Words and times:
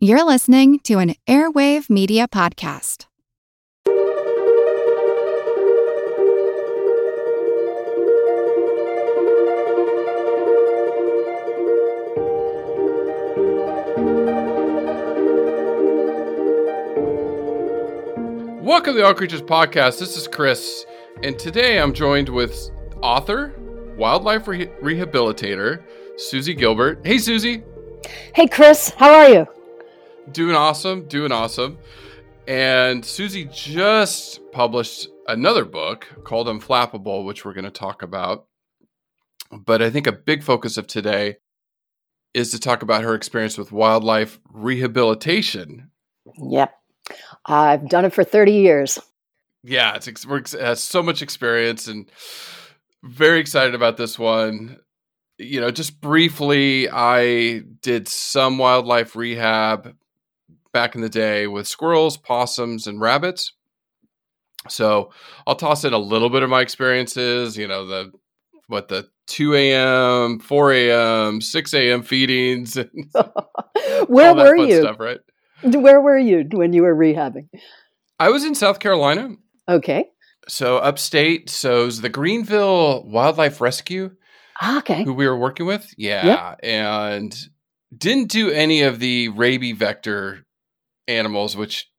You're 0.00 0.24
listening 0.24 0.78
to 0.84 0.98
an 0.98 1.16
Airwave 1.26 1.90
Media 1.90 2.28
Podcast. 2.28 3.06
Welcome 18.62 18.94
to 18.94 18.98
the 19.00 19.04
All 19.04 19.14
Creatures 19.14 19.42
Podcast. 19.42 19.98
This 19.98 20.16
is 20.16 20.28
Chris, 20.28 20.86
and 21.24 21.36
today 21.36 21.80
I'm 21.80 21.92
joined 21.92 22.28
with 22.28 22.70
author, 23.02 23.52
wildlife 23.96 24.46
re- 24.46 24.68
rehabilitator, 24.80 25.82
Suzie 26.14 26.56
Gilbert. 26.56 27.04
Hey, 27.04 27.16
Suzie. 27.16 27.64
Hey, 28.32 28.46
Chris. 28.46 28.90
How 28.90 29.12
are 29.12 29.28
you? 29.28 29.57
Doing 30.32 30.54
awesome. 30.54 31.06
Doing 31.08 31.32
awesome. 31.32 31.78
And 32.46 33.02
Suzie 33.02 33.52
just 33.52 34.40
published 34.52 35.08
another 35.26 35.64
book 35.64 36.06
called 36.24 36.46
Unflappable, 36.46 37.24
which 37.24 37.44
we're 37.44 37.52
going 37.52 37.64
to 37.64 37.70
talk 37.70 38.02
about. 38.02 38.46
But 39.52 39.82
I 39.82 39.90
think 39.90 40.06
a 40.06 40.12
big 40.12 40.42
focus 40.42 40.76
of 40.76 40.86
today 40.86 41.36
is 42.34 42.50
to 42.50 42.60
talk 42.60 42.82
about 42.82 43.02
her 43.02 43.14
experience 43.14 43.56
with 43.56 43.72
wildlife 43.72 44.38
rehabilitation. 44.50 45.90
Yep. 46.38 46.74
I've 47.46 47.88
done 47.88 48.04
it 48.04 48.12
for 48.12 48.24
30 48.24 48.52
years. 48.52 48.98
Yeah, 49.64 49.96
it's, 49.96 50.08
it 50.08 50.60
has 50.60 50.82
so 50.82 51.02
much 51.02 51.22
experience 51.22 51.88
and 51.88 52.10
very 53.02 53.40
excited 53.40 53.74
about 53.74 53.96
this 53.96 54.18
one. 54.18 54.78
You 55.38 55.60
know, 55.60 55.70
just 55.70 56.00
briefly, 56.00 56.88
I 56.90 57.62
did 57.82 58.08
some 58.08 58.58
wildlife 58.58 59.16
rehab 59.16 59.94
back 60.72 60.94
in 60.94 61.00
the 61.00 61.08
day 61.08 61.46
with 61.46 61.66
squirrels, 61.66 62.16
possums, 62.16 62.86
and 62.86 63.00
rabbits. 63.00 63.52
So 64.68 65.10
I'll 65.46 65.56
toss 65.56 65.84
in 65.84 65.92
a 65.92 65.98
little 65.98 66.30
bit 66.30 66.42
of 66.42 66.50
my 66.50 66.60
experiences, 66.60 67.56
you 67.56 67.68
know, 67.68 67.86
the 67.86 68.12
what 68.66 68.88
the 68.88 69.08
2 69.28 69.54
a.m., 69.54 70.38
4 70.40 70.72
a.m., 70.72 71.40
6 71.40 71.74
a.m. 71.74 72.02
feedings. 72.02 72.76
Where 74.08 74.34
were 74.34 74.56
you? 74.56 74.82
Stuff, 74.82 75.00
right? 75.00 75.20
Where 75.62 76.00
were 76.00 76.18
you 76.18 76.44
when 76.52 76.72
you 76.72 76.82
were 76.82 76.94
rehabbing? 76.94 77.48
I 78.18 78.30
was 78.30 78.44
in 78.44 78.54
South 78.54 78.78
Carolina. 78.78 79.36
Okay. 79.68 80.06
So 80.48 80.78
upstate. 80.78 81.50
So 81.50 81.82
it 81.82 81.86
was 81.86 82.00
the 82.00 82.08
Greenville 82.08 83.04
Wildlife 83.08 83.60
Rescue. 83.60 84.10
Ah, 84.60 84.78
okay. 84.78 85.04
Who 85.04 85.14
we 85.14 85.26
were 85.26 85.36
working 85.36 85.66
with. 85.66 85.92
Yeah. 85.96 86.26
Yep. 86.26 86.60
And 86.62 87.36
didn't 87.96 88.30
do 88.30 88.50
any 88.50 88.82
of 88.82 88.98
the 88.98 89.28
rabies 89.30 89.76
vector 89.76 90.44
animals, 91.08 91.56
which 91.56 91.90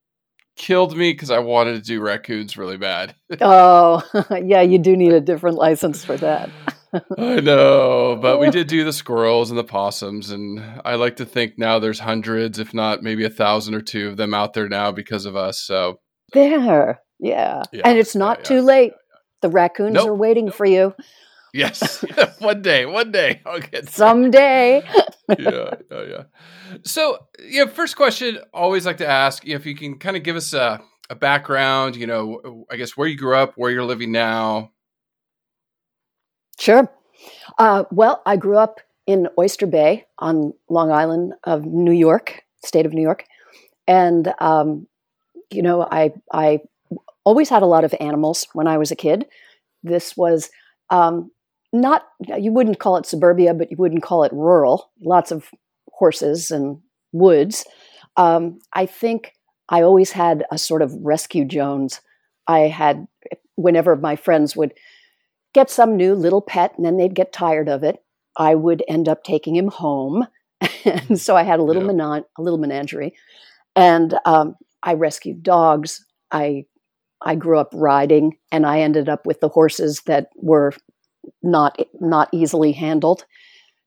killed 0.55 0.95
me 0.95 1.13
because 1.13 1.31
I 1.31 1.39
wanted 1.39 1.73
to 1.73 1.81
do 1.81 2.01
raccoons 2.01 2.57
really 2.57 2.77
bad. 2.77 3.15
oh, 3.41 4.03
yeah, 4.43 4.61
you 4.61 4.77
do 4.77 4.95
need 4.95 5.13
a 5.13 5.21
different 5.21 5.57
license 5.57 6.05
for 6.05 6.17
that. 6.17 6.49
I 7.17 7.39
know, 7.39 8.17
but 8.19 8.39
we 8.39 8.49
did 8.49 8.67
do 8.67 8.83
the 8.83 8.93
squirrels 8.93 9.51
and 9.51 9.59
the 9.59 9.63
possums, 9.63 10.31
and 10.31 10.59
I 10.83 10.95
like 10.95 11.17
to 11.17 11.25
think 11.25 11.57
now 11.57 11.77
there's 11.77 11.99
hundreds, 11.99 12.57
if 12.57 12.73
not 12.73 13.03
maybe 13.03 13.25
a 13.25 13.29
thousand 13.29 13.75
or 13.75 13.81
two 13.81 14.09
of 14.09 14.17
them 14.17 14.33
out 14.33 14.53
there 14.53 14.67
now 14.67 14.91
because 14.91 15.25
of 15.25 15.35
us. 15.35 15.61
So 15.61 15.99
there, 16.33 16.99
yeah, 17.19 17.63
yeah 17.71 17.81
and 17.85 17.97
it's 17.97 18.15
not 18.15 18.39
yeah, 18.39 18.43
too 18.43 18.61
late. 18.61 18.93
The 19.41 19.49
raccoons 19.49 19.93
nope. 19.93 20.07
are 20.07 20.15
waiting 20.15 20.45
nope. 20.45 20.55
for 20.55 20.65
you. 20.65 20.95
Yes, 21.53 22.03
one 22.39 22.61
day, 22.61 22.85
one 22.85 23.11
day 23.11 23.41
I'll 23.45 23.59
get 23.59 23.89
someday. 23.89 24.83
yeah, 25.39 25.73
yeah, 25.91 26.03
yeah. 26.03 26.23
So, 26.83 27.27
yeah, 27.43 27.65
first 27.65 27.95
question, 27.95 28.39
always 28.53 28.85
like 28.85 28.97
to 28.97 29.07
ask 29.07 29.47
if 29.47 29.65
you 29.65 29.75
can 29.75 29.97
kind 29.97 30.15
of 30.15 30.23
give 30.23 30.35
us 30.35 30.53
a, 30.53 30.81
a 31.09 31.15
background. 31.15 31.95
You 31.95 32.07
know, 32.07 32.65
I 32.71 32.75
guess 32.75 32.95
where 32.95 33.07
you 33.07 33.17
grew 33.17 33.35
up, 33.35 33.53
where 33.55 33.71
you're 33.71 33.85
living 33.85 34.11
now. 34.11 34.71
Sure. 36.59 36.91
Uh, 37.57 37.85
well, 37.91 38.21
I 38.25 38.37
grew 38.37 38.57
up 38.57 38.79
in 39.07 39.27
Oyster 39.37 39.65
Bay 39.65 40.05
on 40.19 40.53
Long 40.69 40.91
Island 40.91 41.33
of 41.43 41.65
New 41.65 41.93
York, 41.93 42.43
state 42.63 42.85
of 42.85 42.93
New 42.93 43.01
York, 43.01 43.25
and 43.87 44.33
um, 44.39 44.87
you 45.49 45.63
know, 45.63 45.87
I 45.89 46.13
I 46.31 46.59
always 47.23 47.49
had 47.49 47.63
a 47.63 47.67
lot 47.67 47.83
of 47.83 47.93
animals 47.99 48.47
when 48.53 48.67
I 48.67 48.77
was 48.77 48.91
a 48.91 48.95
kid. 48.95 49.25
This 49.83 50.15
was 50.15 50.49
um, 50.89 51.31
not 51.71 52.03
you 52.37 52.51
wouldn't 52.51 52.79
call 52.79 52.97
it 52.97 53.05
suburbia, 53.05 53.53
but 53.53 53.71
you 53.71 53.77
wouldn't 53.77 54.03
call 54.03 54.23
it 54.23 54.33
rural. 54.33 54.91
Lots 55.01 55.31
of 55.31 55.49
horses 55.91 56.51
and 56.51 56.79
woods. 57.11 57.65
Um, 58.17 58.59
I 58.73 58.85
think 58.85 59.33
I 59.69 59.81
always 59.81 60.11
had 60.11 60.45
a 60.51 60.57
sort 60.57 60.81
of 60.81 60.93
rescue 60.93 61.45
Jones. 61.45 62.01
I 62.47 62.61
had 62.61 63.07
whenever 63.55 63.95
my 63.95 64.15
friends 64.15 64.55
would 64.55 64.73
get 65.53 65.69
some 65.69 65.95
new 65.95 66.15
little 66.15 66.41
pet 66.41 66.73
and 66.77 66.85
then 66.85 66.97
they'd 66.97 67.15
get 67.15 67.33
tired 67.33 67.69
of 67.69 67.83
it, 67.83 68.03
I 68.35 68.55
would 68.55 68.83
end 68.87 69.07
up 69.07 69.23
taking 69.23 69.55
him 69.55 69.67
home. 69.67 70.27
and 70.85 71.19
so 71.19 71.35
I 71.35 71.43
had 71.43 71.59
a 71.59 71.63
little 71.63 71.83
yeah. 71.83 71.89
menan- 71.89 72.25
a 72.37 72.41
little 72.41 72.59
menagerie, 72.59 73.15
and 73.75 74.17
um, 74.25 74.55
I 74.83 74.93
rescued 74.93 75.43
dogs. 75.43 76.05
I 76.31 76.65
I 77.21 77.35
grew 77.35 77.59
up 77.59 77.69
riding, 77.73 78.37
and 78.51 78.65
I 78.65 78.81
ended 78.81 79.07
up 79.07 79.25
with 79.25 79.39
the 79.39 79.49
horses 79.49 80.01
that 80.05 80.29
were 80.35 80.73
not 81.41 81.79
not 81.99 82.29
easily 82.31 82.71
handled. 82.71 83.25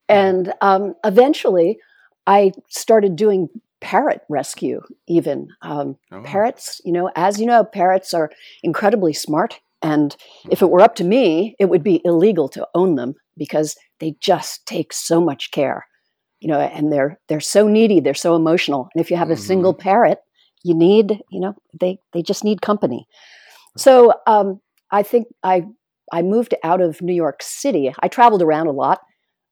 And 0.08 0.52
um, 0.60 0.94
eventually, 1.04 1.78
I 2.26 2.52
started 2.68 3.16
doing 3.16 3.48
parrot 3.80 4.22
rescue. 4.28 4.80
Even 5.08 5.48
um, 5.62 5.96
oh. 6.12 6.22
parrots, 6.22 6.80
you 6.84 6.92
know, 6.92 7.10
as 7.16 7.40
you 7.40 7.46
know, 7.46 7.64
parrots 7.64 8.14
are 8.14 8.30
incredibly 8.62 9.12
smart. 9.12 9.60
And 9.82 10.16
if 10.50 10.62
it 10.62 10.70
were 10.70 10.80
up 10.80 10.94
to 10.96 11.04
me, 11.04 11.56
it 11.58 11.66
would 11.66 11.82
be 11.82 12.00
illegal 12.04 12.48
to 12.50 12.68
own 12.74 12.94
them 12.94 13.14
because 13.36 13.76
they 13.98 14.14
just 14.20 14.64
take 14.66 14.92
so 14.92 15.20
much 15.20 15.50
care, 15.50 15.86
you 16.40 16.48
know, 16.48 16.60
and 16.60 16.92
they're 16.92 17.18
they're 17.28 17.40
so 17.40 17.68
needy, 17.68 18.00
they're 18.00 18.14
so 18.14 18.36
emotional. 18.36 18.88
And 18.94 19.00
if 19.00 19.10
you 19.10 19.16
have 19.16 19.30
a 19.30 19.34
mm-hmm. 19.34 19.42
single 19.42 19.74
parrot, 19.74 20.18
you 20.62 20.74
need, 20.74 21.20
you 21.30 21.40
know, 21.40 21.54
they 21.80 21.98
they 22.12 22.22
just 22.22 22.44
need 22.44 22.62
company. 22.62 23.06
So 23.76 24.12
um, 24.26 24.60
I 24.90 25.02
think 25.02 25.26
I 25.42 25.64
I 26.12 26.22
moved 26.22 26.54
out 26.62 26.80
of 26.80 27.02
New 27.02 27.14
York 27.14 27.42
City. 27.42 27.92
I 28.00 28.08
traveled 28.08 28.42
around 28.42 28.66
a 28.66 28.72
lot. 28.72 29.00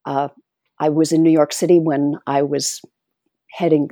Uh, 0.05 0.29
I 0.79 0.91
was 0.91 1.11
in 1.11 1.23
New 1.23 1.31
York 1.31 1.53
City 1.53 1.79
when 1.81 2.15
I 2.27 2.43
was 2.43 2.81
heading 3.51 3.89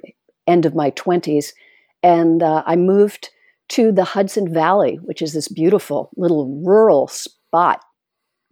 end 0.47 0.67
of 0.67 0.75
my 0.75 0.91
twenties, 0.91 1.55
and 2.03 2.43
uh, 2.43 2.63
I 2.67 2.77
moved 2.77 3.31
to 3.71 3.93
the 3.93 4.05
Hudson 4.05 4.53
Valley, 4.53 4.99
which 5.03 5.21
is 5.21 5.33
this 5.33 5.49
beautiful 5.49 6.11
little 6.17 6.63
rural 6.65 7.09
spot, 7.09 7.83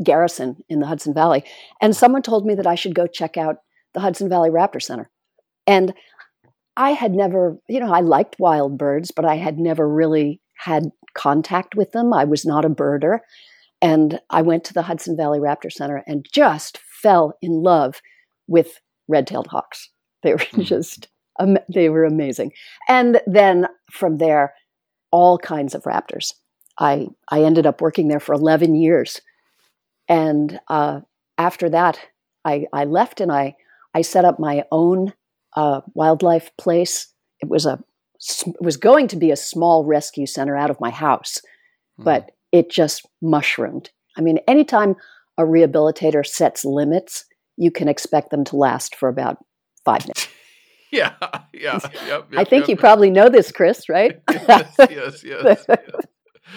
garrison 0.02 0.56
in 0.68 0.80
the 0.80 0.86
Hudson 0.86 1.14
Valley. 1.14 1.44
And 1.80 1.96
someone 1.96 2.22
told 2.22 2.44
me 2.44 2.54
that 2.54 2.66
I 2.66 2.74
should 2.74 2.94
go 2.94 3.06
check 3.06 3.36
out 3.36 3.56
the 3.94 4.00
Hudson 4.00 4.28
Valley 4.28 4.50
Raptor 4.50 4.82
Center. 4.82 5.10
And 5.66 5.94
I 6.76 6.90
had 6.90 7.12
never, 7.12 7.56
you 7.68 7.80
know, 7.80 7.90
I 7.90 8.00
liked 8.00 8.36
wild 8.38 8.76
birds, 8.76 9.10
but 9.10 9.24
I 9.24 9.36
had 9.36 9.58
never 9.58 9.88
really 9.88 10.42
had 10.54 10.90
contact 11.14 11.74
with 11.74 11.92
them. 11.92 12.12
I 12.12 12.24
was 12.24 12.44
not 12.44 12.66
a 12.66 12.68
birder. 12.68 13.20
And 13.86 14.20
I 14.30 14.42
went 14.42 14.64
to 14.64 14.74
the 14.74 14.82
Hudson 14.82 15.16
Valley 15.16 15.38
Raptor 15.38 15.70
Center 15.70 16.02
and 16.08 16.26
just 16.32 16.78
fell 16.78 17.38
in 17.40 17.62
love 17.62 18.02
with 18.48 18.80
red 19.06 19.28
tailed 19.28 19.46
hawks. 19.46 19.90
They 20.24 20.32
were 20.32 20.40
hmm. 20.50 20.62
just, 20.62 21.06
um, 21.38 21.56
they 21.72 21.88
were 21.88 22.04
amazing. 22.04 22.50
And 22.88 23.20
then 23.28 23.68
from 23.88 24.18
there, 24.18 24.54
all 25.12 25.38
kinds 25.38 25.72
of 25.72 25.84
raptors. 25.84 26.32
I, 26.80 27.06
I 27.30 27.42
ended 27.42 27.64
up 27.64 27.80
working 27.80 28.08
there 28.08 28.18
for 28.18 28.34
11 28.34 28.74
years. 28.74 29.20
And 30.08 30.58
uh, 30.66 31.02
after 31.38 31.70
that, 31.70 32.00
I, 32.44 32.66
I 32.72 32.86
left 32.86 33.20
and 33.20 33.30
I, 33.30 33.54
I 33.94 34.02
set 34.02 34.24
up 34.24 34.40
my 34.40 34.64
own 34.72 35.12
uh, 35.54 35.82
wildlife 35.94 36.50
place. 36.58 37.06
It 37.40 37.48
was 37.48 37.66
a 37.66 37.78
it 38.46 38.60
was 38.60 38.78
going 38.78 39.06
to 39.08 39.16
be 39.16 39.30
a 39.30 39.36
small 39.36 39.84
rescue 39.84 40.26
center 40.26 40.56
out 40.56 40.70
of 40.70 40.80
my 40.80 40.90
house, 40.90 41.38
mm-hmm. 41.38 42.04
but 42.04 42.32
it 42.56 42.70
just 42.70 43.06
mushroomed. 43.20 43.90
I 44.16 44.22
mean, 44.22 44.38
anytime 44.48 44.96
a 45.38 45.42
rehabilitator 45.42 46.26
sets 46.26 46.64
limits, 46.64 47.26
you 47.56 47.70
can 47.70 47.88
expect 47.88 48.30
them 48.30 48.44
to 48.44 48.56
last 48.56 48.94
for 48.94 49.08
about 49.08 49.38
five 49.84 50.02
minutes. 50.04 50.28
Yeah, 50.92 51.14
yeah. 51.52 51.80
Yep, 51.82 51.92
yep, 52.06 52.26
I 52.36 52.44
think 52.44 52.62
yep, 52.62 52.68
you 52.68 52.76
probably 52.76 53.10
know 53.10 53.28
this, 53.28 53.50
Chris, 53.50 53.88
right? 53.88 54.22
yes, 54.30 54.72
yes, 54.78 55.24
yes, 55.24 55.64
yes. 55.68 55.90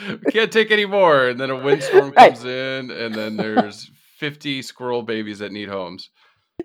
We 0.07 0.31
can't 0.31 0.51
take 0.51 0.69
any 0.69 0.85
more. 0.85 1.27
And 1.27 1.39
then 1.39 1.49
a 1.49 1.55
windstorm 1.55 2.13
right. 2.15 2.31
comes 2.31 2.45
in, 2.45 2.91
and 2.91 3.13
then 3.13 3.37
there's 3.37 3.89
50 4.19 4.61
squirrel 4.61 5.01
babies 5.01 5.39
that 5.39 5.51
need 5.51 5.67
homes. 5.67 6.11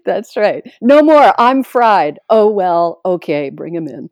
That's 0.04 0.36
right. 0.36 0.62
No 0.82 1.02
more. 1.02 1.32
I'm 1.40 1.62
fried. 1.62 2.18
Oh, 2.28 2.50
well, 2.50 3.00
okay, 3.06 3.48
bring 3.48 3.72
them 3.72 3.88
in. 3.88 4.10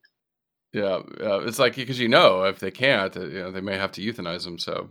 Yeah, 0.73 1.01
yeah. 1.21 1.41
It's 1.43 1.59
like 1.59 1.77
because 1.77 2.01
you 2.01 2.09
know 2.09 2.45
if 2.45 2.59
they 2.59 2.71
can't, 2.71 3.15
uh, 3.17 3.27
you 3.27 3.41
know, 3.41 3.51
they 3.51 3.61
may 3.61 3.77
have 3.77 3.93
to 3.93 4.01
euthanize 4.01 4.45
them. 4.45 4.59
So 4.59 4.89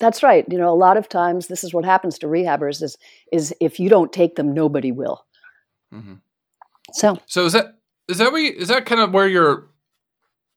that's 0.00 0.22
right. 0.22 0.44
You 0.50 0.58
know, 0.58 0.70
a 0.70 0.74
lot 0.74 0.96
of 0.96 1.08
times 1.08 1.46
this 1.46 1.62
is 1.62 1.72
what 1.72 1.84
happens 1.84 2.18
to 2.18 2.26
rehabbers 2.26 2.82
is 2.82 2.96
is 3.30 3.54
if 3.60 3.78
you 3.78 3.88
don't 3.88 4.12
take 4.12 4.34
them, 4.34 4.52
nobody 4.52 4.90
will. 4.90 5.24
Mm-hmm. 5.92 6.14
So 6.92 7.18
so 7.26 7.44
is 7.44 7.52
that 7.52 7.78
is 8.08 8.18
that 8.18 8.32
we 8.32 8.48
is 8.48 8.68
that 8.68 8.86
kind 8.86 9.00
of 9.00 9.12
where 9.12 9.28
your 9.28 9.68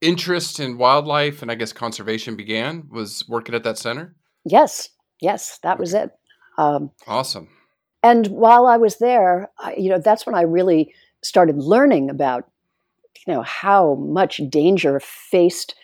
interest 0.02 0.60
in 0.60 0.78
wildlife 0.78 1.42
and 1.42 1.52
I 1.52 1.56
guess 1.56 1.74
conservation 1.74 2.36
began? 2.36 2.88
Was 2.90 3.26
working 3.28 3.54
at 3.54 3.64
that 3.64 3.78
center? 3.78 4.16
Yes, 4.46 4.90
yes, 5.22 5.60
that 5.62 5.78
was 5.78 5.94
it. 5.94 6.12
Um, 6.58 6.92
awesome. 7.08 7.50
And 8.02 8.28
while 8.28 8.66
I 8.66 8.78
was 8.78 8.98
there, 8.98 9.50
I, 9.60 9.76
you 9.76 9.90
know, 9.90 10.00
that's 10.00 10.26
when 10.26 10.36
I 10.36 10.42
really 10.42 10.94
started 11.22 11.58
learning 11.58 12.10
about, 12.10 12.50
you 13.26 13.34
know, 13.34 13.42
how 13.42 13.96
much 13.96 14.42
danger 14.50 15.00
faced 15.00 15.76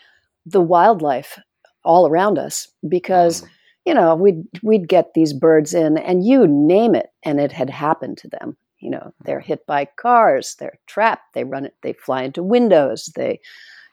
the 0.45 0.61
wildlife 0.61 1.39
all 1.83 2.07
around 2.07 2.37
us 2.37 2.67
because. 2.87 3.41
Mm 3.41 3.49
you 3.85 3.95
know, 3.95 4.15
we'd 4.15 4.43
we'd 4.61 4.87
get 4.87 5.15
these 5.15 5.33
birds 5.33 5.73
in, 5.73 5.97
and 5.97 6.23
you 6.23 6.45
name 6.47 6.93
it, 6.93 7.07
and 7.23 7.39
it 7.39 7.51
had 7.51 7.71
happened 7.71 8.19
to 8.19 8.27
them. 8.27 8.55
You 8.79 8.91
know, 8.91 9.13
they're 9.25 9.39
hit 9.39 9.65
by 9.65 9.85
cars, 9.85 10.55
they're 10.59 10.79
trapped, 10.85 11.33
they 11.33 11.43
run 11.43 11.65
it, 11.65 11.75
they 11.81 11.93
fly 11.93 12.21
into 12.21 12.43
windows, 12.43 13.11
they, 13.15 13.39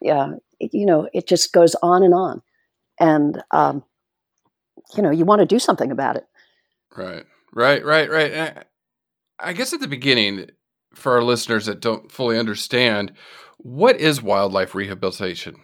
yeah, 0.01 0.33
you 0.61 0.85
know, 0.85 1.09
it 1.15 1.27
just 1.27 1.53
goes 1.53 1.75
on 1.83 2.03
and 2.03 2.13
on, 2.13 2.43
and 3.01 3.43
um, 3.53 3.83
you 4.95 5.03
know, 5.03 5.11
you 5.11 5.25
want 5.25 5.41
to 5.41 5.47
do 5.47 5.59
something 5.59 5.91
about 5.91 6.17
it. 6.17 6.27
Right, 6.95 7.25
right, 7.55 7.83
right, 7.83 8.11
right. 8.11 8.65
I 9.39 9.53
guess 9.55 9.73
at 9.73 9.81
the 9.81 9.89
beginning, 9.89 10.51
for 10.95 11.13
our 11.13 11.23
listeners 11.23 11.67
that 11.67 11.81
don't 11.81 12.13
fully 12.13 12.39
understand, 12.39 13.13
what 13.57 13.97
is 13.99 14.23
wildlife 14.23 14.75
rehabilitation? 14.75 15.57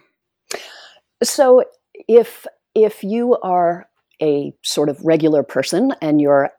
So, 1.21 1.63
if 2.07 2.45
if 2.75 3.03
you 3.03 3.37
are 3.43 3.87
a 4.21 4.53
sort 4.63 4.89
of 4.89 5.03
regular 5.03 5.43
person 5.43 5.93
and 6.01 6.21
you're 6.21 6.49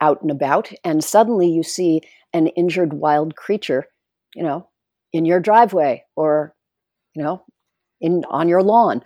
out 0.00 0.20
and 0.22 0.30
about 0.30 0.70
and 0.84 1.02
suddenly 1.02 1.48
you 1.48 1.62
see 1.62 2.00
an 2.32 2.48
injured 2.48 2.92
wild 2.92 3.36
creature, 3.36 3.86
you 4.34 4.42
know, 4.42 4.68
in 5.12 5.24
your 5.24 5.40
driveway 5.40 6.04
or, 6.16 6.54
you 7.14 7.22
know, 7.22 7.44
in 8.00 8.24
on 8.30 8.48
your 8.48 8.62
lawn, 8.62 9.02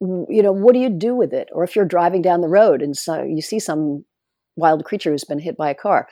you 0.00 0.42
know, 0.42 0.52
what 0.52 0.74
do 0.74 0.78
you 0.78 0.90
do 0.90 1.14
with 1.14 1.32
it? 1.32 1.48
Or 1.52 1.64
if 1.64 1.74
you're 1.74 1.84
driving 1.84 2.22
down 2.22 2.40
the 2.40 2.48
road 2.48 2.82
and 2.82 2.96
so 2.96 3.22
you 3.22 3.42
see 3.42 3.58
some 3.58 4.04
wild 4.56 4.84
creature 4.84 5.10
who's 5.10 5.24
been 5.24 5.38
hit 5.38 5.56
by 5.56 5.70
a 5.70 5.74
car, 5.74 6.08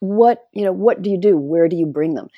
what, 0.00 0.44
you 0.52 0.64
know, 0.64 0.72
what 0.72 1.02
do 1.02 1.10
you 1.10 1.18
do? 1.18 1.36
Where 1.36 1.68
do 1.68 1.76
you 1.76 1.86
bring 1.86 2.14
them? 2.14 2.28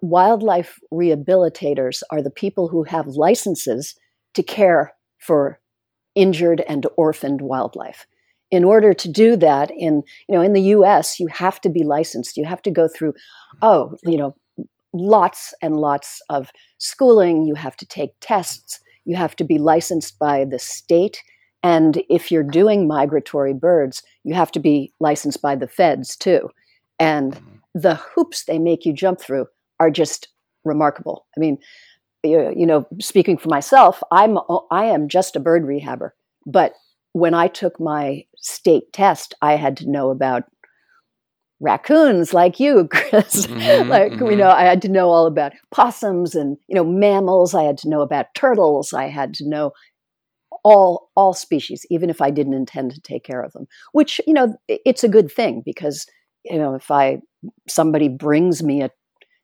Wildlife 0.00 0.78
rehabilitators 0.92 2.02
are 2.10 2.22
the 2.22 2.30
people 2.30 2.68
who 2.68 2.84
have 2.84 3.06
licenses 3.08 3.94
to 4.34 4.42
care 4.42 4.94
for 5.18 5.60
injured 6.14 6.62
and 6.68 6.86
orphaned 6.96 7.40
wildlife. 7.40 8.06
In 8.50 8.64
order 8.64 8.94
to 8.94 9.08
do 9.08 9.36
that 9.36 9.70
in 9.70 10.02
you 10.28 10.34
know 10.34 10.40
in 10.40 10.52
the 10.54 10.62
US 10.76 11.20
you 11.20 11.26
have 11.28 11.60
to 11.60 11.68
be 11.68 11.84
licensed. 11.84 12.36
You 12.36 12.44
have 12.44 12.62
to 12.62 12.70
go 12.70 12.88
through 12.88 13.14
oh, 13.62 13.96
you 14.04 14.16
know, 14.16 14.34
lots 14.92 15.52
and 15.60 15.76
lots 15.76 16.22
of 16.30 16.50
schooling, 16.78 17.44
you 17.44 17.54
have 17.54 17.76
to 17.76 17.86
take 17.86 18.10
tests, 18.20 18.80
you 19.04 19.16
have 19.16 19.36
to 19.36 19.44
be 19.44 19.58
licensed 19.58 20.18
by 20.18 20.44
the 20.44 20.58
state 20.58 21.22
and 21.62 22.02
if 22.08 22.30
you're 22.30 22.42
doing 22.42 22.86
migratory 22.86 23.52
birds, 23.52 24.02
you 24.24 24.34
have 24.34 24.52
to 24.52 24.60
be 24.60 24.92
licensed 25.00 25.42
by 25.42 25.56
the 25.56 25.68
feds 25.68 26.16
too. 26.16 26.50
And 26.98 27.34
mm-hmm. 27.34 27.56
the 27.74 27.96
hoops 27.96 28.44
they 28.44 28.58
make 28.58 28.84
you 28.84 28.92
jump 28.92 29.20
through 29.20 29.46
are 29.80 29.90
just 29.90 30.28
remarkable. 30.64 31.26
I 31.36 31.40
mean, 31.40 31.58
you 32.30 32.66
know, 32.66 32.86
speaking 33.00 33.36
for 33.36 33.48
myself, 33.48 34.02
I'm 34.10 34.38
I 34.70 34.84
am 34.86 35.08
just 35.08 35.36
a 35.36 35.40
bird 35.40 35.64
rehabber. 35.64 36.10
But 36.46 36.74
when 37.12 37.34
I 37.34 37.48
took 37.48 37.80
my 37.80 38.24
state 38.36 38.92
test, 38.92 39.34
I 39.42 39.56
had 39.56 39.76
to 39.78 39.90
know 39.90 40.10
about 40.10 40.44
raccoons 41.60 42.32
like 42.32 42.60
you, 42.60 42.88
Chris. 42.92 43.46
Mm-hmm, 43.46 43.88
like 43.88 44.12
mm-hmm. 44.12 44.26
you 44.26 44.36
know, 44.36 44.50
I 44.50 44.62
had 44.62 44.82
to 44.82 44.88
know 44.88 45.10
all 45.10 45.26
about 45.26 45.52
possums 45.70 46.34
and 46.34 46.56
you 46.68 46.74
know 46.74 46.84
mammals. 46.84 47.54
I 47.54 47.64
had 47.64 47.78
to 47.78 47.88
know 47.88 48.00
about 48.00 48.34
turtles. 48.34 48.92
I 48.92 49.08
had 49.08 49.34
to 49.34 49.48
know 49.48 49.72
all 50.64 51.10
all 51.16 51.34
species, 51.34 51.86
even 51.90 52.10
if 52.10 52.20
I 52.20 52.30
didn't 52.30 52.54
intend 52.54 52.92
to 52.92 53.00
take 53.00 53.24
care 53.24 53.42
of 53.42 53.52
them. 53.52 53.66
Which 53.92 54.20
you 54.26 54.34
know, 54.34 54.54
it's 54.68 55.04
a 55.04 55.08
good 55.08 55.30
thing 55.30 55.62
because 55.64 56.06
you 56.44 56.58
know 56.58 56.74
if 56.74 56.90
I 56.90 57.18
somebody 57.68 58.08
brings 58.08 58.62
me 58.62 58.82
a 58.82 58.90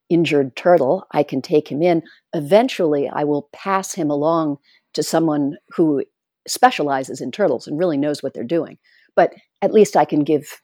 injured 0.09 0.57
turtle, 0.57 1.07
I 1.13 1.23
can 1.23 1.43
take 1.43 1.69
him 1.69 1.83
in. 1.83 2.03
Eventually, 2.35 3.09
I 3.09 3.25
will 3.25 3.49
pass 3.53 3.95
him 3.95 4.11
along 4.11 4.59
to 4.95 5.03
someone 5.03 5.57
who 5.71 6.05
specializes 6.47 7.21
in 7.21 7.31
turtles 7.31 7.67
and 7.67 7.79
really 7.79 7.97
knows 7.97 8.23
what 8.23 8.35
they're 8.35 8.45
doing. 8.45 8.79
But 9.17 9.35
at 9.63 9.73
least 9.73 9.97
I 9.97 10.05
can 10.05 10.25
give, 10.25 10.61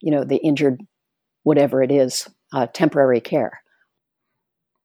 you 0.00 0.10
know, 0.10 0.24
the 0.24 0.36
injured, 0.36 0.80
whatever 1.42 1.82
it 1.82 1.90
is, 1.90 2.28
uh, 2.52 2.66
temporary 2.66 3.20
care. 3.20 3.62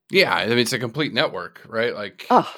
Yeah, 0.09 0.33
I 0.33 0.47
mean 0.47 0.59
it's 0.59 0.73
a 0.73 0.79
complete 0.79 1.13
network, 1.13 1.61
right? 1.67 1.93
Like 1.93 2.25
oh, 2.29 2.49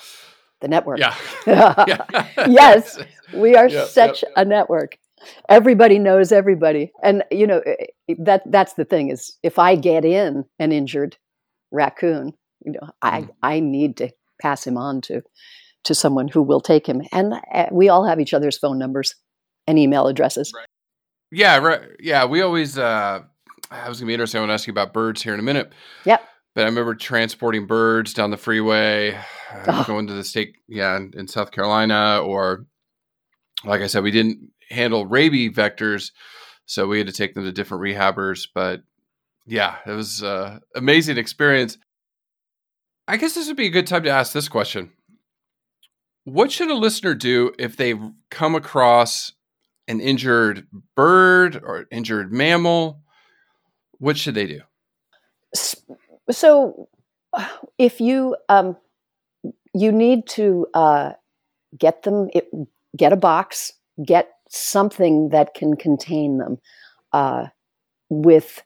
the 0.62 0.68
network. 0.68 1.00
Yeah. 1.00 1.16
yes, 2.48 3.00
we 3.34 3.56
are 3.56 3.68
yep, 3.68 3.88
such 3.88 4.24
yep. 4.24 4.32
a 4.36 4.46
network. 4.46 4.98
Everybody 5.50 6.00
knows 6.00 6.32
everybody, 6.32 6.92
and 7.04 7.24
you 7.32 7.48
know 7.48 7.62
eh, 7.66 7.86
eh, 8.08 8.16
that 8.20 8.44
that's 8.46 8.74
the 8.74 8.86
thing 8.86 9.10
is 9.10 9.36
if 9.42 9.58
I 9.58 9.76
get 9.76 10.06
in 10.06 10.46
an 10.60 10.72
injured 10.72 11.18
raccoon, 11.72 12.34
you 12.66 12.74
know, 12.74 12.90
I 13.02 13.22
mm. 13.22 13.30
I 13.42 13.60
need 13.60 13.98
to 13.98 14.10
pass 14.42 14.66
him 14.66 14.78
on 14.78 15.02
to 15.02 15.22
to 15.86 15.96
someone 15.96 16.28
who 16.28 16.42
will 16.42 16.62
take 16.62 16.88
him. 16.88 17.02
And 17.12 17.34
uh, 17.54 17.68
we 17.72 17.90
all 17.90 18.06
have 18.06 18.20
each 18.20 18.34
other's 18.34 18.58
phone 18.58 18.78
numbers 18.78 19.16
and 19.68 19.80
email 19.80 20.08
addresses. 20.08 20.52
Right. 20.56 20.66
Yeah, 21.32 21.58
right. 21.58 21.82
Yeah, 22.00 22.26
we 22.26 22.42
always. 22.42 22.78
Uh, 22.78 23.22
I 23.72 23.88
was 23.88 24.00
gonna 24.00 24.08
be 24.08 24.14
interesting. 24.14 24.40
I 24.40 24.42
want 24.42 24.50
to 24.50 24.54
ask 24.56 24.68
you 24.68 24.72
about 24.72 24.94
birds 24.94 25.22
here 25.22 25.34
in 25.34 25.40
a 25.40 25.44
minute. 25.44 25.72
Yep. 26.06 26.24
But 26.56 26.62
I 26.64 26.66
remember 26.66 26.96
transporting 26.96 27.68
birds 27.68 28.14
down 28.14 28.32
the 28.32 28.38
freeway, 28.38 29.14
uh, 29.14 29.66
oh. 29.68 29.84
going 29.86 30.08
to 30.08 30.14
the 30.14 30.24
state, 30.24 30.56
yeah, 30.68 30.98
in, 30.98 31.14
in 31.16 31.28
South 31.28 31.52
Carolina, 31.52 32.22
or 32.24 32.66
like 33.64 33.82
I 33.82 33.88
said, 33.88 34.04
we 34.04 34.12
didn't 34.12 34.50
handle 34.70 35.06
rabies 35.06 35.56
vectors, 35.56 36.12
so 36.66 36.88
we 36.88 36.98
had 36.98 37.08
to 37.08 37.14
take 37.14 37.36
them 37.36 37.44
to 37.44 37.52
different 37.52 37.84
rehabbers. 37.84 38.48
But 38.54 38.82
yeah, 39.50 39.78
it 39.86 39.92
was 39.92 40.22
an 40.22 40.28
uh, 40.28 40.60
amazing 40.76 41.18
experience. 41.18 41.78
I 43.08 43.18
guess 43.18 43.34
this 43.34 43.48
would 43.48 43.58
be 43.58 43.66
a 43.66 43.72
good 43.72 43.88
time 43.88 44.04
to 44.04 44.10
ask 44.10 44.32
this 44.32 44.48
question. 44.48 44.92
What 46.24 46.52
should 46.52 46.70
a 46.70 46.76
listener 46.76 47.16
do 47.16 47.52
if 47.58 47.76
they 47.76 47.96
come 48.30 48.54
across 48.54 49.34
an 49.88 50.00
injured 50.00 50.68
bird 50.96 51.60
or 51.64 51.88
injured 51.92 52.32
mammal? 52.32 53.02
What 53.98 54.18
should 54.18 54.36
they 54.36 54.46
do? 54.46 54.62
So, 56.30 56.88
if 57.80 58.00
you 58.00 58.36
um, 58.50 58.78
you 59.74 59.92
need 59.92 60.28
to 60.28 60.68
uh, 60.76 61.14
get 61.76 62.04
them, 62.04 62.30
it, 62.36 62.48
get 62.96 63.14
a 63.14 63.18
box, 63.18 63.74
get 64.06 64.30
something 64.50 65.30
that 65.30 65.56
can 65.56 65.76
contain 65.76 66.38
them. 66.38 66.60
Uh, 67.12 67.48
with 68.10 68.64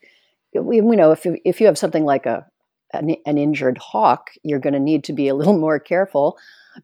we, 0.62 0.82
we 0.82 0.96
know 0.96 1.12
if 1.12 1.26
you, 1.26 1.38
if 1.46 1.60
you 1.60 1.68
have 1.68 1.78
something 1.78 2.06
like 2.06 2.26
a 2.26 2.46
an, 2.94 3.16
an 3.26 3.38
injured 3.38 3.78
hawk, 3.78 4.30
you're 4.44 4.60
going 4.60 4.74
to 4.74 4.80
need 4.80 5.04
to 5.06 5.14
be 5.14 5.28
a 5.28 5.36
little 5.36 5.58
more 5.60 5.80
careful 5.80 6.38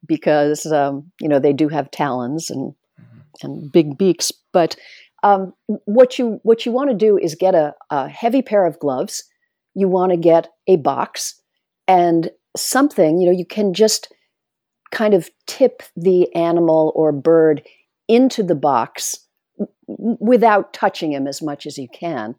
because 0.05 0.65
um, 0.67 1.11
you 1.19 1.27
know 1.27 1.39
they 1.39 1.53
do 1.53 1.69
have 1.69 1.91
talons 1.91 2.49
and 2.49 2.73
mm-hmm. 2.99 3.45
and 3.45 3.71
big 3.71 3.97
beaks. 3.97 4.31
But 4.51 4.75
um, 5.23 5.53
what 5.85 6.19
you 6.19 6.39
what 6.43 6.65
you 6.65 6.71
want 6.71 6.89
to 6.89 6.95
do 6.95 7.17
is 7.17 7.35
get 7.35 7.55
a, 7.55 7.73
a 7.89 8.07
heavy 8.07 8.41
pair 8.41 8.65
of 8.65 8.79
gloves. 8.79 9.23
You 9.75 9.87
want 9.87 10.11
to 10.11 10.17
get 10.17 10.49
a 10.67 10.77
box 10.77 11.39
and 11.87 12.29
something. 12.57 13.19
You 13.19 13.27
know, 13.27 13.37
you 13.37 13.45
can 13.45 13.73
just 13.73 14.13
kind 14.91 15.13
of 15.13 15.29
tip 15.45 15.83
the 15.95 16.33
animal 16.35 16.91
or 16.95 17.11
bird 17.11 17.61
into 18.07 18.41
the 18.41 18.55
box 18.55 19.19
without 19.87 20.73
touching 20.73 21.13
him 21.13 21.27
as 21.27 21.41
much 21.41 21.67
as 21.67 21.77
you 21.77 21.87
can 21.87 22.35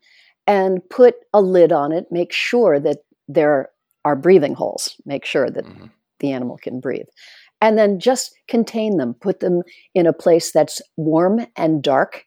and 0.46 0.80
put 0.90 1.16
a 1.32 1.40
lid 1.40 1.72
on 1.72 1.92
it 1.92 2.06
make 2.10 2.32
sure 2.32 2.78
that 2.80 2.98
there 3.28 3.70
are 4.04 4.16
breathing 4.16 4.54
holes 4.54 4.96
make 5.04 5.24
sure 5.24 5.50
that 5.50 5.64
mm-hmm. 5.64 5.86
the 6.20 6.32
animal 6.32 6.58
can 6.58 6.80
breathe 6.80 7.06
and 7.60 7.76
then 7.76 7.98
just 7.98 8.34
contain 8.48 8.96
them 8.96 9.14
put 9.14 9.40
them 9.40 9.62
in 9.94 10.06
a 10.06 10.12
place 10.12 10.52
that's 10.52 10.80
warm 10.96 11.46
and 11.56 11.82
dark 11.82 12.24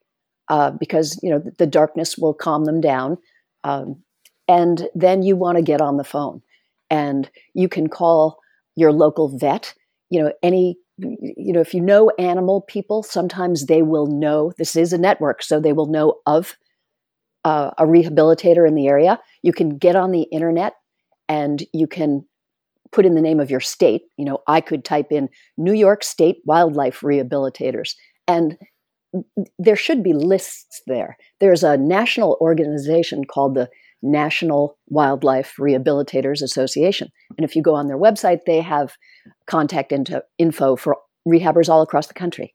uh, 0.49 0.71
because 0.71 1.19
you 1.23 1.29
know 1.29 1.41
the 1.57 1.67
darkness 1.67 2.17
will 2.17 2.33
calm 2.33 2.65
them 2.65 2.81
down 2.81 3.17
um, 3.63 4.01
and 4.47 4.89
then 4.93 5.23
you 5.23 5.35
want 5.35 5.57
to 5.57 5.63
get 5.63 5.81
on 5.81 5.97
the 5.97 6.03
phone 6.03 6.41
and 6.89 7.29
you 7.53 7.67
can 7.67 7.87
call 7.87 8.39
your 8.75 8.91
local 8.91 9.37
vet 9.37 9.73
you 10.09 10.21
know 10.21 10.31
any 10.43 10.77
you 10.97 11.51
know 11.51 11.59
if 11.59 11.73
you 11.73 11.81
know 11.81 12.11
animal 12.19 12.61
people 12.61 13.01
sometimes 13.01 13.65
they 13.65 13.81
will 13.81 14.05
know 14.05 14.53
this 14.57 14.75
is 14.75 14.93
a 14.93 14.97
network 14.97 15.41
so 15.41 15.59
they 15.59 15.73
will 15.73 15.87
know 15.87 16.19
of 16.25 16.55
a 17.45 17.73
rehabilitator 17.81 18.67
in 18.67 18.75
the 18.75 18.87
area 18.87 19.19
you 19.41 19.51
can 19.51 19.77
get 19.77 19.95
on 19.95 20.11
the 20.11 20.23
internet 20.23 20.73
and 21.27 21.63
you 21.73 21.87
can 21.87 22.25
put 22.91 23.05
in 23.05 23.15
the 23.15 23.21
name 23.21 23.39
of 23.39 23.49
your 23.49 23.59
state. 23.59 24.03
You 24.17 24.25
know, 24.25 24.39
I 24.47 24.61
could 24.61 24.85
type 24.85 25.07
in 25.11 25.29
New 25.57 25.73
York 25.73 26.03
State 26.03 26.37
Wildlife 26.45 27.01
Rehabilitators, 27.01 27.95
and 28.27 28.57
there 29.59 29.75
should 29.75 30.03
be 30.03 30.13
lists 30.13 30.81
there. 30.87 31.17
There's 31.39 31.63
a 31.63 31.77
national 31.77 32.37
organization 32.39 33.25
called 33.25 33.55
the 33.55 33.69
National 34.01 34.77
Wildlife 34.87 35.55
Rehabilitators 35.59 36.41
Association. 36.41 37.09
And 37.37 37.45
if 37.45 37.55
you 37.55 37.61
go 37.61 37.75
on 37.75 37.87
their 37.87 37.97
website, 37.97 38.39
they 38.45 38.59
have 38.61 38.93
contact 39.47 39.91
into 39.91 40.23
info 40.37 40.75
for 40.75 40.97
rehabbers 41.27 41.69
all 41.69 41.81
across 41.81 42.07
the 42.07 42.13
country. 42.13 42.53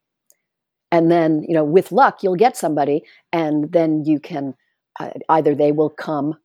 And 0.90 1.11
then, 1.11 1.42
you 1.47 1.54
know, 1.54 1.64
with 1.64 1.92
luck, 1.92 2.23
you'll 2.23 2.37
get 2.37 2.57
somebody, 2.57 3.02
and 3.33 3.73
then 3.73 4.04
you 4.04 4.21
can 4.21 4.54
either 5.28 5.55
they 5.55 5.73
will 5.73 5.90
come. 5.90 6.37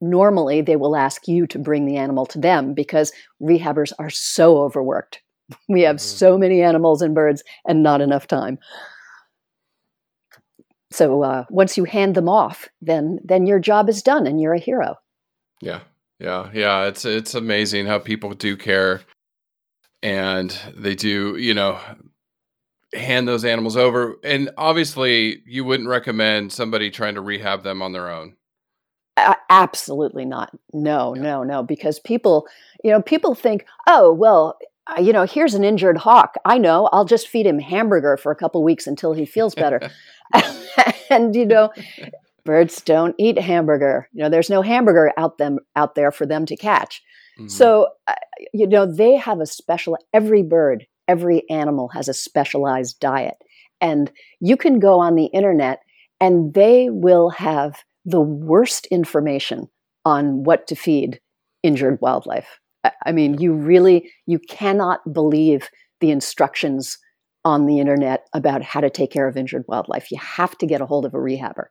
Normally, 0.00 0.60
they 0.60 0.76
will 0.76 0.96
ask 0.96 1.26
you 1.28 1.46
to 1.48 1.58
bring 1.58 1.86
the 1.86 1.96
animal 1.96 2.26
to 2.26 2.38
them 2.38 2.74
because 2.74 3.12
rehabbers 3.40 3.92
are 3.98 4.10
so 4.10 4.58
overworked. 4.58 5.20
We 5.68 5.82
have 5.82 5.96
mm-hmm. 5.96 6.16
so 6.16 6.38
many 6.38 6.62
animals 6.62 7.02
and 7.02 7.14
birds 7.14 7.42
and 7.66 7.82
not 7.82 8.00
enough 8.00 8.26
time. 8.26 8.58
So 10.90 11.22
uh, 11.22 11.44
once 11.50 11.76
you 11.76 11.84
hand 11.84 12.14
them 12.14 12.28
off, 12.28 12.68
then 12.80 13.18
then 13.24 13.46
your 13.46 13.58
job 13.58 13.88
is 13.88 14.00
done 14.00 14.28
and 14.28 14.40
you're 14.40 14.54
a 14.54 14.60
hero. 14.60 14.94
Yeah, 15.60 15.80
yeah, 16.20 16.50
yeah. 16.54 16.84
It's 16.84 17.04
it's 17.04 17.34
amazing 17.34 17.86
how 17.86 17.98
people 17.98 18.32
do 18.34 18.56
care, 18.56 19.00
and 20.02 20.56
they 20.76 20.94
do. 20.94 21.36
You 21.36 21.52
know, 21.52 21.80
hand 22.94 23.28
those 23.28 23.44
animals 23.44 23.76
over. 23.76 24.16
And 24.24 24.50
obviously, 24.56 25.42
you 25.46 25.64
wouldn't 25.64 25.88
recommend 25.88 26.52
somebody 26.52 26.90
trying 26.90 27.14
to 27.14 27.20
rehab 27.20 27.62
them 27.62 27.82
on 27.82 27.92
their 27.92 28.10
own. 28.10 28.36
Uh, 29.16 29.34
absolutely 29.48 30.24
not. 30.24 30.50
No, 30.72 31.14
yeah. 31.14 31.22
no, 31.22 31.42
no. 31.42 31.62
Because 31.62 31.98
people, 32.00 32.46
you 32.82 32.90
know, 32.90 33.00
people 33.00 33.34
think, 33.34 33.66
oh, 33.86 34.12
well, 34.12 34.58
uh, 34.86 35.00
you 35.00 35.12
know, 35.12 35.24
here's 35.24 35.54
an 35.54 35.64
injured 35.64 35.98
hawk. 35.98 36.34
I 36.44 36.58
know. 36.58 36.88
I'll 36.92 37.04
just 37.04 37.28
feed 37.28 37.46
him 37.46 37.58
hamburger 37.58 38.16
for 38.16 38.32
a 38.32 38.36
couple 38.36 38.62
weeks 38.62 38.86
until 38.86 39.12
he 39.12 39.24
feels 39.24 39.54
better. 39.54 39.80
and 41.10 41.34
you 41.34 41.46
know, 41.46 41.70
birds 42.44 42.82
don't 42.82 43.14
eat 43.18 43.38
hamburger. 43.38 44.08
You 44.12 44.24
know, 44.24 44.28
there's 44.28 44.50
no 44.50 44.62
hamburger 44.62 45.12
out 45.16 45.38
them 45.38 45.58
out 45.76 45.94
there 45.94 46.10
for 46.10 46.26
them 46.26 46.46
to 46.46 46.56
catch. 46.56 47.02
Mm-hmm. 47.38 47.48
So, 47.48 47.88
uh, 48.06 48.14
you 48.52 48.66
know, 48.66 48.86
they 48.86 49.16
have 49.16 49.40
a 49.40 49.46
special. 49.46 49.96
Every 50.12 50.42
bird 50.42 50.86
every 51.08 51.48
animal 51.50 51.88
has 51.88 52.08
a 52.08 52.14
specialized 52.14 53.00
diet. 53.00 53.36
And 53.80 54.10
you 54.40 54.56
can 54.56 54.78
go 54.78 55.00
on 55.00 55.14
the 55.14 55.26
internet 55.26 55.80
and 56.20 56.54
they 56.54 56.88
will 56.90 57.30
have 57.30 57.82
the 58.04 58.20
worst 58.20 58.86
information 58.86 59.68
on 60.04 60.44
what 60.44 60.66
to 60.68 60.74
feed 60.74 61.20
injured 61.62 61.98
wildlife. 62.00 62.60
I 63.04 63.12
mean, 63.12 63.40
you 63.40 63.54
really 63.54 64.10
you 64.26 64.38
cannot 64.38 65.12
believe 65.12 65.68
the 66.00 66.10
instructions 66.10 66.98
on 67.44 67.66
the 67.66 67.78
internet 67.78 68.26
about 68.32 68.62
how 68.62 68.80
to 68.80 68.90
take 68.90 69.10
care 69.10 69.28
of 69.28 69.36
injured 69.36 69.64
wildlife. 69.68 70.10
You 70.10 70.18
have 70.18 70.56
to 70.58 70.66
get 70.66 70.80
a 70.80 70.86
hold 70.86 71.04
of 71.04 71.14
a 71.14 71.18
rehabber. 71.18 71.66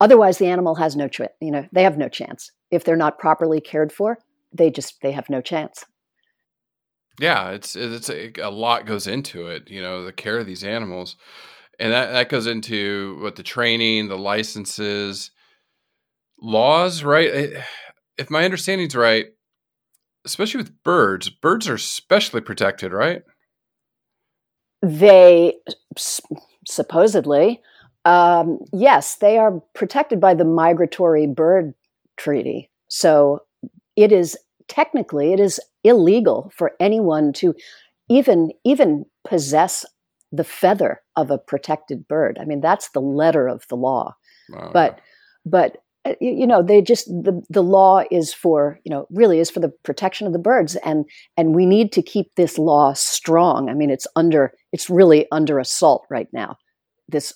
Otherwise, 0.00 0.38
the 0.38 0.46
animal 0.46 0.74
has 0.74 0.96
no 0.96 1.08
chance. 1.08 1.32
You 1.40 1.50
know, 1.50 1.66
they 1.72 1.82
have 1.82 1.98
no 1.98 2.08
chance 2.08 2.50
if 2.70 2.84
they're 2.84 2.96
not 2.96 3.18
properly 3.18 3.60
cared 3.60 3.92
for. 3.92 4.18
They 4.52 4.70
just 4.70 5.00
they 5.02 5.12
have 5.12 5.30
no 5.30 5.40
chance. 5.40 5.84
Yeah, 7.18 7.50
it's 7.50 7.76
it's 7.76 8.10
a, 8.10 8.32
a, 8.42 8.50
lot 8.50 8.86
goes 8.86 9.06
into 9.06 9.46
it. 9.46 9.70
You 9.70 9.80
know, 9.80 10.04
the 10.04 10.12
care 10.12 10.38
of 10.38 10.46
these 10.46 10.64
animals, 10.64 11.16
and 11.78 11.92
that 11.92 12.12
that 12.12 12.28
goes 12.28 12.46
into 12.46 13.18
what 13.20 13.36
the 13.36 13.42
training, 13.42 14.08
the 14.08 14.18
licenses, 14.18 15.30
laws. 16.40 17.04
Right? 17.04 17.52
If 18.18 18.30
my 18.30 18.44
understanding's 18.44 18.96
right, 18.96 19.26
especially 20.24 20.58
with 20.58 20.82
birds, 20.82 21.28
birds 21.28 21.68
are 21.68 21.78
specially 21.78 22.40
protected, 22.40 22.92
right? 22.92 23.22
They 24.82 25.54
supposedly, 26.66 27.62
um, 28.04 28.58
yes, 28.72 29.16
they 29.16 29.38
are 29.38 29.62
protected 29.74 30.20
by 30.20 30.34
the 30.34 30.44
Migratory 30.44 31.26
Bird 31.26 31.74
Treaty. 32.16 32.70
So 32.88 33.42
it 33.96 34.12
is 34.12 34.36
technically 34.68 35.32
it 35.32 35.40
is 35.40 35.60
illegal 35.84 36.50
for 36.54 36.72
anyone 36.80 37.32
to 37.34 37.54
even 38.08 38.50
even 38.64 39.04
possess 39.26 39.84
the 40.32 40.44
feather 40.44 41.00
of 41.16 41.30
a 41.30 41.38
protected 41.38 42.08
bird. 42.08 42.38
I 42.40 42.44
mean, 42.44 42.60
that's 42.60 42.90
the 42.90 43.00
letter 43.00 43.46
of 43.46 43.64
the 43.68 43.76
law. 43.76 44.16
Wow. 44.50 44.70
But 44.72 45.00
but 45.46 45.78
uh, 46.04 46.14
you 46.20 46.46
know 46.46 46.62
they 46.62 46.82
just 46.82 47.06
the, 47.06 47.42
the 47.48 47.62
law 47.62 48.02
is 48.10 48.34
for 48.34 48.78
you 48.84 48.90
know 48.90 49.06
really 49.10 49.38
is 49.38 49.50
for 49.50 49.60
the 49.60 49.72
protection 49.84 50.26
of 50.26 50.32
the 50.32 50.38
birds 50.38 50.76
and 50.84 51.04
and 51.36 51.54
we 51.54 51.64
need 51.64 51.92
to 51.92 52.02
keep 52.02 52.34
this 52.34 52.58
law 52.58 52.92
strong 52.92 53.70
i 53.70 53.74
mean 53.74 53.88
it's 53.90 54.06
under 54.14 54.52
it's 54.72 54.90
really 54.90 55.26
under 55.32 55.58
assault 55.58 56.06
right 56.10 56.28
now 56.32 56.56
this 57.08 57.32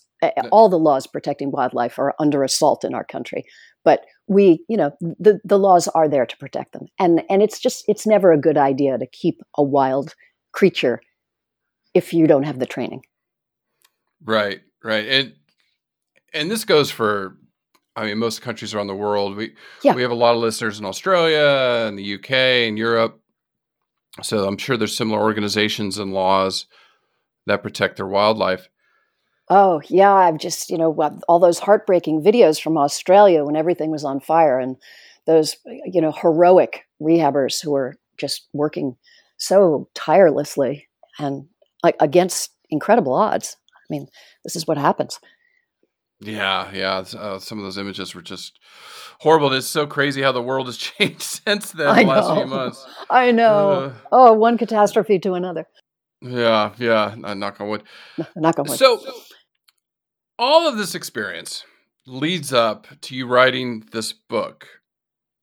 all 0.53 0.69
the 0.69 0.79
laws 0.79 1.07
protecting 1.07 1.51
wildlife 1.51 1.99
are 1.99 2.15
under 2.19 2.45
assault 2.45 2.85
in 2.85 2.95
our 2.95 3.05
country 3.05 3.45
but 3.85 4.05
we 4.29 4.65
you 4.69 4.77
know 4.77 4.93
the 5.01 5.41
the 5.45 5.59
laws 5.59 5.89
are 5.89 6.09
there 6.09 6.27
to 6.27 6.37
protect 6.37 6.73
them. 6.73 6.87
And 6.99 7.23
and 7.29 7.43
it's 7.43 7.59
just 7.59 7.85
it's 7.89 8.07
never 8.07 8.33
a 8.33 8.39
good 8.39 8.57
idea 8.57 8.99
to 8.99 9.07
keep 9.07 9.41
a 9.57 9.63
wild 9.63 10.15
creature 10.53 11.01
if 11.95 12.13
you 12.13 12.27
don't 12.27 12.45
have 12.45 12.59
the 12.59 12.67
training. 12.67 13.05
Right 14.25 14.61
right. 14.83 15.09
And 15.09 15.33
and 16.33 16.51
this 16.51 16.65
goes 16.65 16.91
for 16.91 17.37
i 17.97 18.05
mean 18.05 18.19
most 18.19 18.43
countries 18.43 18.75
around 18.75 18.87
the 18.87 18.95
world. 18.95 19.37
We 19.37 19.55
yeah. 19.83 19.95
we 19.95 20.03
have 20.03 20.11
a 20.11 20.15
lot 20.17 20.35
of 20.35 20.41
listeners 20.41 20.79
in 20.79 20.85
australia 20.85 21.87
and 21.87 21.99
the 21.99 22.15
uk 22.15 22.31
and 22.31 22.79
europe. 22.79 23.21
So 24.23 24.47
i'm 24.47 24.59
sure 24.59 24.77
there's 24.77 24.97
similar 24.97 25.21
organizations 25.21 25.99
and 25.99 26.13
laws 26.13 26.67
that 27.47 27.63
protect 27.63 27.97
their 27.97 28.07
wildlife 28.07 28.69
Oh, 29.51 29.81
yeah. 29.89 30.13
I've 30.13 30.39
just, 30.39 30.71
you 30.71 30.79
know, 30.79 30.93
all 31.29 31.39
those 31.39 31.59
heartbreaking 31.59 32.23
videos 32.23 32.61
from 32.61 32.77
Australia 32.77 33.45
when 33.45 33.57
everything 33.57 33.91
was 33.91 34.05
on 34.05 34.21
fire 34.21 34.59
and 34.59 34.77
those, 35.27 35.57
you 35.65 36.01
know, 36.01 36.13
heroic 36.13 36.87
rehabbers 37.01 37.63
who 37.63 37.71
were 37.73 37.97
just 38.19 38.49
working 38.53 38.97
so 39.39 39.89
tirelessly 39.95 40.89
and 41.19 41.47
like 41.83 41.97
against 42.01 42.51
incredible 42.71 43.15
odds. 43.15 43.57
I 43.75 43.87
mean, 43.89 44.07
this 44.45 44.57
is 44.57 44.67
what 44.67 44.77
happens. 44.77 45.19
Yeah, 46.21 46.71
yeah. 46.73 47.05
Uh, 47.19 47.39
some 47.39 47.59
of 47.59 47.65
those 47.65 47.79
images 47.79 48.15
were 48.15 48.23
just 48.23 48.59
horrible. 49.21 49.53
It's 49.53 49.67
so 49.67 49.87
crazy 49.87 50.21
how 50.21 50.33
the 50.33 50.43
world 50.43 50.67
has 50.67 50.77
changed 50.77 51.23
since 51.23 51.73
then. 51.73 51.87
I 51.87 52.03
the 52.03 52.09
last 52.09 52.35
few 52.35 52.47
months. 52.47 52.87
I 53.11 53.31
know. 53.31 53.71
Uh, 53.71 53.93
oh, 54.11 54.33
one 54.33 54.59
catastrophe 54.59 55.19
to 55.21 55.35
another. 55.35 55.67
Yeah, 56.21 56.73
yeah. 56.79 57.15
Knock 57.17 57.61
on 57.61 57.69
wood. 57.69 57.85
Knock 58.35 58.59
on 58.59 58.67
wood. 58.69 58.79
So, 58.79 59.01
all 60.39 60.69
of 60.69 60.77
this 60.77 60.95
experience 60.95 61.65
leads 62.07 62.53
up 62.53 62.87
to 63.03 63.15
you 63.15 63.27
writing 63.27 63.85
this 63.93 64.13
book, 64.13 64.67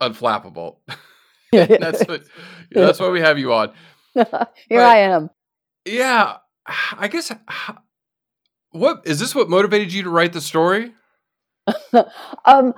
Unflappable. 0.02 0.78
that's 1.52 2.04
what 2.06 2.24
that's 2.72 3.00
why 3.00 3.10
we 3.10 3.22
have 3.22 3.38
you 3.38 3.54
on. 3.54 3.72
Here 4.14 4.26
but, 4.26 4.80
I 4.80 4.98
am. 5.00 5.30
Yeah, 5.86 6.38
I 6.98 7.08
guess. 7.08 7.32
What 8.72 9.04
is 9.06 9.20
this? 9.20 9.36
What 9.36 9.50
motivated 9.50 9.94
you 9.94 10.04
to 10.04 10.10
write 10.10 10.34
the 10.34 10.42
story? 10.42 10.94
um, 12.46 12.74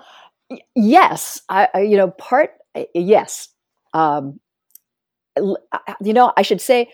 yes, 0.75 1.41
I, 1.49 1.69
I, 1.73 1.81
you 1.81 1.97
know 1.97 2.11
part 2.11 2.51
yes. 2.93 3.49
Um, 3.93 4.39
you 5.35 6.13
know, 6.13 6.33
I 6.35 6.41
should 6.41 6.61
say, 6.61 6.89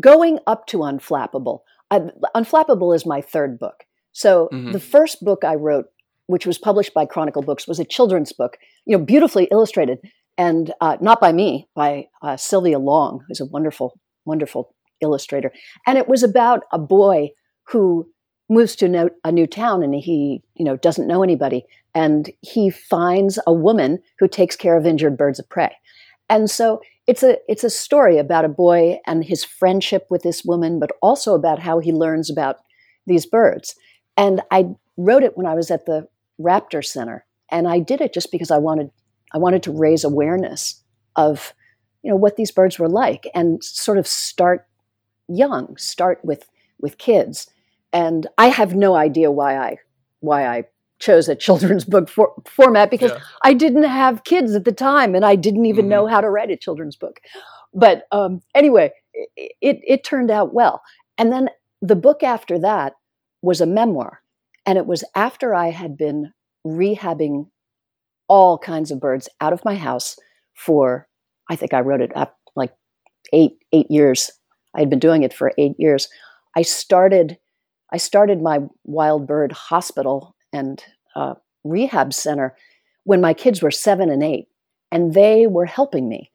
going 0.00 0.38
up 0.46 0.66
to 0.68 0.78
Unflappable. 0.78 1.60
Uh, 1.90 2.08
Unflappable 2.34 2.94
is 2.94 3.06
my 3.06 3.20
third 3.20 3.58
book. 3.58 3.84
So 4.12 4.48
mm-hmm. 4.52 4.72
the 4.72 4.80
first 4.80 5.24
book 5.24 5.44
I 5.44 5.54
wrote, 5.54 5.86
which 6.26 6.46
was 6.46 6.58
published 6.58 6.94
by 6.94 7.06
Chronicle 7.06 7.42
Books, 7.42 7.66
was 7.66 7.80
a 7.80 7.84
children's 7.84 8.32
book, 8.32 8.58
you 8.86 8.96
know, 8.96 9.04
beautifully 9.04 9.48
illustrated, 9.50 9.98
and 10.38 10.72
uh, 10.80 10.96
not 11.00 11.20
by 11.20 11.32
me, 11.32 11.68
by 11.74 12.08
uh, 12.22 12.36
Sylvia 12.36 12.78
Long, 12.78 13.24
who's 13.28 13.40
a 13.40 13.46
wonderful, 13.46 13.98
wonderful 14.24 14.74
illustrator. 15.00 15.52
And 15.86 15.98
it 15.98 16.08
was 16.08 16.22
about 16.22 16.62
a 16.72 16.78
boy 16.78 17.30
who 17.64 18.08
moves 18.48 18.76
to 18.76 18.88
no, 18.88 19.10
a 19.24 19.32
new 19.32 19.46
town 19.46 19.82
and 19.82 19.94
he, 19.94 20.42
you 20.54 20.64
know, 20.64 20.76
doesn't 20.76 21.06
know 21.08 21.22
anybody, 21.22 21.64
and 21.94 22.30
he 22.40 22.70
finds 22.70 23.38
a 23.46 23.52
woman 23.52 23.98
who 24.18 24.28
takes 24.28 24.56
care 24.56 24.76
of 24.76 24.86
injured 24.86 25.16
birds 25.16 25.38
of 25.38 25.48
prey. 25.48 25.74
And 26.28 26.50
so 26.50 26.80
it's 27.06 27.22
a 27.22 27.36
it's 27.48 27.64
a 27.64 27.70
story 27.70 28.18
about 28.18 28.44
a 28.44 28.48
boy 28.48 28.98
and 29.06 29.24
his 29.24 29.44
friendship 29.44 30.06
with 30.08 30.22
this 30.22 30.44
woman, 30.44 30.78
but 30.78 30.92
also 31.02 31.34
about 31.34 31.58
how 31.58 31.78
he 31.78 31.92
learns 31.92 32.30
about 32.30 32.56
these 33.06 33.26
birds. 33.26 33.74
And 34.16 34.42
I 34.50 34.68
wrote 34.96 35.22
it 35.22 35.36
when 35.36 35.46
I 35.46 35.54
was 35.54 35.70
at 35.70 35.86
the 35.86 36.08
Raptor 36.40 36.84
Center, 36.84 37.24
and 37.50 37.68
I 37.68 37.78
did 37.78 38.00
it 38.00 38.12
just 38.12 38.30
because 38.32 38.50
I 38.50 38.58
wanted 38.58 38.90
I 39.32 39.38
wanted 39.38 39.62
to 39.64 39.72
raise 39.72 40.04
awareness 40.04 40.82
of 41.16 41.54
you 42.02 42.10
know 42.10 42.16
what 42.16 42.36
these 42.36 42.50
birds 42.50 42.78
were 42.78 42.88
like 42.88 43.26
and 43.34 43.62
sort 43.62 43.98
of 43.98 44.06
start 44.06 44.66
young, 45.28 45.76
start 45.76 46.20
with 46.24 46.48
with 46.80 46.98
kids. 46.98 47.48
And 47.92 48.26
I 48.38 48.48
have 48.48 48.74
no 48.74 48.94
idea 48.94 49.30
why 49.30 49.56
I 49.56 49.78
why 50.20 50.46
I 50.46 50.64
chose 50.98 51.28
a 51.28 51.34
children's 51.34 51.84
book 51.84 52.08
for, 52.08 52.32
format 52.46 52.90
because 52.90 53.10
yeah. 53.10 53.18
I 53.42 53.54
didn't 53.54 53.82
have 53.82 54.24
kids 54.24 54.54
at 54.54 54.64
the 54.64 54.72
time 54.72 55.14
and 55.14 55.24
I 55.24 55.34
didn't 55.34 55.66
even 55.66 55.84
mm-hmm. 55.84 55.90
know 55.90 56.06
how 56.06 56.20
to 56.20 56.30
write 56.30 56.50
a 56.50 56.56
children's 56.56 56.96
book. 56.96 57.20
But 57.74 58.06
um, 58.12 58.40
anyway, 58.54 58.92
it, 59.12 59.52
it, 59.60 59.80
it 59.84 60.04
turned 60.04 60.30
out 60.30 60.54
well. 60.54 60.82
And 61.18 61.32
then 61.32 61.48
the 61.80 61.96
book 61.96 62.22
after 62.22 62.58
that 62.60 62.94
was 63.42 63.60
a 63.60 63.66
memoir. 63.66 64.20
And 64.64 64.78
it 64.78 64.86
was 64.86 65.04
after 65.14 65.54
I 65.54 65.70
had 65.70 65.96
been 65.96 66.32
rehabbing 66.66 67.48
all 68.28 68.56
kinds 68.56 68.90
of 68.90 69.00
birds 69.00 69.28
out 69.40 69.52
of 69.52 69.64
my 69.64 69.74
house 69.74 70.16
for 70.54 71.08
I 71.50 71.56
think 71.56 71.74
I 71.74 71.80
wrote 71.80 72.00
it 72.00 72.16
up 72.16 72.36
like 72.54 72.72
eight 73.32 73.58
eight 73.72 73.90
years. 73.90 74.30
I 74.74 74.80
had 74.80 74.90
been 74.90 74.98
doing 74.98 75.22
it 75.22 75.34
for 75.34 75.52
eight 75.58 75.74
years. 75.78 76.08
I 76.56 76.62
started 76.62 77.38
I 77.92 77.98
started 77.98 78.40
my 78.40 78.60
wild 78.84 79.26
bird 79.26 79.52
hospital 79.52 80.34
and 80.52 80.82
uh, 81.14 81.34
rehab 81.64 82.14
center 82.14 82.56
when 83.04 83.20
my 83.20 83.34
kids 83.34 83.60
were 83.60 83.70
seven 83.70 84.08
and 84.08 84.22
eight, 84.22 84.46
and 84.90 85.12
they 85.12 85.46
were 85.46 85.66
helping 85.66 86.08
me. 86.08 86.30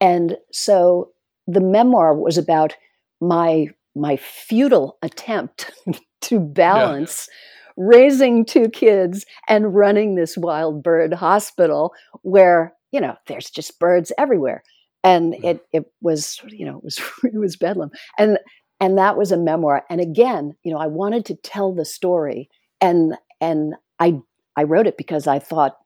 And 0.00 0.36
so 0.52 1.10
the 1.46 1.60
memoir 1.60 2.14
was 2.14 2.38
about 2.38 2.74
my 3.20 3.68
my 3.96 4.16
futile 4.16 4.98
attempt 5.02 5.72
to 6.20 6.38
balance 6.38 7.28
yeah. 7.76 7.84
raising 7.88 8.44
two 8.44 8.68
kids 8.68 9.24
and 9.48 9.74
running 9.74 10.14
this 10.14 10.36
wild 10.36 10.82
bird 10.82 11.12
hospital 11.14 11.92
where 12.22 12.74
you 12.92 13.00
know 13.00 13.16
there's 13.26 13.50
just 13.50 13.78
birds 13.78 14.12
everywhere 14.18 14.62
and 15.02 15.34
mm. 15.34 15.44
it 15.44 15.66
it 15.72 15.84
was 16.00 16.40
you 16.48 16.66
know 16.66 16.78
it 16.78 16.84
was 16.84 17.00
it 17.24 17.38
was 17.38 17.56
bedlam 17.56 17.90
and 18.18 18.38
and 18.80 18.98
that 18.98 19.16
was 19.16 19.32
a 19.32 19.36
memoir 19.36 19.84
and 19.88 20.00
again 20.00 20.54
you 20.62 20.72
know 20.72 20.78
i 20.78 20.86
wanted 20.86 21.24
to 21.24 21.34
tell 21.36 21.74
the 21.74 21.84
story 21.84 22.48
and 22.80 23.14
and 23.40 23.74
i 23.98 24.18
i 24.56 24.62
wrote 24.62 24.86
it 24.86 24.96
because 24.96 25.26
i 25.26 25.38
thought 25.38 25.78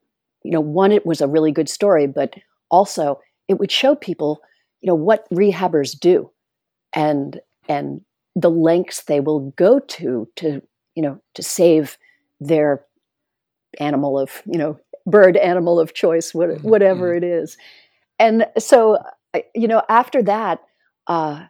you 0.42 0.50
know 0.50 0.60
one 0.60 0.92
it 0.92 1.06
was 1.06 1.20
a 1.20 1.28
really 1.28 1.52
good 1.52 1.68
story 1.68 2.06
but 2.06 2.34
also 2.70 3.20
it 3.48 3.58
would 3.58 3.70
show 3.70 3.94
people 3.94 4.40
you 4.80 4.86
know 4.86 4.94
what 4.94 5.28
rehabbers 5.30 5.98
do 5.98 6.30
and 6.92 7.40
and 7.70 8.00
the 8.34 8.50
lengths 8.50 9.04
they 9.04 9.20
will 9.20 9.52
go 9.52 9.78
to 9.78 10.28
to 10.36 10.60
you 10.96 11.02
know 11.02 11.20
to 11.34 11.42
save 11.42 11.96
their 12.40 12.84
animal 13.78 14.18
of 14.18 14.42
you 14.44 14.58
know 14.58 14.78
bird 15.06 15.36
animal 15.36 15.78
of 15.78 15.94
choice 15.94 16.32
mm-hmm, 16.32 16.68
whatever 16.68 17.14
mm-hmm. 17.14 17.24
it 17.24 17.26
is 17.26 17.56
and 18.18 18.46
so 18.58 18.98
you 19.54 19.68
know 19.68 19.82
after 19.88 20.22
that 20.22 20.60
uh 21.06 21.44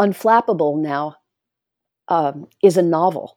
unflappable 0.00 0.80
now 0.80 1.16
um, 2.08 2.46
is 2.62 2.76
a 2.76 2.82
novel 2.82 3.36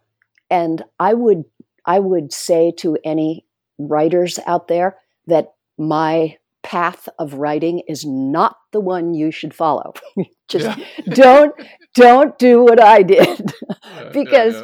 and 0.50 0.84
i 1.00 1.14
would 1.14 1.44
i 1.86 1.98
would 1.98 2.32
say 2.32 2.72
to 2.78 2.98
any 3.04 3.46
writers 3.80 4.38
out 4.46 4.68
there 4.68 4.98
that 5.26 5.54
my 5.78 6.38
path 6.70 7.10
of 7.18 7.34
writing 7.34 7.82
is 7.88 8.06
not 8.06 8.56
the 8.72 8.80
one 8.80 9.16
you 9.16 9.32
should 9.32 9.56
follow. 9.56 9.94
Just 10.48 10.80
don't 11.06 11.54
don't 11.96 12.38
do 12.38 12.64
what 12.64 12.82
I 12.82 13.02
did 13.02 13.54
because 14.14 14.64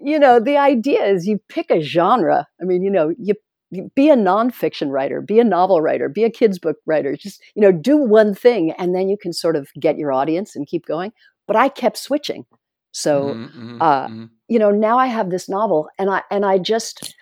you 0.00 0.18
know 0.18 0.40
the 0.40 0.56
idea 0.56 1.04
is 1.04 1.26
you 1.26 1.40
pick 1.48 1.70
a 1.70 1.82
genre. 1.82 2.46
I 2.60 2.64
mean, 2.64 2.82
you 2.82 2.90
know, 2.90 3.12
you, 3.18 3.34
you 3.70 3.90
be 3.94 4.08
a 4.08 4.16
nonfiction 4.16 4.90
writer, 4.90 5.20
be 5.20 5.38
a 5.40 5.44
novel 5.44 5.82
writer, 5.82 6.08
be 6.08 6.24
a 6.24 6.30
kids 6.30 6.58
book 6.58 6.76
writer. 6.86 7.16
Just 7.16 7.42
you 7.54 7.60
know, 7.60 7.72
do 7.72 7.98
one 7.98 8.34
thing, 8.34 8.72
and 8.72 8.94
then 8.94 9.08
you 9.08 9.18
can 9.20 9.34
sort 9.34 9.56
of 9.56 9.68
get 9.78 9.98
your 9.98 10.12
audience 10.12 10.56
and 10.56 10.66
keep 10.66 10.86
going. 10.86 11.12
But 11.46 11.56
I 11.56 11.68
kept 11.68 11.98
switching, 11.98 12.46
so 12.92 13.24
mm-hmm, 13.24 13.44
mm-hmm, 13.44 13.82
uh, 13.82 14.06
mm-hmm. 14.06 14.24
you 14.48 14.58
know 14.58 14.70
now 14.70 14.98
I 14.98 15.06
have 15.06 15.28
this 15.28 15.50
novel, 15.50 15.88
and 15.98 16.08
I 16.08 16.22
and 16.30 16.46
I 16.46 16.56
just 16.58 17.14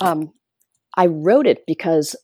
um, 0.00 0.32
I 0.96 1.06
wrote 1.06 1.46
it 1.48 1.64
because 1.66 2.14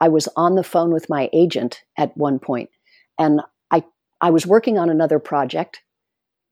I 0.00 0.08
was 0.08 0.28
on 0.36 0.54
the 0.54 0.64
phone 0.64 0.92
with 0.92 1.08
my 1.08 1.30
agent 1.32 1.82
at 1.96 2.16
one 2.16 2.38
point, 2.38 2.70
and 3.18 3.40
I 3.70 3.84
I 4.20 4.30
was 4.30 4.46
working 4.46 4.78
on 4.78 4.90
another 4.90 5.18
project, 5.18 5.82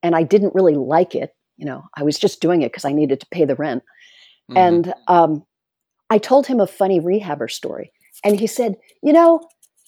and 0.02 0.14
I 0.14 0.22
didn't 0.22 0.54
really 0.54 0.74
like 0.74 1.14
it. 1.14 1.34
You 1.56 1.66
know, 1.66 1.84
I 1.96 2.02
was 2.02 2.18
just 2.18 2.40
doing 2.40 2.62
it 2.62 2.72
because 2.72 2.84
I 2.84 2.92
needed 2.92 3.20
to 3.20 3.26
pay 3.30 3.44
the 3.44 3.54
rent, 3.54 3.82
mm-hmm. 4.50 4.56
and 4.56 4.94
um, 5.08 5.44
I 6.10 6.18
told 6.18 6.46
him 6.46 6.60
a 6.60 6.66
funny 6.66 7.00
rehabber 7.00 7.50
story, 7.50 7.92
and 8.24 8.38
he 8.38 8.46
said, 8.46 8.76
"You 9.02 9.12
know, 9.12 9.40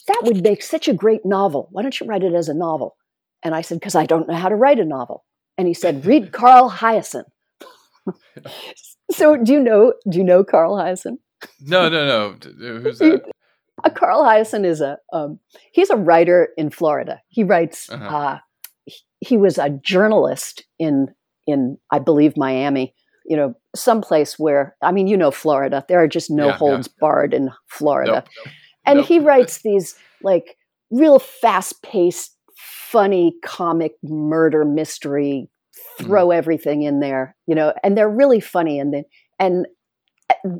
that 0.09 0.21
would 0.25 0.43
make 0.43 0.63
such 0.63 0.89
a 0.89 0.95
great 0.95 1.25
novel. 1.25 1.69
Why 1.71 1.83
don't 1.83 1.99
you 1.99 2.07
write 2.07 2.25
it 2.25 2.35
as 2.35 2.49
a 2.49 2.55
novel?" 2.55 2.97
And 3.43 3.55
I 3.55 3.63
said, 3.63 3.81
"Because 3.81 3.95
I 3.95 4.07
don't 4.07 4.29
know 4.29 4.35
how 4.35 4.49
to 4.49 4.57
write 4.57 4.81
a 4.81 4.85
novel." 4.85 5.25
And 5.57 5.67
he 5.67 5.75
said, 5.75 6.05
"Read 6.05 6.33
Carl 6.33 6.71
Hiaasen." 6.71 7.25
so, 9.11 9.37
do 9.37 9.53
you 9.53 9.61
know? 9.61 9.95
Do 10.09 10.19
you 10.19 10.25
know 10.25 10.45
Carl 10.45 10.77
Hiaasen? 10.77 11.19
No, 11.61 11.89
no, 11.89 12.07
no. 12.07 12.81
Who's 12.81 12.99
that? 12.99 13.31
Uh, 13.85 13.91
Carl 13.91 14.25
Hiaasen 14.25 14.65
is 14.65 14.81
a 14.81 14.99
um, 15.13 15.39
he's 15.73 15.91
a 15.91 15.97
writer 15.97 16.49
in 16.57 16.71
Florida. 16.71 17.21
He 17.29 17.45
writes. 17.45 17.91
Uh-huh. 17.91 18.17
Uh, 18.17 18.39
he, 18.85 18.97
he 19.21 19.37
was 19.37 19.59
a 19.59 19.71
journalist 19.71 20.65
in 20.79 21.09
in 21.47 21.79
I 21.91 21.99
believe 21.99 22.37
Miami. 22.37 22.95
You 23.27 23.37
know, 23.37 23.55
someplace 23.75 24.39
where 24.39 24.77
I 24.83 24.93
mean, 24.93 25.09
you 25.09 25.17
know, 25.17 25.31
Florida. 25.31 25.85
There 25.89 26.03
are 26.03 26.09
just 26.09 26.31
no 26.31 26.47
yeah, 26.47 26.53
holds 26.53 26.89
yeah. 26.89 26.99
barred 27.01 27.35
in 27.35 27.51
Florida, 27.69 28.13
nope, 28.13 28.29
nope, 28.45 28.55
and 28.87 28.97
nope. 28.99 29.07
he 29.07 29.19
writes 29.19 29.63
these 29.63 29.97
like 30.23 30.57
real 30.91 31.19
fast 31.19 31.83
paced, 31.83 32.37
funny 32.57 33.35
comic 33.45 33.93
murder 34.03 34.65
mystery. 34.65 35.51
Throw 35.99 36.29
mm. 36.29 36.35
everything 36.35 36.83
in 36.83 37.01
there, 37.01 37.37
you 37.47 37.55
know, 37.55 37.73
and 37.83 37.97
they're 37.97 38.09
really 38.09 38.41
funny. 38.41 38.79
And 38.79 38.93
then 38.93 39.05
and 39.39 39.67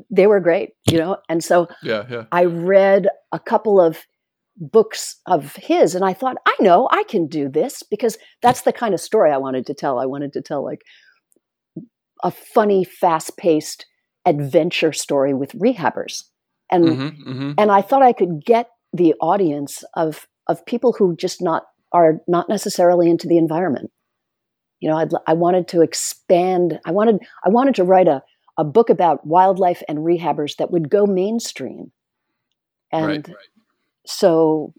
they 0.09 0.27
were 0.27 0.39
great, 0.39 0.71
you 0.89 0.97
know. 0.97 1.17
And 1.29 1.43
so 1.43 1.67
yeah, 1.83 2.05
yeah. 2.09 2.25
I 2.31 2.45
read 2.45 3.07
a 3.31 3.39
couple 3.39 3.79
of 3.79 4.05
books 4.57 5.17
of 5.25 5.55
his 5.55 5.95
and 5.95 6.03
I 6.03 6.13
thought, 6.13 6.37
I 6.45 6.55
know, 6.59 6.87
I 6.91 7.03
can 7.03 7.27
do 7.27 7.47
this 7.49 7.83
because 7.83 8.17
that's 8.41 8.61
the 8.61 8.73
kind 8.73 8.93
of 8.93 8.99
story 8.99 9.31
I 9.31 9.37
wanted 9.37 9.65
to 9.67 9.73
tell. 9.73 9.99
I 9.99 10.05
wanted 10.05 10.33
to 10.33 10.41
tell 10.41 10.63
like 10.63 10.81
a 12.23 12.31
funny, 12.31 12.83
fast-paced 12.83 13.85
adventure 14.25 14.91
story 14.93 15.33
with 15.33 15.51
rehabbers. 15.53 16.23
And 16.71 16.85
mm-hmm, 16.85 17.29
mm-hmm. 17.29 17.51
and 17.57 17.71
I 17.71 17.81
thought 17.81 18.01
I 18.01 18.13
could 18.13 18.43
get 18.43 18.69
the 18.93 19.13
audience 19.21 19.83
of 19.95 20.27
of 20.47 20.65
people 20.65 20.93
who 20.93 21.15
just 21.15 21.41
not 21.41 21.63
are 21.93 22.19
not 22.27 22.49
necessarily 22.49 23.09
into 23.09 23.27
the 23.27 23.37
environment. 23.37 23.91
You 24.79 24.89
know, 24.89 24.97
I'd, 24.97 25.11
I 25.25 25.33
wanted 25.33 25.67
to 25.69 25.81
expand. 25.81 26.79
I 26.85 26.91
wanted 26.91 27.19
I 27.45 27.49
wanted 27.49 27.75
to 27.75 27.83
write 27.83 28.07
a 28.07 28.21
a 28.57 28.63
book 28.63 28.89
about 28.89 29.25
wildlife 29.25 29.83
and 29.87 29.99
rehabbers 29.99 30.55
that 30.57 30.71
would 30.71 30.89
go 30.89 31.05
mainstream. 31.05 31.91
And 32.91 33.05
right, 33.05 33.27
right. 33.27 33.37
so 34.05 34.73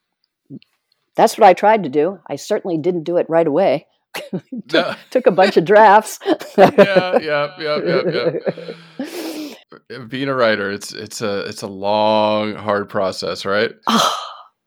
that's 1.14 1.36
what 1.36 1.46
I 1.46 1.52
tried 1.52 1.82
to 1.84 1.88
do. 1.88 2.20
I 2.28 2.36
certainly 2.36 2.78
didn't 2.78 3.04
do 3.04 3.16
it 3.16 3.26
right 3.28 3.46
away. 3.46 3.86
took, 4.14 4.72
no. 4.72 4.94
took, 5.10 5.26
a 5.26 5.30
bunch 5.30 5.56
of 5.56 5.64
drafts. 5.64 6.18
yeah, 6.56 7.18
yeah, 7.18 7.54
yeah, 7.58 7.80
yeah, 7.84 8.32
yeah. 8.98 10.04
Being 10.08 10.28
a 10.28 10.34
writer, 10.34 10.70
it's 10.70 10.92
it's 10.92 11.20
a 11.20 11.40
it's 11.40 11.62
a 11.62 11.66
long, 11.66 12.54
hard 12.54 12.88
process, 12.88 13.44
right? 13.44 13.72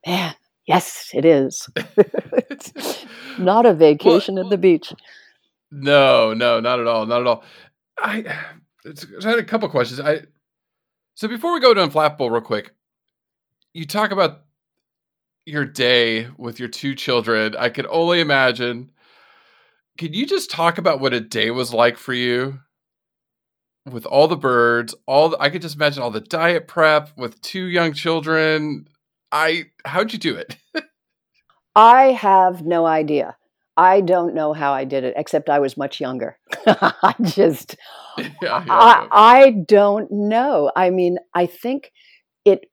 Oh 0.04 0.08
man, 0.08 0.34
yes, 0.65 1.12
it 1.13 1.26
is. 1.26 1.69
it's 1.76 3.06
not 3.38 3.67
a 3.67 3.74
vacation 3.74 4.34
well, 4.34 4.45
at 4.45 4.50
the 4.50 4.58
beach. 4.58 4.91
No, 5.71 6.34
no, 6.34 6.60
not 6.60 6.80
at 6.80 6.88
all, 6.88 7.06
not 7.06 7.21
at 7.21 7.28
all. 7.28 7.43
I 8.00 8.36
I 8.85 9.29
had 9.29 9.39
a 9.39 9.43
couple 9.43 9.69
questions. 9.69 9.99
I 9.99 10.21
so 11.15 11.27
before 11.27 11.53
we 11.53 11.59
go 11.59 11.73
to 11.73 11.87
Unflappable, 11.87 12.31
real 12.31 12.41
quick, 12.41 12.73
you 13.73 13.85
talk 13.85 14.11
about 14.11 14.41
your 15.45 15.65
day 15.65 16.27
with 16.37 16.59
your 16.59 16.69
two 16.69 16.95
children. 16.95 17.55
I 17.57 17.69
could 17.69 17.85
only 17.87 18.21
imagine. 18.21 18.91
Could 19.97 20.15
you 20.15 20.25
just 20.25 20.49
talk 20.49 20.77
about 20.77 20.99
what 20.99 21.13
a 21.13 21.19
day 21.19 21.51
was 21.51 21.73
like 21.73 21.97
for 21.97 22.13
you 22.13 22.59
with 23.85 24.05
all 24.05 24.27
the 24.27 24.37
birds? 24.37 24.95
All 25.05 25.29
the, 25.29 25.37
I 25.39 25.49
could 25.49 25.61
just 25.61 25.75
imagine 25.75 26.01
all 26.01 26.11
the 26.11 26.21
diet 26.21 26.67
prep 26.67 27.11
with 27.17 27.41
two 27.41 27.65
young 27.65 27.93
children. 27.93 28.87
I 29.31 29.65
how'd 29.85 30.13
you 30.13 30.19
do 30.19 30.35
it? 30.35 30.55
I 31.75 32.13
have 32.13 32.65
no 32.65 32.85
idea. 32.85 33.35
I 33.77 34.01
don't 34.01 34.36
know 34.36 34.53
how 34.53 34.73
I 34.73 34.84
did 34.84 35.03
it, 35.03 35.13
except 35.15 35.49
I 35.49 35.60
was 35.60 35.77
much 35.77 36.01
younger. 36.01 36.38
I 36.67 37.15
just, 37.21 37.77
yeah, 38.17 38.29
yeah, 38.41 38.63
I, 38.69 39.07
I, 39.12 39.51
don't 39.67 40.12
know. 40.12 40.71
I 40.75 40.89
mean, 40.89 41.17
I 41.34 41.45
think 41.45 41.91
it, 42.43 42.65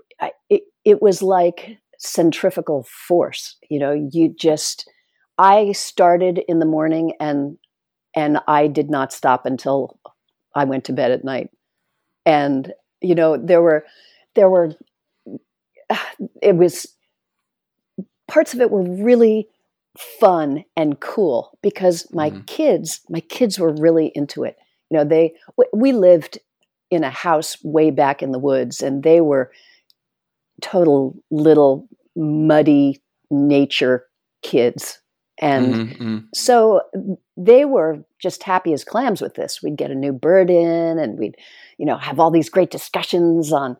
it, 0.50 0.62
it 0.84 1.00
was 1.00 1.22
like 1.22 1.78
centrifugal 1.98 2.87
force. 3.06 3.56
You 3.70 3.78
know, 3.78 4.08
you 4.11 4.34
just, 4.38 4.90
I 5.38 5.72
started 5.72 6.40
in 6.48 6.58
the 6.58 6.66
morning 6.66 7.12
and, 7.20 7.58
and 8.16 8.40
I 8.48 8.66
did 8.66 8.90
not 8.90 9.12
stop 9.12 9.46
until 9.46 9.98
I 10.54 10.64
went 10.64 10.84
to 10.84 10.92
bed 10.92 11.12
at 11.12 11.24
night. 11.24 11.50
And, 12.26 12.72
you 13.00 13.14
know, 13.14 13.37
there 13.37 13.62
were, 13.62 13.84
there 14.34 14.50
were, 14.50 14.74
it 16.42 16.56
was, 16.56 16.88
parts 18.26 18.52
of 18.52 18.61
it 18.61 18.70
were 18.70 18.82
really 18.82 19.48
fun 20.20 20.64
and 20.76 21.00
cool 21.00 21.58
because 21.62 22.06
my 22.12 22.30
mm-hmm. 22.30 22.42
kids 22.42 23.00
my 23.08 23.20
kids 23.20 23.58
were 23.58 23.74
really 23.74 24.12
into 24.14 24.44
it 24.44 24.56
you 24.90 24.96
know 24.96 25.04
they 25.04 25.34
we 25.72 25.92
lived 25.92 26.38
in 26.90 27.04
a 27.04 27.11
house 27.11 27.56
way 27.64 27.90
back 27.90 28.22
in 28.22 28.30
the 28.30 28.38
woods 28.38 28.80
and 28.80 29.02
they 29.02 29.20
were 29.20 29.50
total 30.62 31.16
little 31.30 31.88
muddy 32.16 33.02
nature 33.30 34.06
kids 34.42 35.00
and 35.40 35.74
mm-hmm, 35.74 36.02
mm-hmm. 36.02 36.18
so 36.34 36.80
they 37.37 37.64
were 37.64 38.04
just 38.20 38.42
happy 38.42 38.72
as 38.72 38.84
clams 38.84 39.20
with 39.20 39.34
this 39.34 39.62
we'd 39.62 39.76
get 39.76 39.90
a 39.90 39.96
new 39.96 40.12
bird 40.12 40.48
in 40.48 40.98
and 40.98 41.18
we'd 41.18 41.37
you 41.76 41.84
know 41.84 41.96
have 41.96 42.20
all 42.20 42.30
these 42.30 42.48
great 42.48 42.70
discussions 42.70 43.52
on 43.52 43.76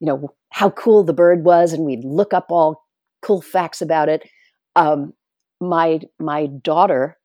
you 0.00 0.06
know 0.06 0.34
how 0.50 0.70
cool 0.70 1.04
the 1.04 1.12
bird 1.12 1.44
was, 1.44 1.72
and 1.72 1.84
we'd 1.84 2.04
look 2.04 2.32
up 2.32 2.46
all 2.50 2.86
cool 3.22 3.40
facts 3.40 3.80
about 3.80 4.08
it. 4.08 4.28
Um, 4.76 5.12
my 5.60 6.00
my 6.18 6.46
daughter 6.46 7.16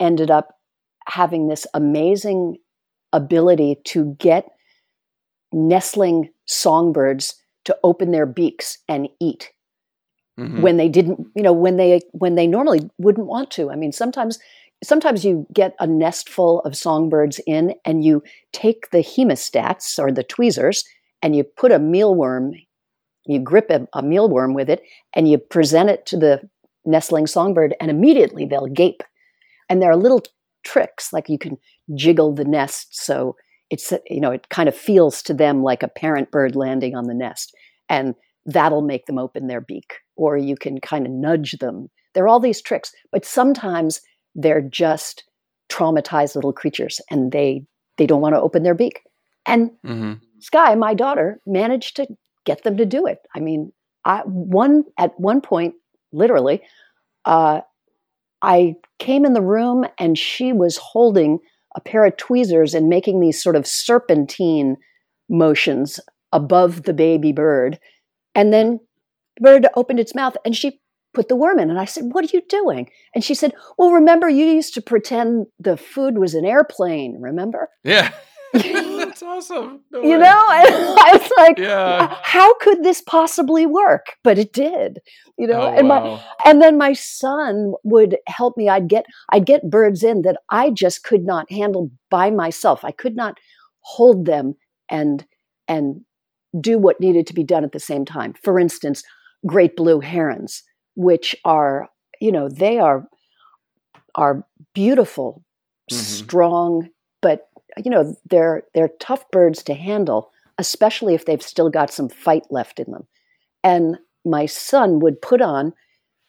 ended 0.00 0.30
up 0.30 0.58
having 1.06 1.48
this 1.48 1.66
amazing 1.74 2.56
ability 3.12 3.76
to 3.84 4.16
get 4.18 4.48
nestling 5.52 6.30
songbirds 6.46 7.34
to 7.64 7.76
open 7.82 8.12
their 8.12 8.26
beaks 8.26 8.78
and 8.88 9.08
eat 9.20 9.50
mm-hmm. 10.38 10.60
when 10.60 10.76
they 10.76 10.88
didn't 10.88 11.26
you 11.34 11.42
know 11.42 11.52
when 11.52 11.76
they 11.76 12.00
when 12.12 12.34
they 12.34 12.46
normally 12.46 12.80
wouldn't 12.98 13.26
want 13.26 13.50
to 13.50 13.70
i 13.70 13.76
mean 13.76 13.92
sometimes 13.92 14.38
sometimes 14.84 15.24
you 15.24 15.46
get 15.52 15.74
a 15.80 15.86
nest 15.86 16.28
full 16.28 16.60
of 16.60 16.76
songbirds 16.76 17.40
in 17.46 17.74
and 17.84 18.04
you 18.04 18.22
take 18.52 18.90
the 18.90 18.98
hemostats 18.98 19.98
or 19.98 20.12
the 20.12 20.22
tweezers 20.22 20.84
and 21.22 21.34
you 21.34 21.42
put 21.42 21.72
a 21.72 21.78
mealworm 21.78 22.52
you 23.26 23.38
grip 23.38 23.70
a, 23.70 23.86
a 23.92 24.02
mealworm 24.02 24.54
with 24.54 24.70
it 24.70 24.82
and 25.14 25.28
you 25.28 25.38
present 25.38 25.90
it 25.90 26.06
to 26.06 26.16
the 26.16 26.40
nestling 26.84 27.26
songbird 27.26 27.74
and 27.80 27.90
immediately 27.90 28.46
they'll 28.46 28.66
gape. 28.66 29.02
And 29.68 29.82
there 29.82 29.90
are 29.90 29.96
little 29.96 30.22
tricks 30.64 31.12
like 31.12 31.28
you 31.28 31.38
can 31.38 31.56
jiggle 31.94 32.34
the 32.34 32.44
nest 32.44 32.88
so 32.90 33.36
it's 33.70 33.92
you 34.08 34.20
know 34.20 34.30
it 34.30 34.48
kind 34.48 34.68
of 34.68 34.76
feels 34.76 35.22
to 35.22 35.32
them 35.34 35.62
like 35.62 35.82
a 35.82 35.88
parent 35.88 36.30
bird 36.30 36.56
landing 36.56 36.94
on 36.94 37.04
the 37.04 37.14
nest 37.14 37.54
and 37.88 38.14
that'll 38.44 38.82
make 38.82 39.06
them 39.06 39.18
open 39.18 39.46
their 39.46 39.60
beak 39.60 39.94
or 40.16 40.36
you 40.36 40.56
can 40.56 40.80
kind 40.80 41.06
of 41.06 41.12
nudge 41.12 41.52
them. 41.60 41.88
There 42.14 42.24
are 42.24 42.28
all 42.28 42.40
these 42.40 42.60
tricks 42.60 42.92
but 43.12 43.24
sometimes 43.24 44.00
they're 44.34 44.62
just 44.62 45.24
traumatized 45.70 46.34
little 46.34 46.52
creatures 46.52 47.00
and 47.10 47.32
they 47.32 47.64
they 47.96 48.06
don't 48.06 48.20
want 48.20 48.34
to 48.34 48.40
open 48.40 48.62
their 48.62 48.74
beak. 48.74 49.00
And 49.46 49.70
mm-hmm. 49.86 50.14
sky 50.40 50.74
my 50.74 50.94
daughter 50.94 51.40
managed 51.46 51.96
to 51.96 52.06
get 52.44 52.62
them 52.64 52.76
to 52.78 52.86
do 52.86 53.06
it. 53.06 53.18
I 53.34 53.40
mean 53.40 53.72
i 54.04 54.20
one 54.24 54.84
at 54.98 55.18
one 55.18 55.40
point 55.40 55.74
literally 56.12 56.62
uh, 57.24 57.60
i 58.42 58.74
came 58.98 59.24
in 59.24 59.32
the 59.32 59.42
room 59.42 59.84
and 59.98 60.18
she 60.18 60.52
was 60.52 60.76
holding 60.76 61.38
a 61.76 61.80
pair 61.80 62.04
of 62.04 62.16
tweezers 62.16 62.74
and 62.74 62.88
making 62.88 63.20
these 63.20 63.42
sort 63.42 63.56
of 63.56 63.66
serpentine 63.66 64.76
motions 65.28 66.00
above 66.32 66.82
the 66.84 66.94
baby 66.94 67.32
bird 67.32 67.78
and 68.34 68.52
then 68.52 68.80
the 69.36 69.42
bird 69.42 69.66
opened 69.76 70.00
its 70.00 70.14
mouth 70.14 70.36
and 70.44 70.56
she 70.56 70.80
put 71.14 71.28
the 71.28 71.36
worm 71.36 71.58
in. 71.58 71.70
And 71.70 71.80
I 71.80 71.84
said, 71.84 72.04
What 72.12 72.24
are 72.24 72.36
you 72.36 72.42
doing? 72.48 72.88
And 73.14 73.24
she 73.24 73.34
said, 73.34 73.52
Well, 73.76 73.90
remember, 73.90 74.28
you 74.28 74.44
used 74.44 74.74
to 74.74 74.82
pretend 74.82 75.46
the 75.58 75.76
food 75.76 76.18
was 76.18 76.34
an 76.34 76.44
airplane, 76.44 77.20
remember? 77.20 77.68
Yeah. 77.84 78.12
That's 78.98 79.22
awesome. 79.22 79.80
No 79.90 80.02
you 80.02 80.12
way. 80.12 80.18
know, 80.18 80.26
I, 80.26 80.96
I, 81.12 81.16
was 81.16 81.30
like, 81.36 81.58
yeah. 81.58 82.16
how 82.22 82.54
could 82.54 82.82
this 82.82 83.02
possibly 83.02 83.66
work? 83.66 84.16
But 84.24 84.38
it 84.38 84.52
did. 84.52 84.98
You 85.38 85.46
know, 85.46 85.62
oh, 85.62 85.74
and 85.74 85.88
wow. 85.88 86.16
my 86.16 86.50
and 86.50 86.60
then 86.62 86.78
my 86.78 86.92
son 86.92 87.74
would 87.84 88.16
help 88.26 88.56
me. 88.56 88.68
I'd 88.68 88.88
get 88.88 89.06
I'd 89.30 89.46
get 89.46 89.70
birds 89.70 90.02
in 90.02 90.22
that 90.22 90.38
I 90.50 90.70
just 90.70 91.04
could 91.04 91.24
not 91.24 91.50
handle 91.50 91.90
by 92.10 92.30
myself. 92.30 92.84
I 92.84 92.90
could 92.90 93.16
not 93.16 93.38
hold 93.80 94.24
them 94.26 94.54
and 94.90 95.24
and 95.68 96.02
do 96.60 96.78
what 96.78 97.00
needed 97.00 97.26
to 97.26 97.34
be 97.34 97.44
done 97.44 97.64
at 97.64 97.72
the 97.72 97.80
same 97.80 98.04
time. 98.04 98.34
For 98.42 98.58
instance, 98.58 99.02
great 99.46 99.76
blue 99.76 100.00
herons 100.00 100.62
which 100.98 101.36
are 101.44 101.88
you 102.20 102.32
know 102.32 102.48
they 102.48 102.78
are 102.78 103.08
are 104.16 104.44
beautiful 104.74 105.44
mm-hmm. 105.90 105.96
strong 105.96 106.88
but 107.22 107.47
you 107.76 107.90
know 107.90 108.14
they're 108.28 108.62
they're 108.74 108.90
tough 109.00 109.28
birds 109.30 109.62
to 109.62 109.74
handle 109.74 110.30
especially 110.58 111.14
if 111.14 111.24
they've 111.24 111.42
still 111.42 111.70
got 111.70 111.90
some 111.90 112.08
fight 112.08 112.44
left 112.50 112.80
in 112.80 112.90
them 112.90 113.06
and 113.62 113.98
my 114.24 114.46
son 114.46 114.98
would 115.00 115.20
put 115.20 115.40
on 115.40 115.72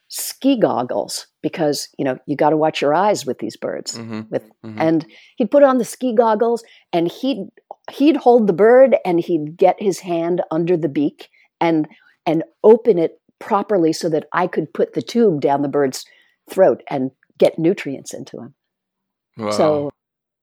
ski 0.07 0.59
goggles 0.59 1.27
because 1.41 1.89
you 1.97 2.05
know 2.05 2.17
you 2.25 2.35
got 2.35 2.49
to 2.49 2.57
watch 2.57 2.81
your 2.81 2.93
eyes 2.93 3.25
with 3.25 3.37
these 3.39 3.55
birds 3.55 3.97
mm-hmm. 3.97 4.21
with 4.29 4.43
mm-hmm. 4.65 4.79
and 4.79 5.05
he'd 5.37 5.51
put 5.51 5.63
on 5.63 5.77
the 5.77 5.85
ski 5.85 6.13
goggles 6.13 6.63
and 6.91 7.11
he'd 7.11 7.47
he'd 7.91 8.17
hold 8.17 8.47
the 8.47 8.53
bird 8.53 8.95
and 9.05 9.19
he'd 9.19 9.55
get 9.55 9.81
his 9.81 9.99
hand 9.99 10.41
under 10.51 10.75
the 10.75 10.89
beak 10.89 11.29
and 11.61 11.87
and 12.25 12.43
open 12.63 12.97
it 12.97 13.19
properly 13.39 13.93
so 13.93 14.09
that 14.09 14.27
I 14.33 14.47
could 14.47 14.73
put 14.73 14.93
the 14.93 15.01
tube 15.01 15.41
down 15.41 15.61
the 15.61 15.67
bird's 15.67 16.05
throat 16.49 16.83
and 16.89 17.11
get 17.37 17.57
nutrients 17.57 18.13
into 18.13 18.37
him. 18.37 18.53
Wow. 19.37 19.51
So, 19.51 19.91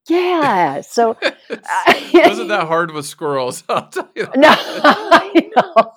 yeah. 0.08 0.80
So, 0.80 1.16
it 1.22 2.28
wasn't 2.28 2.48
that 2.48 2.66
hard 2.66 2.92
with 2.92 3.06
squirrels? 3.06 3.64
I'll 3.68 3.88
tell 3.88 4.10
you. 4.14 4.28
No, 4.36 4.54
I 4.54 5.50
know. 5.56 5.92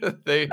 they 0.24 0.48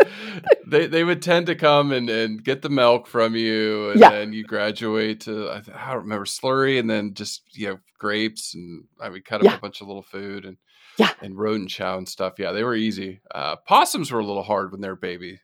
they 0.67 0.87
they 0.87 1.03
would 1.03 1.21
tend 1.21 1.47
to 1.47 1.55
come 1.55 1.91
and, 1.91 2.09
and 2.09 2.43
get 2.43 2.61
the 2.61 2.69
milk 2.69 3.07
from 3.07 3.35
you 3.35 3.89
and 3.89 3.99
yeah. 3.99 4.09
then 4.09 4.31
you 4.31 4.43
graduate 4.43 5.21
to 5.21 5.49
I, 5.49 5.57
I, 5.73 5.93
don't 5.93 6.03
remember 6.03 6.25
slurry 6.25 6.79
and 6.79 6.89
then 6.89 7.13
just 7.13 7.41
you 7.53 7.67
know 7.67 7.79
grapes 7.97 8.53
and 8.53 8.85
I 9.01 9.09
would 9.09 9.25
cut 9.25 9.41
up 9.41 9.45
yeah. 9.45 9.57
a 9.57 9.59
bunch 9.59 9.81
of 9.81 9.87
little 9.87 10.03
food 10.03 10.45
and 10.45 10.57
yeah. 10.97 11.11
And 11.21 11.37
rodent 11.37 11.69
chow 11.69 11.97
and 11.97 12.07
stuff. 12.07 12.35
Yeah, 12.37 12.51
they 12.51 12.63
were 12.63 12.75
easy. 12.75 13.21
Uh, 13.33 13.55
possums 13.57 14.11
were 14.11 14.19
a 14.19 14.25
little 14.25 14.43
hard 14.43 14.71
when 14.71 14.81
they're 14.81 14.95
baby. 14.95 15.39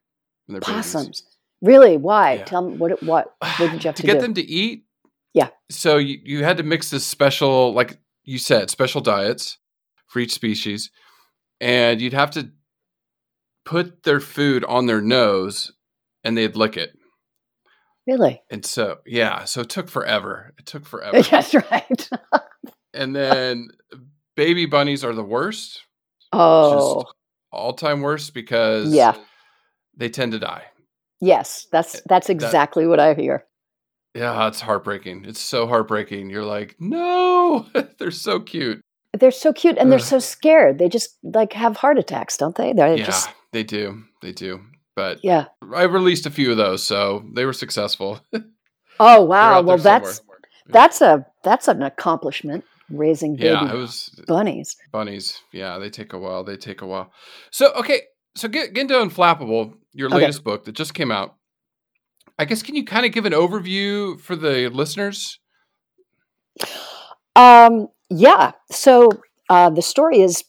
When 0.45 0.54
they're 0.54 0.62
possums. 0.62 1.21
Babies. 1.21 1.38
Really? 1.62 1.97
Why? 1.97 2.34
Yeah. 2.34 2.43
Tell 2.45 2.62
me 2.69 2.78
what 2.78 3.04
what 3.04 3.34
what 3.39 3.71
did 3.71 3.84
you 3.84 3.89
have 3.89 3.95
to, 3.95 4.02
to 4.02 4.08
get 4.08 4.15
do? 4.15 4.21
them 4.21 4.34
to 4.36 4.41
eat? 4.41 4.86
Yeah. 5.34 5.50
So 5.70 5.98
you, 5.98 6.20
you 6.24 6.44
had 6.44 6.58
to 6.58 6.63
mix 6.63 6.89
this 6.89 7.06
special, 7.06 7.74
like 7.74 8.00
you 8.24 8.38
said, 8.38 8.70
special 8.70 9.02
diets 9.02 9.58
for 10.08 10.20
each 10.20 10.34
species, 10.34 10.91
and 11.60 12.02
you'd 12.02 12.13
have 12.13 12.32
to 12.32 12.52
put 13.65 14.04
their 14.04 14.20
food 14.20 14.63
on 14.65 14.86
their 14.86 15.02
nose, 15.02 15.72
and 16.24 16.38
they'd 16.38 16.56
lick 16.56 16.78
it. 16.78 16.91
Really? 18.08 18.41
And 18.50 18.65
so, 18.65 18.98
yeah, 19.06 19.46
so 19.46 19.62
it 19.62 19.70
took 19.70 19.88
forever. 19.88 20.54
It 20.58 20.65
took 20.65 20.86
forever. 20.86 21.22
That's 21.30 21.54
right. 21.54 22.10
and 22.94 23.15
then 23.15 23.70
baby 24.36 24.65
bunnies 24.65 25.04
are 25.04 25.13
the 25.13 25.24
worst. 25.24 25.82
Oh, 26.34 27.04
all 27.52 27.74
time 27.74 28.02
worst 28.02 28.34
because 28.34 28.94
yeah, 28.94 29.15
they 29.96 30.10
tend 30.10 30.32
to 30.32 30.39
die. 30.39 30.63
Yes, 31.20 31.67
that's 31.72 31.96
eh, 31.96 32.00
that's 32.06 32.30
exactly 32.30 32.86
that, 32.86 32.89
what 32.89 33.00
I 33.00 33.13
hear. 33.13 33.46
Yeah, 34.13 34.47
it's 34.47 34.62
heartbreaking. 34.62 35.26
It's 35.26 35.39
so 35.39 35.67
heartbreaking. 35.67 36.30
You're 36.30 36.45
like, 36.45 36.76
no, 36.80 37.67
they're 37.97 38.12
so 38.12 38.39
cute. 38.39 38.82
They're 39.13 39.32
so 39.32 39.52
cute, 39.52 39.78
and 39.78 39.91
they're 39.91 40.00
so 40.00 40.19
scared. 40.19 40.78
They 40.78 40.88
just 40.88 41.17
like 41.21 41.54
have 41.54 41.78
heart 41.78 41.97
attacks, 41.97 42.38
don't 42.38 42.56
they? 42.56 42.74
They're 42.74 42.95
yeah, 42.95 43.06
just... 43.06 43.30
they 43.52 43.63
do. 43.63 44.04
They 44.21 44.32
do. 44.32 44.62
But 44.95 45.19
yeah, 45.24 45.45
I 45.74 45.84
released 45.84 46.26
a 46.26 46.32
few 46.32 46.52
of 46.52 46.58
those, 46.58 46.84
so 46.84 47.26
they 47.34 47.45
were 47.45 47.54
successful. 47.54 48.21
oh 49.00 49.24
wow! 49.24 49.62
Well, 49.62 49.78
that's 49.78 50.17
somewhere. 50.17 50.39
that's 50.67 51.02
a 51.02 51.26
that's 51.43 51.67
an 51.67 51.82
accomplishment 51.84 52.63
raising 52.89 53.36
baby 53.36 53.47
yeah, 53.47 53.74
it 53.74 53.78
was 53.78 54.10
bunnies. 54.28 54.76
Bunnies, 54.91 55.39
yeah, 55.52 55.78
they 55.78 55.89
take 55.89 56.13
a 56.13 56.19
while. 56.19 56.43
They 56.43 56.58
take 56.58 56.82
a 56.82 56.88
while. 56.88 57.12
So 57.52 57.71
okay, 57.74 58.02
so 58.36 58.47
get, 58.47 58.74
get 58.74 58.82
into 58.82 58.95
Unflappable, 58.95 59.74
your 59.93 60.08
okay. 60.08 60.17
latest 60.17 60.43
book 60.43 60.65
that 60.65 60.74
just 60.74 60.93
came 60.93 61.12
out. 61.12 61.36
I 62.42 62.46
guess 62.46 62.64
can 62.64 62.74
you 62.74 62.84
kind 62.84 63.06
of 63.06 63.12
give 63.12 63.26
an 63.26 63.34
overview 63.34 64.20
for 64.20 64.36
the 64.36 64.68
listeners? 64.70 65.40
Um, 67.36 67.88
yeah. 68.10 68.54
So 68.72 69.12
uh, 69.48 69.70
the 69.70 69.84
story 69.84 70.22
is 70.22 70.44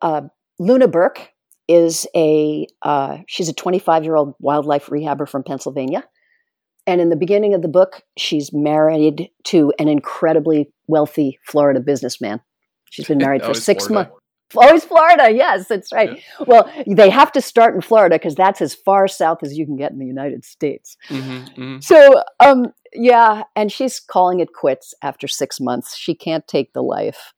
uh, 0.00 0.20
Luna 0.60 0.86
Burke 0.86 1.32
is 1.66 2.06
a 2.14 2.68
uh, 2.82 3.18
she's 3.26 3.48
a 3.48 3.52
25 3.52 4.04
year 4.04 4.14
old 4.14 4.34
wildlife 4.38 4.86
rehabber 4.86 5.28
from 5.28 5.42
Pennsylvania. 5.42 6.04
And 6.86 7.00
in 7.00 7.08
the 7.08 7.16
beginning 7.16 7.52
of 7.52 7.62
the 7.62 7.68
book, 7.68 8.02
she's 8.16 8.52
married 8.52 9.28
to 9.46 9.72
an 9.80 9.88
incredibly 9.88 10.70
wealthy 10.86 11.40
Florida 11.42 11.80
businessman. 11.80 12.42
She's 12.90 13.08
been 13.08 13.18
married 13.18 13.42
for 13.44 13.54
six 13.54 13.90
months. 13.90 14.12
Always 14.56 14.84
Florida, 14.84 15.30
yes, 15.30 15.68
that's 15.68 15.92
right. 15.92 16.10
Yeah. 16.16 16.44
Well, 16.46 16.72
they 16.86 17.10
have 17.10 17.32
to 17.32 17.40
start 17.40 17.74
in 17.74 17.80
Florida 17.80 18.16
because 18.16 18.34
that's 18.34 18.60
as 18.60 18.74
far 18.74 19.08
south 19.08 19.42
as 19.42 19.56
you 19.56 19.66
can 19.66 19.76
get 19.76 19.92
in 19.92 19.98
the 19.98 20.06
United 20.06 20.44
States. 20.44 20.96
Mm-hmm, 21.08 21.60
mm-hmm. 21.60 21.80
So, 21.80 22.22
um, 22.40 22.72
yeah, 22.92 23.42
and 23.56 23.70
she's 23.70 24.00
calling 24.00 24.40
it 24.40 24.52
quits 24.52 24.94
after 25.02 25.26
six 25.26 25.60
months. 25.60 25.96
She 25.96 26.14
can't 26.14 26.46
take 26.46 26.72
the 26.72 26.82
life. 26.82 27.32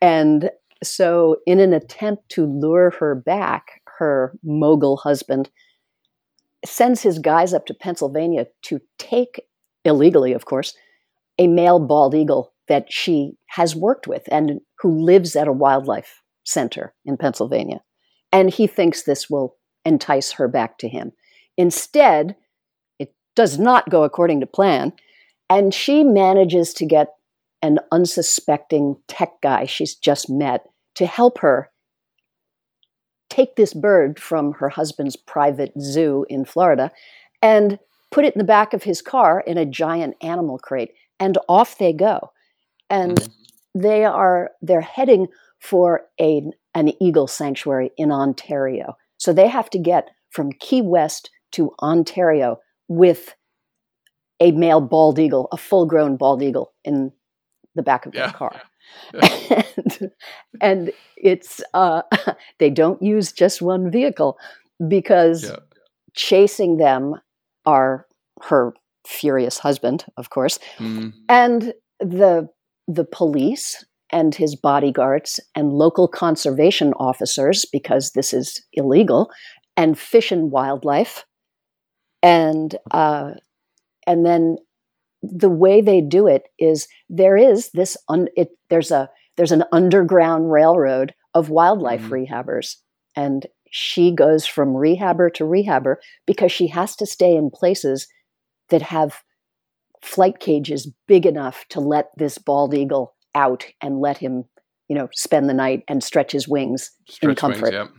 And 0.00 0.50
so, 0.82 1.36
in 1.46 1.60
an 1.60 1.72
attempt 1.72 2.30
to 2.30 2.46
lure 2.46 2.90
her 2.98 3.14
back, 3.14 3.82
her 3.98 4.32
mogul 4.42 4.96
husband 4.96 5.50
sends 6.64 7.02
his 7.02 7.18
guys 7.18 7.54
up 7.54 7.66
to 7.66 7.74
Pennsylvania 7.74 8.46
to 8.62 8.80
take, 8.98 9.42
illegally, 9.84 10.32
of 10.32 10.44
course, 10.44 10.74
a 11.38 11.46
male 11.46 11.78
bald 11.78 12.14
eagle 12.14 12.52
that 12.68 12.92
she 12.92 13.32
has 13.48 13.74
worked 13.74 14.06
with 14.06 14.22
and 14.30 14.60
who 14.78 15.04
lives 15.04 15.36
at 15.36 15.48
a 15.48 15.52
wildlife 15.52 16.19
center 16.44 16.94
in 17.04 17.16
Pennsylvania. 17.16 17.80
And 18.32 18.50
he 18.50 18.66
thinks 18.66 19.02
this 19.02 19.28
will 19.28 19.56
entice 19.84 20.32
her 20.32 20.48
back 20.48 20.78
to 20.78 20.88
him. 20.88 21.12
Instead, 21.56 22.36
it 22.98 23.14
does 23.34 23.58
not 23.58 23.90
go 23.90 24.04
according 24.04 24.40
to 24.40 24.46
plan. 24.46 24.92
And 25.48 25.74
she 25.74 26.04
manages 26.04 26.72
to 26.74 26.86
get 26.86 27.14
an 27.62 27.78
unsuspecting 27.92 28.96
tech 29.08 29.40
guy 29.42 29.66
she's 29.66 29.94
just 29.94 30.30
met 30.30 30.64
to 30.94 31.06
help 31.06 31.38
her 31.38 31.70
take 33.28 33.56
this 33.56 33.74
bird 33.74 34.18
from 34.18 34.52
her 34.52 34.68
husband's 34.68 35.16
private 35.16 35.72
zoo 35.80 36.26
in 36.28 36.44
Florida 36.44 36.90
and 37.42 37.78
put 38.10 38.24
it 38.24 38.34
in 38.34 38.38
the 38.38 38.44
back 38.44 38.72
of 38.72 38.82
his 38.82 39.00
car 39.00 39.40
in 39.46 39.56
a 39.56 39.64
giant 39.64 40.16
animal 40.20 40.58
crate 40.58 40.92
and 41.18 41.38
off 41.48 41.78
they 41.78 41.92
go 41.92 42.32
and 42.88 43.18
mm-hmm. 43.18 43.80
they 43.80 44.04
are 44.04 44.50
they're 44.62 44.80
heading 44.80 45.28
for 45.60 46.02
a 46.20 46.42
an 46.74 46.92
eagle 47.02 47.26
sanctuary 47.26 47.90
in 47.96 48.10
Ontario 48.10 48.96
so 49.18 49.32
they 49.32 49.48
have 49.48 49.70
to 49.70 49.78
get 49.78 50.10
from 50.30 50.52
Key 50.52 50.82
West 50.82 51.30
to 51.52 51.72
Ontario 51.82 52.58
with 52.88 53.34
a 54.40 54.52
male 54.52 54.80
bald 54.80 55.18
eagle 55.18 55.48
a 55.52 55.56
full 55.56 55.86
grown 55.86 56.16
bald 56.16 56.42
eagle 56.42 56.72
in 56.84 57.12
the 57.74 57.82
back 57.82 58.06
of 58.06 58.14
yeah. 58.14 58.26
their 58.26 58.32
car 58.32 58.62
and, 59.22 60.10
and, 60.60 60.92
it's 61.16 61.60
uh, 61.74 62.02
they 62.58 62.70
don't 62.70 63.00
use 63.00 63.30
just 63.30 63.62
one 63.62 63.90
vehicle 63.90 64.36
because 64.88 65.44
yeah. 65.44 65.56
chasing 66.14 66.78
them 66.78 67.14
are 67.66 68.06
her 68.42 68.72
furious 69.06 69.58
husband, 69.58 70.04
of 70.16 70.30
course, 70.30 70.58
mm. 70.78 71.12
and 71.28 71.74
the 71.98 72.48
the 72.88 73.04
police 73.04 73.84
and 74.12 74.34
his 74.34 74.56
bodyguards 74.56 75.40
and 75.54 75.72
local 75.72 76.08
conservation 76.08 76.92
officers 76.94 77.64
because 77.72 78.12
this 78.12 78.32
is 78.32 78.62
illegal, 78.72 79.30
and 79.76 79.98
fish 79.98 80.32
and 80.32 80.50
wildlife, 80.50 81.24
and 82.22 82.76
uh, 82.90 83.32
and 84.06 84.26
then 84.26 84.56
the 85.22 85.50
way 85.50 85.80
they 85.80 86.00
do 86.00 86.26
it 86.26 86.44
is 86.58 86.88
there 87.08 87.36
is 87.36 87.70
this 87.72 87.96
un, 88.08 88.28
it, 88.36 88.48
there's 88.68 88.90
a 88.90 89.08
there's 89.36 89.52
an 89.52 89.64
underground 89.72 90.50
railroad 90.50 91.14
of 91.34 91.50
wildlife 91.50 92.02
mm-hmm. 92.02 92.12
rehabbers 92.12 92.76
and 93.16 93.46
she 93.70 94.12
goes 94.14 94.46
from 94.46 94.74
rehabber 94.74 95.32
to 95.32 95.44
rehabber 95.44 95.96
because 96.26 96.50
she 96.50 96.66
has 96.68 96.96
to 96.96 97.06
stay 97.06 97.36
in 97.36 97.50
places 97.50 98.08
that 98.70 98.82
have 98.82 99.22
flight 100.02 100.40
cages 100.40 100.90
big 101.06 101.26
enough 101.26 101.64
to 101.68 101.80
let 101.80 102.10
this 102.16 102.38
bald 102.38 102.74
eagle 102.74 103.14
out 103.34 103.64
and 103.80 104.00
let 104.00 104.18
him 104.18 104.44
you 104.88 104.96
know 104.96 105.08
spend 105.12 105.48
the 105.48 105.54
night 105.54 105.82
and 105.88 106.02
stretch 106.02 106.32
his 106.32 106.48
wings 106.48 106.90
stretch 107.08 107.30
in 107.30 107.36
comfort 107.36 107.72
wings, 107.72 107.90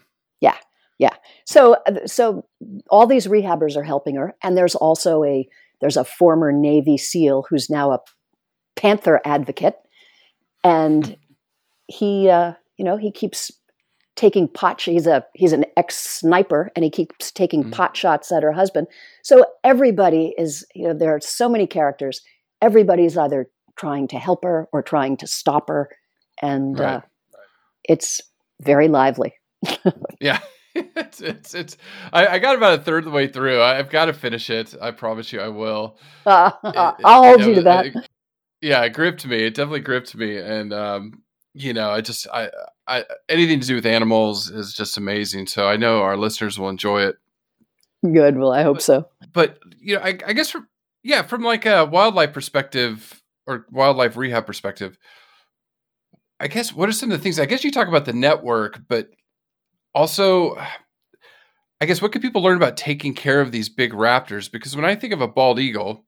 yeah. 0.42 0.58
yeah 1.00 1.10
yeah 1.10 1.16
so 1.46 1.78
so 2.06 2.46
all 2.90 3.08
these 3.08 3.28
rehabbers 3.28 3.76
are 3.76 3.84
helping 3.84 4.16
her 4.16 4.36
and 4.44 4.58
there's 4.58 4.76
also 4.76 5.24
a 5.24 5.48
there's 5.82 5.98
a 5.98 6.06
former 6.06 6.52
Navy 6.52 6.98
SEAL 6.98 7.48
who's 7.50 7.70
now 7.70 7.92
a 7.92 8.00
Panther 8.78 9.20
advocate, 9.26 9.76
and 10.64 11.18
he, 11.88 12.30
uh, 12.30 12.54
you 12.78 12.86
know, 12.86 12.96
he 12.96 13.12
keeps 13.12 13.52
taking 14.16 14.48
pot. 14.48 14.82
He's 14.82 15.08
a 15.08 15.26
he's 15.34 15.52
an 15.52 15.66
ex 15.76 15.98
sniper, 15.98 16.72
and 16.76 16.86
he 16.86 16.90
keeps 16.90 17.32
taking 17.32 17.64
mm-hmm. 17.64 17.72
pot 17.72 17.98
shots 17.98 18.32
at 18.32 18.44
her 18.44 18.54
husband. 18.54 18.88
So 19.24 19.46
everybody 19.64 20.34
is, 20.38 20.66
you 20.74 20.88
know, 20.88 20.94
there 20.94 21.14
are 21.14 21.20
so 21.20 21.50
many 21.50 21.68
characters. 21.68 22.22
Everybody's 22.62 23.18
either 23.18 23.50
trying 23.78 24.08
to 24.10 24.20
help 24.20 24.44
her 24.44 24.68
or 24.72 24.82
trying 24.82 25.18
to 25.18 25.28
stop 25.28 25.70
her, 25.70 25.90
and 26.42 26.80
right. 26.80 26.96
uh, 26.96 27.02
it's 27.84 28.22
very 28.62 28.88
lively. 28.88 29.34
yeah. 30.20 30.40
it's 30.76 31.20
it's, 31.20 31.54
it's 31.54 31.78
I, 32.14 32.28
I, 32.28 32.40
got 32.40 32.56
about 32.56 32.80
a 32.80 32.82
third 32.82 33.00
of 33.00 33.06
the 33.06 33.12
way 33.12 33.28
through. 33.28 33.62
I, 33.62 33.76
have 33.76 33.90
got 33.90 34.06
to 34.06 34.14
finish 34.14 34.50
it. 34.50 34.74
I 34.82 34.92
promise 34.92 35.34
you, 35.34 35.42
I 35.42 35.50
will. 35.50 35.98
Uh, 36.26 36.52
it, 36.64 36.96
I'll 37.04 37.24
hold 37.24 37.42
you 37.42 37.56
to 37.56 37.62
that. 37.64 37.88
It, 37.88 38.10
yeah, 38.62 38.84
it 38.84 38.94
gripped 38.94 39.26
me. 39.26 39.44
It 39.44 39.56
definitely 39.56 39.82
gripped 39.82 40.16
me, 40.16 40.38
and 40.38 40.72
um, 40.72 41.24
you 41.54 41.74
know, 41.74 41.90
I 41.90 42.00
just 42.02 42.28
I 42.32 42.50
I 42.88 43.06
anything 43.28 43.60
to 43.60 43.68
do 43.68 43.76
with 43.76 43.86
animals 43.86 44.50
is 44.50 44.74
just 44.74 44.98
amazing. 44.98 45.48
So 45.48 45.68
I 45.68 45.78
know 45.78 46.04
our 46.04 46.16
listeners 46.16 46.58
will 46.58 46.70
enjoy 46.70 47.02
it. 47.02 47.16
Good. 48.04 48.38
Well, 48.38 48.54
I 48.54 48.64
hope 48.64 48.78
but, 48.78 48.84
so. 48.84 49.08
But 49.34 49.60
you 49.80 49.96
know, 49.96 50.02
I, 50.02 50.18
I 50.26 50.34
guess 50.34 50.52
from 50.52 50.68
yeah, 51.04 51.24
from 51.24 51.42
like 51.42 51.66
a 51.66 51.86
wildlife 51.86 52.34
perspective 52.34 53.21
or 53.48 53.66
wildlife 53.72 54.18
rehab 54.18 54.46
perspective, 54.46 54.98
I 56.40 56.48
guess 56.48 56.74
what 56.74 56.90
are 56.90 56.94
some 56.94 57.12
of 57.12 57.18
the 57.18 57.24
things? 57.24 57.40
I 57.40 57.46
guess 57.46 57.64
you 57.64 57.72
talk 57.72 57.88
about 57.88 58.06
the 58.06 58.14
network, 58.14 58.80
but 58.88 59.10
also 59.94 60.56
i 61.80 61.86
guess 61.86 62.02
what 62.02 62.12
could 62.12 62.22
people 62.22 62.42
learn 62.42 62.58
about 62.58 62.78
taking 62.78 63.14
care 63.14 63.42
of 63.42 63.52
these 63.52 63.70
big 63.70 63.92
raptors 63.92 64.52
because 64.52 64.76
when 64.76 64.86
i 64.86 64.96
think 64.96 65.14
of 65.14 65.22
a 65.22 65.28
bald 65.28 65.60
eagle 65.60 66.06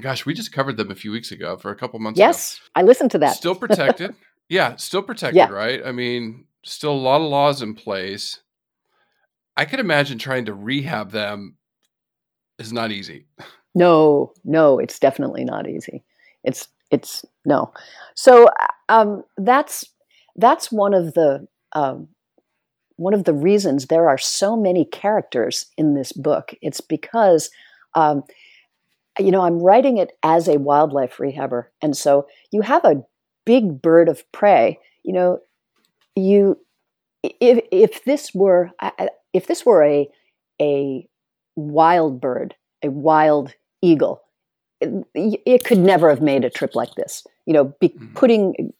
gosh 0.00 0.26
we 0.26 0.34
just 0.34 0.52
covered 0.52 0.76
them 0.76 0.90
a 0.90 0.94
few 0.94 1.12
weeks 1.12 1.30
ago 1.30 1.56
for 1.56 1.70
a 1.70 1.76
couple 1.76 1.98
months 1.98 2.18
yes 2.18 2.56
ago. 2.56 2.62
i 2.76 2.82
listened 2.82 3.10
to 3.10 3.18
that 3.18 3.36
still 3.36 3.54
protected 3.54 4.14
yeah 4.48 4.76
still 4.76 5.02
protected 5.02 5.36
yeah. 5.36 5.48
right 5.48 5.82
i 5.84 5.92
mean 5.92 6.44
still 6.64 6.92
a 6.92 6.94
lot 6.94 7.20
of 7.20 7.28
laws 7.28 7.62
in 7.62 7.74
place 7.74 8.40
i 9.56 9.64
could 9.64 9.80
imagine 9.80 10.18
trying 10.18 10.44
to 10.44 10.54
rehab 10.54 11.10
them 11.10 11.56
is 12.58 12.72
not 12.72 12.90
easy 12.90 13.26
no 13.76 14.32
no 14.44 14.80
it's 14.80 14.98
definitely 14.98 15.44
not 15.44 15.68
easy 15.68 16.04
it's 16.44 16.68
it's 16.90 17.24
no 17.46 17.72
so 18.16 18.48
um 18.88 19.22
that's 19.38 19.86
that's 20.36 20.72
one 20.72 20.94
of 20.94 21.14
the 21.14 21.46
um, 21.74 22.08
one 22.96 23.14
of 23.14 23.24
the 23.24 23.34
reasons 23.34 23.86
there 23.86 24.08
are 24.08 24.18
so 24.18 24.56
many 24.56 24.84
characters 24.84 25.66
in 25.76 25.94
this 25.94 26.12
book. 26.12 26.54
It's 26.62 26.80
because, 26.80 27.50
um, 27.94 28.24
you 29.18 29.30
know, 29.30 29.42
I'm 29.42 29.60
writing 29.60 29.98
it 29.98 30.12
as 30.22 30.48
a 30.48 30.58
wildlife 30.58 31.16
rehabber, 31.16 31.66
and 31.82 31.96
so 31.96 32.26
you 32.52 32.62
have 32.62 32.84
a 32.84 33.02
big 33.44 33.80
bird 33.80 34.08
of 34.08 34.30
prey. 34.32 34.78
You 35.04 35.12
know, 35.14 35.40
you 36.16 36.58
if 37.22 37.64
if 37.72 38.04
this 38.04 38.34
were 38.34 38.70
if 39.32 39.46
this 39.46 39.66
were 39.66 39.84
a 39.84 40.08
a 40.60 41.08
wild 41.56 42.20
bird, 42.20 42.54
a 42.82 42.90
wild 42.90 43.54
eagle, 43.82 44.22
it, 44.80 45.06
it 45.14 45.64
could 45.64 45.78
never 45.78 46.08
have 46.10 46.20
made 46.20 46.44
a 46.44 46.50
trip 46.50 46.74
like 46.74 46.94
this. 46.96 47.26
You 47.46 47.54
know, 47.54 47.64
be, 47.80 47.90
mm-hmm. 47.90 48.14
putting 48.14 48.72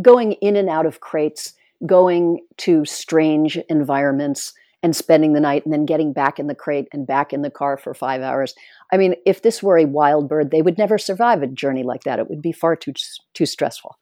going 0.00 0.32
in 0.32 0.56
and 0.56 0.68
out 0.68 0.86
of 0.86 1.00
crates 1.00 1.54
going 1.86 2.40
to 2.58 2.84
strange 2.84 3.56
environments 3.68 4.52
and 4.82 4.94
spending 4.94 5.32
the 5.32 5.40
night 5.40 5.64
and 5.64 5.72
then 5.72 5.86
getting 5.86 6.12
back 6.12 6.38
in 6.38 6.46
the 6.46 6.54
crate 6.54 6.88
and 6.92 7.06
back 7.06 7.32
in 7.32 7.42
the 7.42 7.50
car 7.50 7.76
for 7.76 7.94
five 7.94 8.22
hours. 8.22 8.54
I 8.92 8.96
mean, 8.96 9.16
if 9.26 9.42
this 9.42 9.62
were 9.62 9.78
a 9.78 9.84
wild 9.86 10.28
bird, 10.28 10.50
they 10.50 10.62
would 10.62 10.78
never 10.78 10.98
survive 10.98 11.42
a 11.42 11.48
journey 11.48 11.82
like 11.82 12.04
that. 12.04 12.18
It 12.18 12.28
would 12.30 12.42
be 12.42 12.52
far 12.52 12.76
too 12.76 12.92
too 13.34 13.46
stressful. 13.46 13.96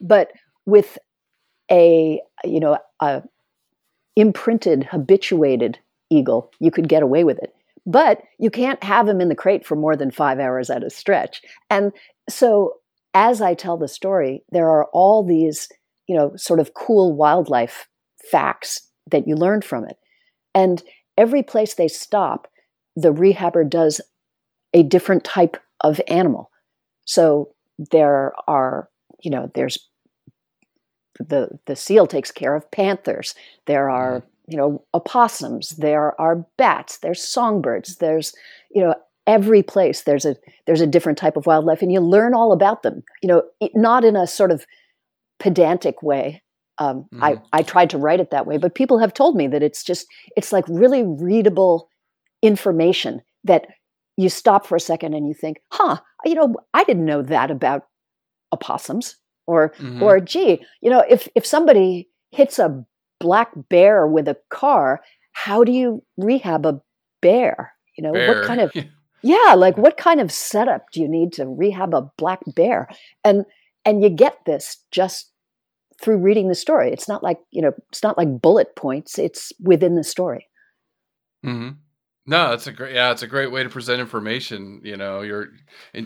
But 0.00 0.32
with 0.64 0.98
a 1.70 2.20
you 2.44 2.60
know 2.60 2.78
a 3.00 3.22
imprinted, 4.16 4.84
habituated 4.84 5.78
eagle, 6.10 6.50
you 6.58 6.70
could 6.70 6.88
get 6.88 7.02
away 7.02 7.22
with 7.22 7.38
it. 7.38 7.54
But 7.86 8.22
you 8.38 8.50
can't 8.50 8.82
have 8.82 9.06
him 9.06 9.20
in 9.20 9.28
the 9.28 9.34
crate 9.34 9.64
for 9.64 9.76
more 9.76 9.96
than 9.96 10.10
five 10.10 10.40
hours 10.40 10.70
at 10.70 10.82
a 10.82 10.90
stretch. 10.90 11.40
And 11.70 11.92
so, 12.28 12.74
as 13.14 13.40
I 13.40 13.54
tell 13.54 13.78
the 13.78 13.88
story, 13.88 14.42
there 14.50 14.68
are 14.68 14.86
all 14.92 15.24
these 15.24 15.68
you 16.06 16.16
know, 16.16 16.32
sort 16.36 16.60
of 16.60 16.74
cool 16.74 17.14
wildlife 17.14 17.88
facts 18.30 18.88
that 19.10 19.26
you 19.26 19.34
learn 19.34 19.62
from 19.62 19.84
it. 19.84 19.96
And 20.54 20.82
every 21.16 21.42
place 21.42 21.74
they 21.74 21.88
stop, 21.88 22.48
the 22.94 23.12
rehabber 23.12 23.68
does 23.68 24.00
a 24.72 24.82
different 24.82 25.24
type 25.24 25.56
of 25.80 26.00
animal. 26.08 26.50
So 27.04 27.54
there 27.90 28.32
are, 28.48 28.88
you 29.20 29.30
know, 29.30 29.50
there's 29.54 29.78
the 31.18 31.58
the 31.66 31.76
seal 31.76 32.06
takes 32.06 32.30
care 32.30 32.54
of 32.54 32.70
panthers. 32.70 33.34
There 33.66 33.88
are, 33.88 34.20
mm-hmm. 34.20 34.28
You 34.46 34.56
know, 34.56 34.84
opossums. 34.94 35.70
There 35.70 36.18
are 36.20 36.46
bats. 36.56 36.98
There's 36.98 37.26
songbirds. 37.26 37.96
There's, 37.96 38.34
you 38.70 38.82
know, 38.82 38.94
every 39.26 39.62
place 39.62 40.02
there's 40.02 40.24
a 40.24 40.36
there's 40.66 40.80
a 40.80 40.86
different 40.86 41.18
type 41.18 41.36
of 41.36 41.46
wildlife, 41.46 41.82
and 41.82 41.92
you 41.92 42.00
learn 42.00 42.34
all 42.34 42.52
about 42.52 42.82
them. 42.82 43.02
You 43.22 43.28
know, 43.28 43.42
not 43.74 44.04
in 44.04 44.16
a 44.16 44.26
sort 44.26 44.50
of 44.50 44.66
pedantic 45.38 46.02
way. 46.02 46.42
Um, 46.78 47.06
mm-hmm. 47.12 47.24
I, 47.24 47.40
I 47.52 47.62
tried 47.62 47.90
to 47.90 47.98
write 47.98 48.20
it 48.20 48.30
that 48.30 48.46
way, 48.46 48.58
but 48.58 48.74
people 48.74 48.98
have 48.98 49.14
told 49.14 49.34
me 49.34 49.46
that 49.46 49.62
it's 49.62 49.82
just, 49.82 50.06
it's 50.36 50.52
like 50.52 50.64
really 50.68 51.02
readable 51.04 51.88
information 52.42 53.22
that 53.44 53.66
you 54.18 54.28
stop 54.28 54.66
for 54.66 54.76
a 54.76 54.80
second 54.80 55.14
and 55.14 55.26
you 55.26 55.32
think, 55.32 55.58
huh, 55.72 55.96
you 56.26 56.34
know, 56.34 56.54
I 56.74 56.84
didn't 56.84 57.06
know 57.06 57.22
that 57.22 57.50
about 57.50 57.86
opossums. 58.52 59.16
Or, 59.48 59.72
mm-hmm. 59.78 60.02
or 60.02 60.18
gee, 60.18 60.60
you 60.80 60.90
know, 60.90 61.04
if, 61.08 61.28
if 61.36 61.46
somebody 61.46 62.08
hits 62.32 62.58
a 62.58 62.84
black 63.18 63.50
bear 63.68 64.06
with 64.06 64.28
a 64.28 64.36
car, 64.50 65.00
how 65.32 65.64
do 65.64 65.72
you 65.72 66.02
rehab 66.16 66.66
a 66.66 66.80
bear? 67.20 67.72
You 67.96 68.04
know, 68.04 68.12
bear. 68.12 68.28
what 68.28 68.46
kind 68.46 68.60
of, 68.60 68.72
yeah, 69.22 69.54
like 69.56 69.76
what 69.76 69.96
kind 69.96 70.20
of 70.20 70.32
setup 70.32 70.90
do 70.92 71.00
you 71.00 71.08
need 71.08 71.32
to 71.34 71.46
rehab 71.46 71.94
a 71.94 72.10
black 72.16 72.40
bear? 72.54 72.88
And 73.24 73.44
and 73.84 74.02
you 74.02 74.10
get 74.10 74.44
this 74.44 74.78
just 74.90 75.30
through 76.00 76.18
reading 76.18 76.48
the 76.48 76.54
story 76.54 76.92
it's 76.92 77.08
not 77.08 77.22
like 77.22 77.38
you 77.50 77.62
know 77.62 77.72
it's 77.88 78.02
not 78.02 78.18
like 78.18 78.40
bullet 78.42 78.76
points 78.76 79.18
it's 79.18 79.52
within 79.60 79.94
the 79.94 80.04
story 80.04 80.46
mm-hmm. 81.44 81.70
no 82.26 82.52
it's 82.52 82.66
a 82.66 82.72
great 82.72 82.94
yeah 82.94 83.10
it's 83.10 83.22
a 83.22 83.26
great 83.26 83.50
way 83.50 83.62
to 83.62 83.68
present 83.68 84.00
information 84.00 84.80
you 84.84 84.96
know 84.96 85.22
you're 85.22 85.48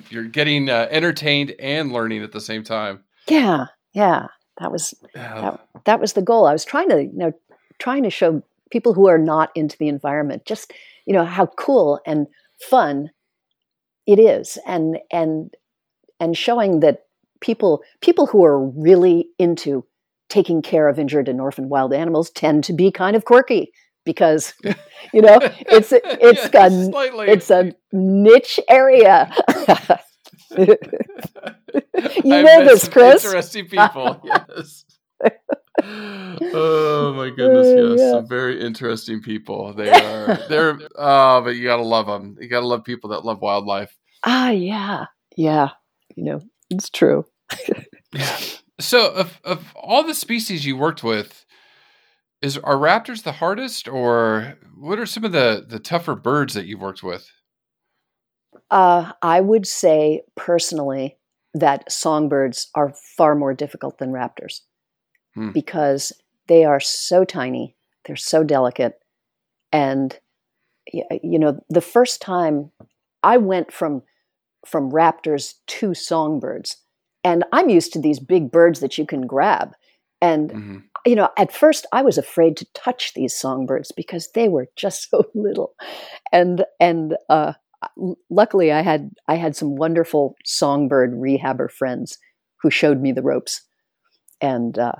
you're 0.08 0.24
getting 0.24 0.70
uh, 0.70 0.86
entertained 0.90 1.54
and 1.58 1.92
learning 1.92 2.22
at 2.22 2.32
the 2.32 2.40
same 2.40 2.62
time 2.62 3.02
yeah 3.28 3.66
yeah 3.92 4.26
That 4.60 4.70
was 4.72 4.94
that, 5.14 5.60
that 5.86 6.00
was 6.00 6.12
the 6.12 6.22
goal. 6.22 6.46
I 6.46 6.52
was 6.52 6.64
trying 6.64 6.88
to, 6.90 7.02
you 7.02 7.12
know, 7.16 7.32
trying 7.78 8.02
to 8.04 8.10
show 8.10 8.42
people 8.70 8.94
who 8.94 9.08
are 9.08 9.18
not 9.18 9.50
into 9.54 9.76
the 9.78 9.88
environment 9.88 10.44
just, 10.46 10.72
you 11.06 11.12
know, 11.14 11.24
how 11.24 11.46
cool 11.46 12.00
and 12.06 12.26
fun 12.68 13.10
it 14.06 14.18
is, 14.18 14.58
and 14.66 14.98
and 15.10 15.54
and 16.18 16.36
showing 16.36 16.80
that 16.80 17.04
people 17.40 17.82
people 18.00 18.26
who 18.26 18.44
are 18.44 18.62
really 18.68 19.28
into 19.38 19.84
taking 20.28 20.62
care 20.62 20.88
of 20.88 20.98
injured 20.98 21.28
and 21.28 21.40
orphaned 21.40 21.70
wild 21.70 21.92
animals 21.92 22.30
tend 22.30 22.62
to 22.64 22.72
be 22.72 22.90
kind 22.92 23.16
of 23.16 23.24
quirky 23.24 23.72
because 24.04 24.54
you 25.12 25.22
know 25.22 25.38
it's 25.42 25.92
it's 25.92 26.48
Yeah, 26.54 26.66
a 26.66 26.70
slightly. 26.70 27.28
it's 27.28 27.50
a 27.50 27.72
niche 27.92 28.60
area. 28.68 29.32
you 30.58 30.76
I've 32.34 32.44
know 32.44 32.64
this, 32.64 32.88
Chris. 32.88 33.24
Interesting 33.24 33.66
people. 33.68 34.20
yes. 34.24 34.84
oh 36.42 37.12
my 37.14 37.30
goodness! 37.36 37.66
Oh, 37.68 37.90
Yes, 37.92 38.00
yeah. 38.00 38.10
some 38.12 38.28
very 38.28 38.60
interesting 38.60 39.20
people. 39.22 39.72
They 39.74 39.90
are. 39.90 40.38
They're. 40.48 40.78
Oh, 40.96 41.40
but 41.42 41.50
you 41.56 41.64
gotta 41.64 41.82
love 41.82 42.06
them. 42.06 42.36
You 42.40 42.48
gotta 42.48 42.66
love 42.66 42.84
people 42.84 43.10
that 43.10 43.24
love 43.24 43.40
wildlife. 43.40 43.96
ah, 44.24 44.50
yeah, 44.50 45.06
yeah. 45.36 45.70
You 46.16 46.24
know, 46.24 46.40
it's 46.70 46.90
true. 46.90 47.24
So, 48.80 49.12
of 49.12 49.40
of 49.44 49.72
all 49.76 50.04
the 50.04 50.14
species 50.14 50.64
you 50.64 50.76
worked 50.76 51.04
with, 51.04 51.44
is 52.42 52.56
are 52.58 52.76
raptors 52.76 53.22
the 53.22 53.32
hardest, 53.32 53.86
or 53.88 54.56
what 54.74 54.98
are 54.98 55.06
some 55.06 55.24
of 55.24 55.32
the 55.32 55.64
the 55.68 55.78
tougher 55.78 56.14
birds 56.14 56.54
that 56.54 56.66
you've 56.66 56.80
worked 56.80 57.02
with? 57.02 57.30
Uh, 58.70 59.12
I 59.22 59.40
would 59.40 59.66
say 59.66 60.22
personally 60.36 61.16
that 61.54 61.90
songbirds 61.90 62.68
are 62.74 62.92
far 63.16 63.34
more 63.34 63.54
difficult 63.54 63.98
than 63.98 64.12
raptors 64.12 64.60
Hmm. 65.34 65.50
because 65.52 66.12
they 66.48 66.64
are 66.64 66.80
so 66.80 67.24
tiny, 67.24 67.76
they're 68.04 68.16
so 68.16 68.42
delicate, 68.44 68.98
and 69.72 70.18
you 70.92 71.38
know, 71.38 71.60
the 71.68 71.80
first 71.80 72.20
time 72.20 72.70
I 73.22 73.36
went 73.36 73.72
from 73.72 74.02
from 74.66 74.90
raptors 74.92 75.54
to 75.66 75.94
songbirds, 75.94 76.76
and 77.24 77.44
I'm 77.52 77.68
used 77.70 77.92
to 77.94 78.00
these 78.00 78.18
big 78.20 78.50
birds 78.50 78.80
that 78.80 78.98
you 78.98 79.06
can 79.06 79.26
grab, 79.26 79.72
and 80.20 80.50
hmm 80.52 80.76
you 81.06 81.14
know, 81.16 81.30
at 81.38 81.50
first 81.52 81.86
I 81.92 82.02
was 82.02 82.18
afraid 82.18 82.58
to 82.58 82.66
touch 82.74 83.14
these 83.14 83.34
songbirds 83.34 83.90
because 83.92 84.30
they 84.34 84.48
were 84.50 84.68
just 84.76 85.08
so 85.10 85.24
little, 85.34 85.74
and 86.32 86.64
and 86.80 87.16
uh, 87.28 87.54
luckily 88.30 88.72
I 88.72 88.82
had 88.82 89.10
I 89.28 89.36
had 89.36 89.56
some 89.56 89.76
wonderful 89.76 90.36
songbird 90.44 91.12
rehabber 91.14 91.70
friends 91.70 92.18
who 92.62 92.70
showed 92.70 93.00
me 93.00 93.12
the 93.12 93.22
ropes, 93.22 93.62
and 94.40 94.78
uh, 94.78 94.92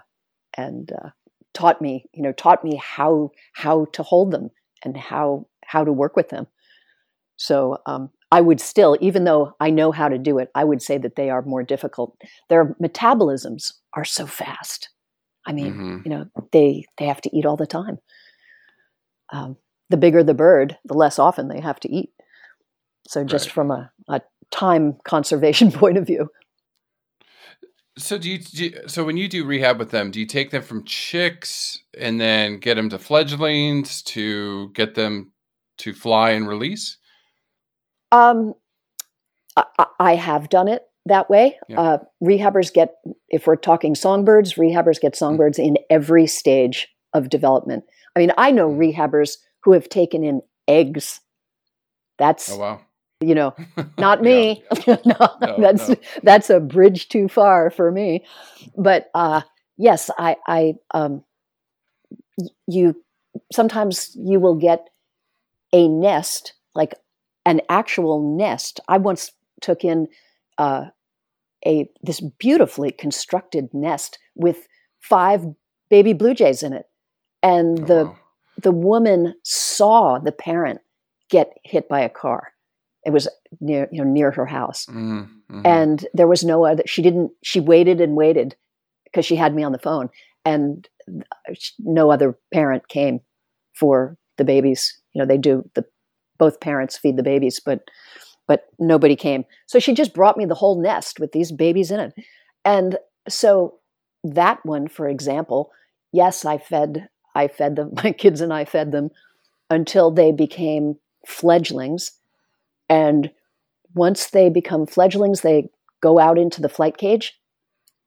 and 0.56 0.92
uh, 0.92 1.10
taught 1.54 1.80
me 1.82 2.06
you 2.14 2.22
know 2.22 2.32
taught 2.32 2.64
me 2.64 2.76
how 2.76 3.30
how 3.54 3.86
to 3.92 4.02
hold 4.02 4.30
them 4.30 4.50
and 4.84 4.96
how 4.96 5.46
how 5.64 5.84
to 5.84 5.92
work 5.92 6.16
with 6.16 6.28
them. 6.30 6.46
So 7.36 7.78
um, 7.86 8.10
I 8.30 8.40
would 8.40 8.60
still, 8.60 8.96
even 9.00 9.24
though 9.24 9.54
I 9.60 9.70
know 9.70 9.92
how 9.92 10.08
to 10.08 10.18
do 10.18 10.38
it, 10.38 10.50
I 10.54 10.64
would 10.64 10.82
say 10.82 10.98
that 10.98 11.16
they 11.16 11.30
are 11.30 11.42
more 11.42 11.62
difficult. 11.62 12.16
Their 12.48 12.76
metabolisms 12.82 13.72
are 13.94 14.04
so 14.04 14.26
fast. 14.26 14.90
I 15.46 15.52
mean, 15.52 15.74
hmm 15.74 15.98
you 16.04 16.10
know 16.10 16.26
they 16.52 16.84
they 16.98 17.06
have 17.06 17.20
to 17.22 17.36
eat 17.36 17.46
all 17.46 17.56
the 17.56 17.66
time 17.66 17.98
um, 19.32 19.56
the 19.88 19.96
bigger 19.96 20.22
the 20.22 20.34
bird 20.34 20.76
the 20.84 20.94
less 20.94 21.18
often 21.18 21.48
they 21.48 21.60
have 21.60 21.80
to 21.80 21.90
eat 21.90 22.10
so 23.10 23.24
just 23.24 23.46
Right. 23.48 23.52
from 23.54 23.70
a, 23.72 23.90
a 24.08 24.20
time 24.52 24.96
conservation 25.04 25.72
point 25.82 25.98
of 25.98 26.06
view 26.06 26.28
So 27.98 28.16
do 28.18 28.30
you, 28.30 28.38
do 28.38 28.64
you- 28.64 28.80
So 28.88 29.04
when 29.04 29.16
you 29.16 29.28
do 29.28 29.44
rehab 29.44 29.78
with 29.78 29.90
them, 29.90 30.10
do 30.10 30.20
you 30.20 30.26
take 30.26 30.50
them 30.50 30.62
from 30.62 30.84
chicks 30.84 31.78
and 31.98 32.20
then 32.20 32.58
get 32.58 32.76
them 32.76 32.88
to 32.90 32.98
fledglings 32.98 34.00
to 34.14 34.70
get 34.70 34.94
them 34.94 35.32
to 35.78 35.92
fly 35.92 36.30
and 36.30 36.48
release? 36.48 36.96
um, 38.12 38.54
I, 39.56 39.86
I- 39.98 40.14
have 40.14 40.48
done 40.48 40.68
it 40.68 40.82
that 41.06 41.28
way 41.30 41.58
Yeah. 41.68 41.80
uh, 41.80 41.98
rehabbers 42.22 42.72
get 42.72 42.94
if 43.28 43.46
we're 43.46 43.56
talking 43.56 43.94
songbirds 43.94 44.54
rehabbers 44.54 45.00
get 45.00 45.16
songbirds 45.16 45.58
in 45.58 45.76
every 45.88 46.26
stage 46.26 46.88
of 47.14 47.28
development 47.30 47.84
i 48.14 48.18
mean 48.20 48.32
i 48.36 48.50
know 48.50 48.68
Mm. 48.68 48.94
rehabbers 48.94 49.38
who 49.64 49.72
have 49.72 49.88
taken 49.88 50.22
in 50.24 50.42
eggs 50.68 51.20
that's 52.18 52.50
Oh 52.52 52.58
wow! 52.58 52.80
You 53.20 53.34
know 53.34 53.54
not 53.98 54.22
me 54.22 54.62
no, 54.86 54.96
No, 55.40 55.56
that's 55.58 55.88
no. 55.88 55.94
that's 56.22 56.50
a 56.50 56.60
bridge 56.60 57.08
too 57.08 57.28
far 57.28 57.70
for 57.70 57.90
me 57.90 58.24
but 58.76 59.10
uh 59.14 59.42
yes 59.76 60.10
i 60.18 60.36
i 60.46 60.74
um 60.94 61.22
you 62.66 62.94
sometimes 63.52 64.12
you 64.16 64.40
will 64.40 64.54
get 64.56 64.88
a 65.72 65.88
nest 65.88 66.54
like 66.74 66.94
an 67.44 67.60
actual 67.68 68.36
nest 68.36 68.80
i 68.88 68.96
once 68.98 69.32
took 69.60 69.84
in 69.84 70.08
uh 70.58 70.86
a 71.66 71.88
this 72.02 72.20
beautifully 72.20 72.90
constructed 72.90 73.68
nest 73.72 74.18
with 74.34 74.66
five 75.00 75.44
baby 75.90 76.12
blue 76.12 76.34
jays 76.34 76.62
in 76.62 76.72
it 76.72 76.86
and 77.42 77.80
Oh, 77.80 77.84
the 77.84 78.04
wow. 78.06 78.18
the 78.62 78.72
woman 78.72 79.34
saw 79.44 80.18
the 80.18 80.32
parent 80.32 80.80
get 81.30 81.52
hit 81.64 81.88
by 81.88 82.00
a 82.00 82.08
car. 82.10 82.52
It 83.04 83.10
was 83.10 83.28
near 83.60 83.88
you 83.90 84.02
know 84.04 84.10
near 84.10 84.30
her 84.30 84.46
house, 84.46 84.86
Mhm, 84.86 85.28
mhm. 85.50 85.66
and 85.66 86.06
there 86.12 86.28
was 86.28 86.44
no 86.44 86.64
other. 86.66 86.82
She 86.86 87.02
didn't. 87.02 87.32
She 87.42 87.60
waited 87.60 88.00
and 88.00 88.16
waited 88.16 88.56
because 89.04 89.24
she 89.26 89.36
had 89.36 89.54
me 89.54 89.62
on 89.62 89.72
the 89.72 89.78
phone, 89.78 90.10
and 90.44 90.88
no 91.78 92.10
other 92.10 92.38
parent 92.52 92.88
came 92.88 93.20
for 93.74 94.16
the 94.36 94.44
babies. 94.44 94.98
You 95.12 95.20
know 95.20 95.26
they 95.26 95.38
do 95.38 95.68
the 95.74 95.84
both 96.38 96.60
parents 96.60 96.96
feed 96.98 97.16
the 97.16 97.22
babies, 97.22 97.60
but 97.60 97.80
but 98.46 98.66
nobody 98.78 99.16
came. 99.16 99.44
So 99.66 99.78
she 99.78 99.94
just 99.94 100.12
brought 100.14 100.36
me 100.36 100.44
the 100.44 100.54
whole 100.54 100.80
nest 100.80 101.20
with 101.20 101.32
these 101.32 101.52
babies 101.52 101.90
in 101.90 102.00
it, 102.00 102.14
and 102.64 102.98
so 103.28 103.78
that 104.24 104.58
one, 104.66 104.88
for 104.88 105.08
example, 105.08 105.70
yes, 106.12 106.44
I 106.44 106.58
fed 106.58 107.08
I 107.34 107.48
fed 107.48 107.76
them. 107.76 107.92
My 108.04 108.12
kids 108.12 108.40
and 108.40 108.52
I 108.52 108.64
fed 108.64 108.92
them 108.92 109.10
until 109.70 110.10
they 110.10 110.32
became 110.32 110.96
fledglings. 111.26 112.12
And 112.90 113.30
once 113.94 114.30
they 114.30 114.50
become 114.50 114.86
fledglings, 114.86 115.40
they 115.40 115.70
go 116.02 116.18
out 116.18 116.38
into 116.38 116.60
the 116.60 116.68
flight 116.68 116.98
cage. 116.98 117.40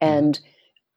And 0.02 0.40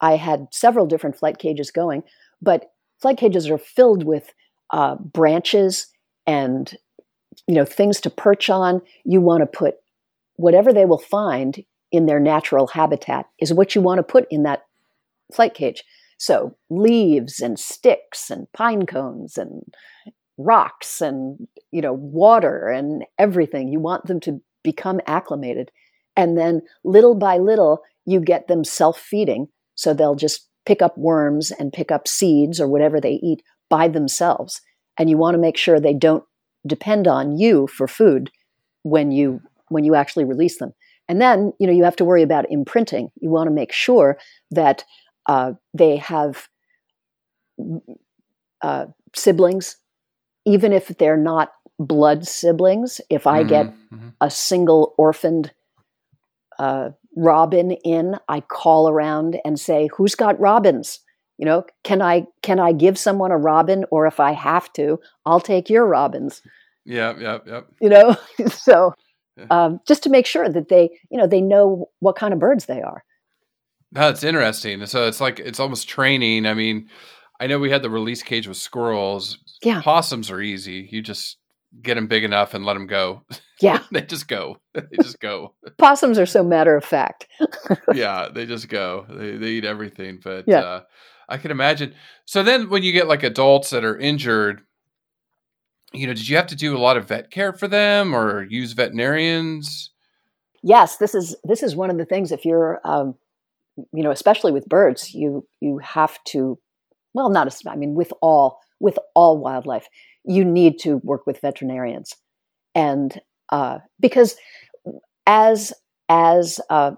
I 0.01 0.16
had 0.16 0.49
several 0.51 0.87
different 0.87 1.16
flight 1.16 1.38
cages 1.38 1.70
going, 1.70 2.03
but 2.42 2.72
flight 3.01 3.16
cages 3.16 3.49
are 3.49 3.59
filled 3.59 4.05
with 4.05 4.35
uh, 4.70 4.96
branches 4.96 5.87
and 6.27 6.77
you 7.46 7.55
know 7.55 7.64
things 7.64 8.01
to 8.01 8.11
perch 8.11 8.51
on. 8.51 8.83
You 9.05 9.20
want 9.20 9.42
to 9.42 9.46
put 9.46 9.77
whatever 10.35 10.72
they 10.72 10.85
will 10.85 10.99
find 10.99 11.64
in 11.92 12.07
their 12.07 12.20
natural 12.20 12.66
habitat 12.66 13.27
is 13.38 13.55
what 13.55 13.75
you 13.75 13.81
want 13.81 13.99
to 13.99 14.03
put 14.03 14.27
in 14.31 14.42
that 14.42 14.64
flight 15.33 15.55
cage. 15.55 15.85
So 16.18 16.57
leaves 16.68 17.40
and 17.40 17.59
sticks 17.59 18.31
and 18.31 18.51
pine 18.53 18.87
cones 18.87 19.38
and 19.38 19.62
rocks 20.38 21.01
and 21.01 21.49
you 21.70 21.81
know 21.81 21.92
water 21.92 22.68
and 22.68 23.05
everything. 23.18 23.68
You 23.68 23.81
want 23.81 24.07
them 24.07 24.20
to 24.20 24.40
become 24.62 25.01
acclimated, 25.07 25.70
and 26.16 26.37
then 26.37 26.62
little 26.85 27.14
by 27.14 27.38
little 27.38 27.83
you 28.05 28.20
get 28.20 28.49
them 28.49 28.64
self-feeding. 28.64 29.49
So 29.75 29.92
they'll 29.92 30.14
just 30.14 30.49
pick 30.64 30.81
up 30.83 30.96
worms 30.96 31.51
and 31.51 31.72
pick 31.72 31.90
up 31.90 32.09
seeds 32.09 32.61
or 32.61 32.68
whatever 32.68 33.01
they 33.01 33.20
eat 33.22 33.42
by 33.68 33.88
themselves. 33.88 34.61
And 34.99 35.11
you 35.11 35.18
want 35.18 35.35
to 35.35 35.40
make 35.40 35.57
sure 35.57 35.79
they 35.79 35.94
don't 35.94 36.25
depend 36.66 37.07
on 37.07 37.38
you 37.38 37.66
for 37.66 37.87
food 37.87 38.31
when 38.83 39.11
you 39.11 39.40
when 39.68 39.85
you 39.85 39.94
actually 39.94 40.25
release 40.25 40.59
them. 40.59 40.72
And 41.09 41.20
then 41.20 41.53
you 41.59 41.66
know 41.66 41.72
you 41.72 41.85
have 41.85 41.96
to 41.96 42.05
worry 42.05 42.22
about 42.22 42.51
imprinting. 42.51 43.11
You 43.20 43.31
want 43.31 43.49
to 43.49 43.55
make 43.55 43.72
sure 43.72 44.18
that 44.51 44.85
uh, 45.27 45.53
they 45.75 45.96
have 45.96 46.48
uh, 48.63 48.87
siblings, 49.15 49.77
even 50.47 50.73
if 50.73 50.88
they're 50.88 51.17
not 51.17 51.53
blood 51.79 52.27
siblings. 52.27 53.01
If 53.11 53.27
I 53.27 53.42
get 53.42 53.67
Mhm, 53.67 53.75
mhm. 53.92 54.13
a 54.21 54.31
single 54.31 54.94
orphaned 54.97 55.53
uh, 56.59 56.90
robin 57.17 57.73
in, 57.73 58.17
I 58.29 58.40
call 58.40 58.88
around 58.88 59.38
and 59.44 59.61
say, 59.61 59.88
"Who's 59.97 60.15
got 60.15 60.40
robins? 60.40 61.01
You 61.38 61.44
know, 61.44 61.65
can 61.85 62.01
I 62.01 62.27
can 62.42 62.59
I 62.59 62.73
give 62.73 62.99
someone 62.99 63.31
a 63.31 63.37
robin, 63.37 63.85
or 63.90 64.07
if 64.07 64.21
I 64.21 64.33
have 64.33 64.73
to, 64.75 64.99
I'll 65.27 65.40
take 65.40 65.69
your 65.69 65.87
robins." 65.87 66.42
Yep, 66.87 67.19
yep, 67.21 67.47
yep. 67.47 67.67
You 67.81 67.88
know, 67.90 68.17
so 68.49 68.94
Yeah. 69.37 69.47
um, 69.51 69.81
just 69.87 70.03
to 70.05 70.11
make 70.11 70.25
sure 70.25 70.49
that 70.49 70.69
they, 70.69 70.88
you 71.11 71.19
know, 71.19 71.27
they 71.27 71.42
know 71.42 71.90
what 71.99 72.17
kind 72.17 72.33
of 72.33 72.40
birds 72.40 72.67
they 72.67 72.81
are. 72.81 73.05
That's 73.92 74.25
interesting. 74.25 74.85
So 74.87 75.07
it's 75.07 75.21
like 75.21 75.38
it's 75.40 75.61
almost 75.61 75.88
training. 75.88 76.47
I 76.47 76.55
mean, 76.55 76.88
I 77.41 77.47
know 77.47 77.59
we 77.59 77.71
had 77.71 77.83
the 77.83 77.91
release 77.91 78.23
cage 78.23 78.49
with 78.49 78.57
squirrels. 78.57 79.39
Yeah. 79.63 79.83
Possums 79.83 80.31
are 80.31 80.41
easy. 80.41 80.89
You 80.91 81.03
just 81.03 81.37
get 81.83 81.95
them 81.95 82.07
big 82.07 82.25
enough 82.25 82.55
and 82.55 82.65
let 82.65 82.75
them 82.75 82.87
go. 82.87 83.23
Yeah. 83.59 83.83
they 83.91 84.03
just 84.03 84.29
go. 84.29 84.59
They 84.75 84.97
just 85.03 85.19
go. 85.19 85.55
Possums 85.79 86.19
are 86.19 86.27
so 86.27 86.43
matter 86.45 86.77
of 86.77 86.85
fact. 86.85 87.27
yeah, 87.95 88.29
they 88.31 88.45
just 88.45 88.69
go. 88.69 89.07
They 89.09 89.39
they 89.39 89.47
eat 89.53 89.65
everything. 89.65 90.21
But 90.23 90.45
Yeah. 90.47 90.61
uh, 90.61 90.81
I 91.27 91.39
can 91.39 91.51
imagine. 91.51 91.95
So 92.27 92.43
then, 92.43 92.69
when 92.69 92.83
you 92.83 92.93
get 92.93 93.09
like 93.09 93.23
adults 93.23 93.71
that 93.71 93.83
are 93.83 93.97
injured, 93.99 94.61
you 95.95 96.07
know, 96.07 96.13
did 96.13 96.29
you 96.29 96.37
have 96.37 96.49
to 96.49 96.55
do 96.57 96.77
a 96.77 96.79
lot 96.79 96.99
of 96.99 97.09
vet 97.09 97.31
care 97.31 97.55
for 97.55 97.67
them 97.67 98.15
or 98.15 98.43
use 98.45 98.73
veterinarians? 98.73 99.91
yes, 100.63 100.97
this 100.99 101.15
is 101.15 101.35
this 101.45 101.63
is 101.63 101.75
one 101.75 101.89
of 101.91 101.97
the 101.97 102.05
things. 102.05 102.33
If 102.33 102.45
you're, 102.45 102.81
um, 102.85 103.15
you 103.93 104.03
know, 104.03 104.11
especially 104.11 104.53
with 104.53 104.67
birds, 104.69 105.15
you 105.15 105.47
you 105.61 105.79
have 105.79 106.23
to. 106.25 106.59
Well, 107.17 107.31
not 107.31 107.46
as 107.46 107.62
I 107.67 107.77
mean, 107.77 107.94
with 107.94 108.12
all 108.21 108.60
with 108.79 108.98
all 109.14 109.38
wildlife, 109.38 109.88
you 110.25 110.44
need 110.44 110.79
to 110.81 110.98
work 110.98 111.27
with 111.27 111.40
veterinarians, 111.40 112.14
and 112.75 113.19
uh, 113.50 113.79
because 113.98 114.37
as 115.27 115.73
as 116.10 116.60
uh, 116.69 116.92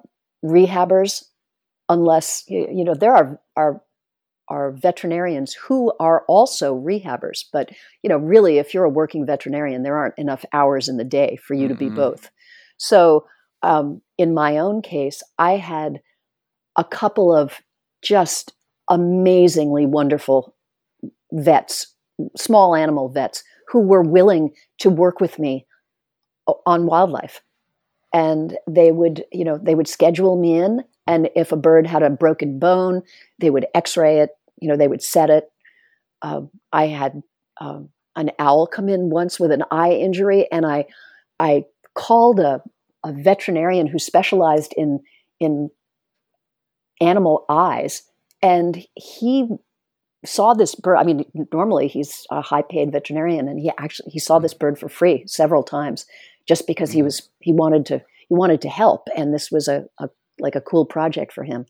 rehabbers, 0.44 1.22
unless 1.88 2.42
you, 2.48 2.66
you 2.70 2.84
know 2.84 2.94
there 2.94 3.14
are 3.14 3.40
are 3.56 3.80
are 4.48 4.72
veterinarians 4.72 5.54
who 5.54 5.92
are 6.00 6.24
also 6.26 6.74
rehabbers, 6.74 7.44
but 7.52 7.70
you 8.02 8.08
know 8.08 8.16
really, 8.18 8.58
if 8.58 8.74
you're 8.74 8.84
a 8.90 8.90
working 8.90 9.24
veterinarian, 9.24 9.84
there 9.84 9.96
aren't 9.96 10.18
enough 10.18 10.44
hours 10.52 10.88
in 10.88 10.96
the 10.96 11.04
day 11.04 11.38
for 11.46 11.54
you 11.54 11.68
to 11.68 11.74
be 11.76 11.90
Mhm. 11.90 11.94
both. 11.94 12.28
So 12.76 13.24
um, 13.62 14.02
in 14.18 14.34
my 14.34 14.58
own 14.58 14.82
case, 14.82 15.22
I 15.38 15.58
had 15.58 16.00
a 16.76 16.82
couple 16.84 17.32
of 17.32 17.60
just 18.02 18.52
amazingly 18.88 19.86
wonderful 19.86 20.54
vets, 21.32 21.94
small 22.36 22.74
animal 22.74 23.08
vets, 23.08 23.44
who 23.68 23.80
were 23.80 24.02
willing 24.02 24.50
to 24.78 24.90
work 24.90 25.20
with 25.20 25.38
me 25.38 25.66
on 26.66 26.86
wildlife. 26.86 27.42
And 28.12 28.56
they 28.66 28.90
would, 28.90 29.24
you 29.30 29.44
know, 29.44 29.58
they 29.58 29.74
would 29.74 29.88
schedule 29.88 30.40
me 30.40 30.58
in. 30.58 30.82
And 31.06 31.28
if 31.36 31.52
a 31.52 31.56
bird 31.56 31.86
had 31.86 32.02
a 32.02 32.10
broken 32.10 32.58
bone, 32.58 33.02
they 33.38 33.50
would 33.50 33.66
x 33.74 33.96
ray 33.96 34.20
it, 34.20 34.30
you 34.58 34.68
know, 34.68 34.76
they 34.76 34.88
would 34.88 35.02
set 35.02 35.30
it. 35.30 35.50
Um, 36.22 36.50
I 36.72 36.86
had 36.86 37.22
um, 37.60 37.90
an 38.16 38.30
owl 38.38 38.66
come 38.66 38.88
in 38.88 39.10
once 39.10 39.38
with 39.38 39.52
an 39.52 39.62
eye 39.70 39.92
injury, 39.92 40.48
and 40.50 40.66
I, 40.66 40.86
I 41.38 41.64
called 41.94 42.40
a, 42.40 42.62
a 43.04 43.12
veterinarian 43.12 43.86
who 43.86 43.98
specialized 43.98 44.74
in 44.76 45.00
in 45.38 45.70
animal 47.00 47.44
eyes, 47.48 48.02
and 48.42 48.84
he 48.94 49.48
saw 50.24 50.54
this 50.54 50.74
bird. 50.74 50.96
I 50.96 51.04
mean, 51.04 51.24
normally 51.52 51.88
he's 51.88 52.26
a 52.30 52.40
high 52.40 52.62
paid 52.62 52.92
veterinarian, 52.92 53.48
and 53.48 53.60
he 53.60 53.70
actually 53.78 54.10
he 54.10 54.18
saw 54.18 54.38
this 54.38 54.54
bird 54.54 54.78
for 54.78 54.88
free 54.88 55.24
several 55.26 55.62
times, 55.62 56.06
just 56.46 56.66
because 56.66 56.90
he 56.92 57.00
Mhm. 57.00 57.04
was 57.04 57.28
he 57.40 57.52
wanted 57.52 57.86
to 57.86 58.02
he 58.28 58.34
wanted 58.34 58.60
to 58.62 58.68
help, 58.68 59.08
and 59.16 59.32
this 59.32 59.50
was 59.50 59.68
a, 59.68 59.86
a 59.98 60.10
like 60.40 60.56
a 60.56 60.60
cool 60.60 60.84
project 60.86 61.32
for 61.32 61.44
him. 61.44 61.66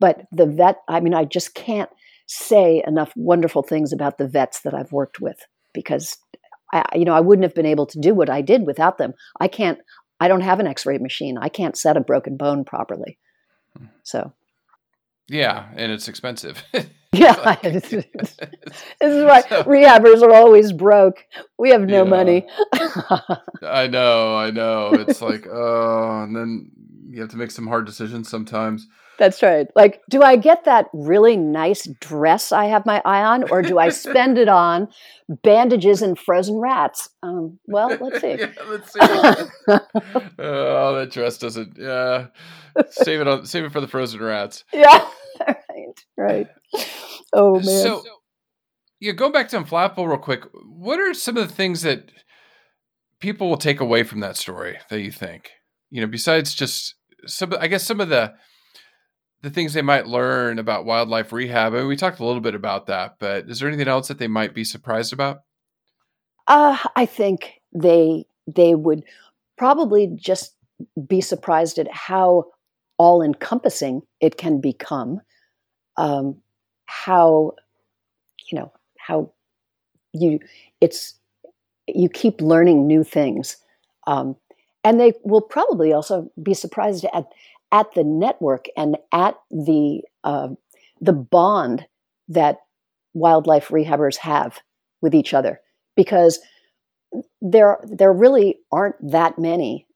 But 0.00 0.26
the 0.32 0.46
vet, 0.46 0.78
I 0.88 1.00
mean, 1.00 1.14
I 1.14 1.24
just 1.24 1.54
can't 1.54 1.90
say 2.26 2.82
enough 2.86 3.12
wonderful 3.16 3.62
things 3.62 3.92
about 3.92 4.18
the 4.18 4.26
vets 4.28 4.60
that 4.62 4.74
I've 4.74 4.92
worked 4.92 5.20
with 5.20 5.38
because 5.72 6.16
I, 6.72 6.84
you 6.94 7.04
know, 7.04 7.14
I 7.14 7.20
wouldn't 7.20 7.44
have 7.44 7.54
been 7.54 7.66
able 7.66 7.86
to 7.86 8.00
do 8.00 8.14
what 8.14 8.30
I 8.30 8.40
did 8.40 8.66
without 8.66 8.98
them. 8.98 9.14
I 9.40 9.48
can't. 9.48 9.78
I 10.20 10.28
don't 10.28 10.40
have 10.42 10.60
an 10.60 10.66
X-ray 10.66 10.98
machine. 10.98 11.36
I 11.38 11.48
can't 11.48 11.76
set 11.76 11.96
a 11.96 12.00
broken 12.00 12.36
bone 12.36 12.64
properly. 12.64 13.18
So 14.04 14.32
Yeah, 15.28 15.66
and 15.74 15.90
it's 15.90 16.06
expensive. 16.08 16.62
yeah, 17.12 17.56
this 17.62 17.92
is 17.92 18.04
this 18.14 18.34
is 19.00 19.24
why 19.24 19.40
So- 19.42 19.64
rehabbers 19.64 20.22
are 20.22 20.32
always 20.34 20.72
broke. 20.72 21.24
We 21.58 21.70
have 21.70 21.82
no 21.82 22.04
Yeah. 22.04 22.10
money. 22.10 22.46
I 23.62 23.86
know, 23.90 24.36
I 24.36 24.50
know. 24.50 24.90
It's 24.92 25.22
like, 25.22 25.46
oh, 25.50 26.22
and 26.22 26.34
then 26.36 26.70
you 27.10 27.20
have 27.22 27.30
to 27.30 27.36
make 27.36 27.50
some 27.50 27.66
hard 27.66 27.86
decisions 27.86 28.28
sometimes. 28.28 28.86
That's 29.18 29.42
right. 29.42 29.68
Like, 29.76 30.00
do 30.10 30.22
I 30.22 30.36
get 30.36 30.64
that 30.64 30.86
really 30.92 31.36
nice 31.36 31.86
dress 32.00 32.52
I 32.52 32.66
have 32.66 32.84
my 32.84 33.00
eye 33.04 33.22
on, 33.22 33.50
or 33.50 33.62
do 33.62 33.78
I 33.78 33.88
spend 33.90 34.38
it 34.38 34.48
on 34.48 34.88
bandages 35.42 36.02
and 36.02 36.18
frozen 36.18 36.56
rats? 36.56 37.08
Um, 37.22 37.58
well, 37.66 37.96
let's 38.00 38.20
see. 38.20 38.36
yeah, 38.38 38.46
let's 38.68 38.92
see. 38.92 39.00
oh, 40.38 40.94
that 40.96 41.10
dress 41.10 41.38
doesn't. 41.38 41.76
Yeah, 41.78 42.26
save 42.90 43.20
it 43.20 43.28
on. 43.28 43.46
Save 43.46 43.64
it 43.64 43.72
for 43.72 43.80
the 43.80 43.88
frozen 43.88 44.20
rats. 44.20 44.64
yeah, 44.72 45.08
right, 45.46 46.04
right. 46.16 46.48
Oh 47.32 47.54
man. 47.54 47.64
So, 47.64 48.02
yeah, 49.00 49.12
go 49.12 49.30
back 49.30 49.48
to 49.48 49.60
Unflappable 49.60 50.08
real 50.08 50.18
quick. 50.18 50.44
What 50.66 50.98
are 50.98 51.14
some 51.14 51.36
of 51.36 51.48
the 51.48 51.54
things 51.54 51.82
that 51.82 52.10
people 53.20 53.48
will 53.48 53.56
take 53.56 53.80
away 53.80 54.02
from 54.02 54.20
that 54.20 54.36
story 54.36 54.78
that 54.90 55.00
you 55.00 55.12
think? 55.12 55.50
You 55.90 56.00
know, 56.00 56.08
besides 56.08 56.54
just 56.54 56.94
some, 57.26 57.54
I 57.60 57.68
guess 57.68 57.84
some 57.84 58.00
of 58.00 58.08
the 58.08 58.34
the 59.44 59.50
things 59.50 59.74
they 59.74 59.82
might 59.82 60.06
learn 60.06 60.58
about 60.58 60.86
wildlife 60.86 61.30
rehab. 61.30 61.74
I 61.74 61.78
mean, 61.78 61.86
we 61.86 61.96
talked 61.96 62.18
a 62.18 62.24
little 62.24 62.40
bit 62.40 62.54
about 62.54 62.86
that, 62.86 63.16
but 63.20 63.48
is 63.48 63.60
there 63.60 63.68
anything 63.68 63.88
else 63.88 64.08
that 64.08 64.18
they 64.18 64.26
might 64.26 64.54
be 64.54 64.64
surprised 64.64 65.12
about? 65.12 65.42
Uh, 66.48 66.78
I 66.96 67.04
think 67.04 67.60
they 67.72 68.24
they 68.46 68.74
would 68.74 69.04
probably 69.58 70.06
just 70.16 70.56
be 71.06 71.20
surprised 71.20 71.78
at 71.78 71.92
how 71.92 72.46
all 72.96 73.22
encompassing 73.22 74.00
it 74.20 74.38
can 74.38 74.60
become. 74.60 75.20
Um, 75.98 76.40
how 76.86 77.52
you 78.50 78.58
know 78.58 78.72
how 78.98 79.30
you 80.14 80.40
it's 80.80 81.14
you 81.86 82.08
keep 82.08 82.40
learning 82.40 82.86
new 82.86 83.04
things, 83.04 83.58
um, 84.06 84.36
and 84.82 84.98
they 84.98 85.12
will 85.22 85.42
probably 85.42 85.92
also 85.92 86.30
be 86.42 86.54
surprised 86.54 87.04
at 87.12 87.26
at 87.74 87.92
the 87.94 88.04
network 88.04 88.66
and 88.78 88.96
at 89.12 89.36
the 89.50 90.02
uh, 90.24 90.48
the 91.02 91.12
bond 91.12 91.86
that 92.28 92.58
wildlife 93.14 93.68
rehabbers 93.68 94.16
have 94.18 94.60
with 95.02 95.14
each 95.14 95.34
other 95.34 95.60
because 95.96 96.40
there 97.42 97.78
there 97.84 98.12
really 98.12 98.58
aren't 98.72 98.96
that 99.10 99.38
many 99.38 99.86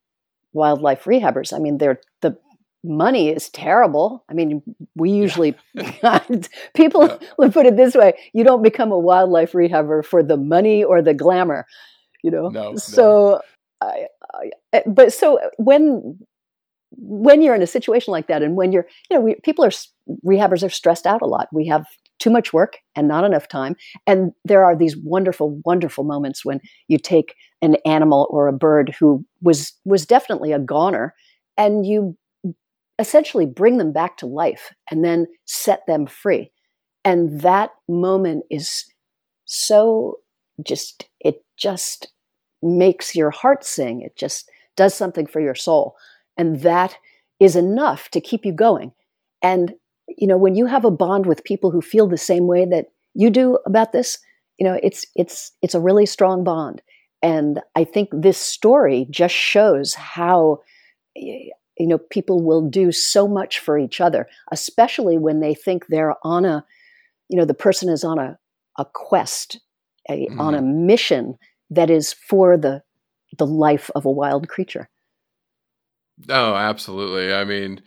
wildlife 0.52 1.04
rehabbers. 1.04 1.52
I 1.54 1.58
mean, 1.60 1.78
they're 1.78 2.00
the 2.22 2.36
money 2.84 3.30
is 3.30 3.48
terrible. 3.50 4.24
I 4.28 4.34
mean, 4.34 4.62
we 4.96 5.10
usually 5.10 5.54
people 6.74 7.06
Yeah. 7.06 7.18
would 7.38 7.52
put 7.52 7.66
it 7.66 7.76
this 7.76 7.94
way: 7.94 8.14
you 8.34 8.44
don't 8.44 8.62
become 8.62 8.92
a 8.92 8.98
wildlife 8.98 9.52
rehabber 9.52 10.04
for 10.04 10.22
the 10.22 10.36
money 10.36 10.84
or 10.84 11.02
the 11.02 11.14
glamour, 11.14 11.66
you 12.22 12.30
know. 12.30 12.48
No, 12.48 12.70
no. 12.70 12.76
So, 12.76 13.40
I, 13.80 14.06
I, 14.72 14.82
but 14.86 15.12
so 15.12 15.38
when 15.58 16.18
when 16.90 17.42
you're 17.42 17.54
in 17.54 17.62
a 17.62 17.66
situation 17.66 18.12
like 18.12 18.28
that, 18.28 18.42
and 18.42 18.56
when 18.56 18.72
you're, 18.72 18.86
you 19.10 19.16
know, 19.16 19.20
we, 19.20 19.36
people 19.44 19.64
are 19.64 19.72
rehabbers 20.24 20.62
are 20.62 20.70
stressed 20.70 21.06
out 21.06 21.22
a 21.22 21.26
lot. 21.26 21.48
We 21.52 21.66
have 21.66 21.86
too 22.18 22.30
much 22.30 22.52
work 22.52 22.78
and 22.96 23.06
not 23.06 23.24
enough 23.24 23.48
time, 23.48 23.76
and 24.06 24.32
there 24.44 24.64
are 24.64 24.76
these 24.76 24.96
wonderful, 24.96 25.60
wonderful 25.64 26.04
moments 26.04 26.44
when 26.44 26.60
you 26.88 26.98
take 26.98 27.34
an 27.62 27.76
animal 27.84 28.26
or 28.30 28.48
a 28.48 28.52
bird 28.52 28.94
who 28.98 29.24
was 29.42 29.72
was 29.84 30.06
definitely 30.06 30.52
a 30.52 30.58
goner, 30.58 31.14
and 31.56 31.86
you 31.86 32.16
essentially 32.98 33.46
bring 33.46 33.78
them 33.78 33.92
back 33.92 34.16
to 34.16 34.26
life 34.26 34.72
and 34.90 35.04
then 35.04 35.26
set 35.44 35.86
them 35.86 36.06
free. 36.06 36.50
And 37.04 37.40
that 37.42 37.70
moment 37.88 38.44
is 38.50 38.84
so 39.44 40.18
just 40.64 41.08
it 41.20 41.44
just 41.56 42.12
makes 42.62 43.14
your 43.14 43.30
heart 43.30 43.64
sing. 43.64 44.02
It 44.02 44.16
just 44.16 44.50
does 44.76 44.94
something 44.94 45.26
for 45.26 45.40
your 45.40 45.54
soul. 45.54 45.96
And 46.38 46.60
that 46.62 46.96
is 47.40 47.56
enough 47.56 48.08
to 48.10 48.20
keep 48.20 48.46
you 48.46 48.52
going. 48.52 48.92
And 49.42 49.74
you 50.16 50.26
know, 50.26 50.38
when 50.38 50.54
you 50.54 50.66
have 50.66 50.84
a 50.84 50.90
bond 50.90 51.26
with 51.26 51.44
people 51.44 51.70
who 51.70 51.82
feel 51.82 52.06
the 52.06 52.16
same 52.16 52.46
way 52.46 52.64
that 52.64 52.86
you 53.14 53.28
do 53.28 53.58
about 53.66 53.92
this, 53.92 54.18
you 54.58 54.66
know, 54.66 54.78
it's 54.82 55.04
it's 55.14 55.52
it's 55.60 55.74
a 55.74 55.80
really 55.80 56.06
strong 56.06 56.44
bond. 56.44 56.80
And 57.22 57.60
I 57.74 57.84
think 57.84 58.08
this 58.12 58.38
story 58.38 59.06
just 59.10 59.34
shows 59.34 59.94
how 59.94 60.60
you 61.14 61.52
know 61.78 61.98
people 61.98 62.42
will 62.42 62.68
do 62.68 62.92
so 62.92 63.28
much 63.28 63.58
for 63.58 63.78
each 63.78 64.00
other, 64.00 64.28
especially 64.50 65.18
when 65.18 65.40
they 65.40 65.54
think 65.54 65.86
they're 65.86 66.14
on 66.22 66.44
a 66.44 66.64
you 67.28 67.38
know 67.38 67.44
the 67.44 67.54
person 67.54 67.88
is 67.88 68.04
on 68.04 68.18
a 68.18 68.38
a 68.78 68.84
quest, 68.84 69.60
a, 70.08 70.28
on 70.38 70.54
a 70.54 70.58
mm-hmm. 70.58 70.86
mission 70.86 71.38
that 71.70 71.90
is 71.90 72.12
for 72.12 72.56
the 72.56 72.82
the 73.36 73.46
life 73.46 73.90
of 73.94 74.04
a 74.04 74.10
wild 74.10 74.48
creature. 74.48 74.88
Oh, 76.28 76.54
absolutely. 76.54 77.32
I 77.32 77.44
mean, 77.44 77.82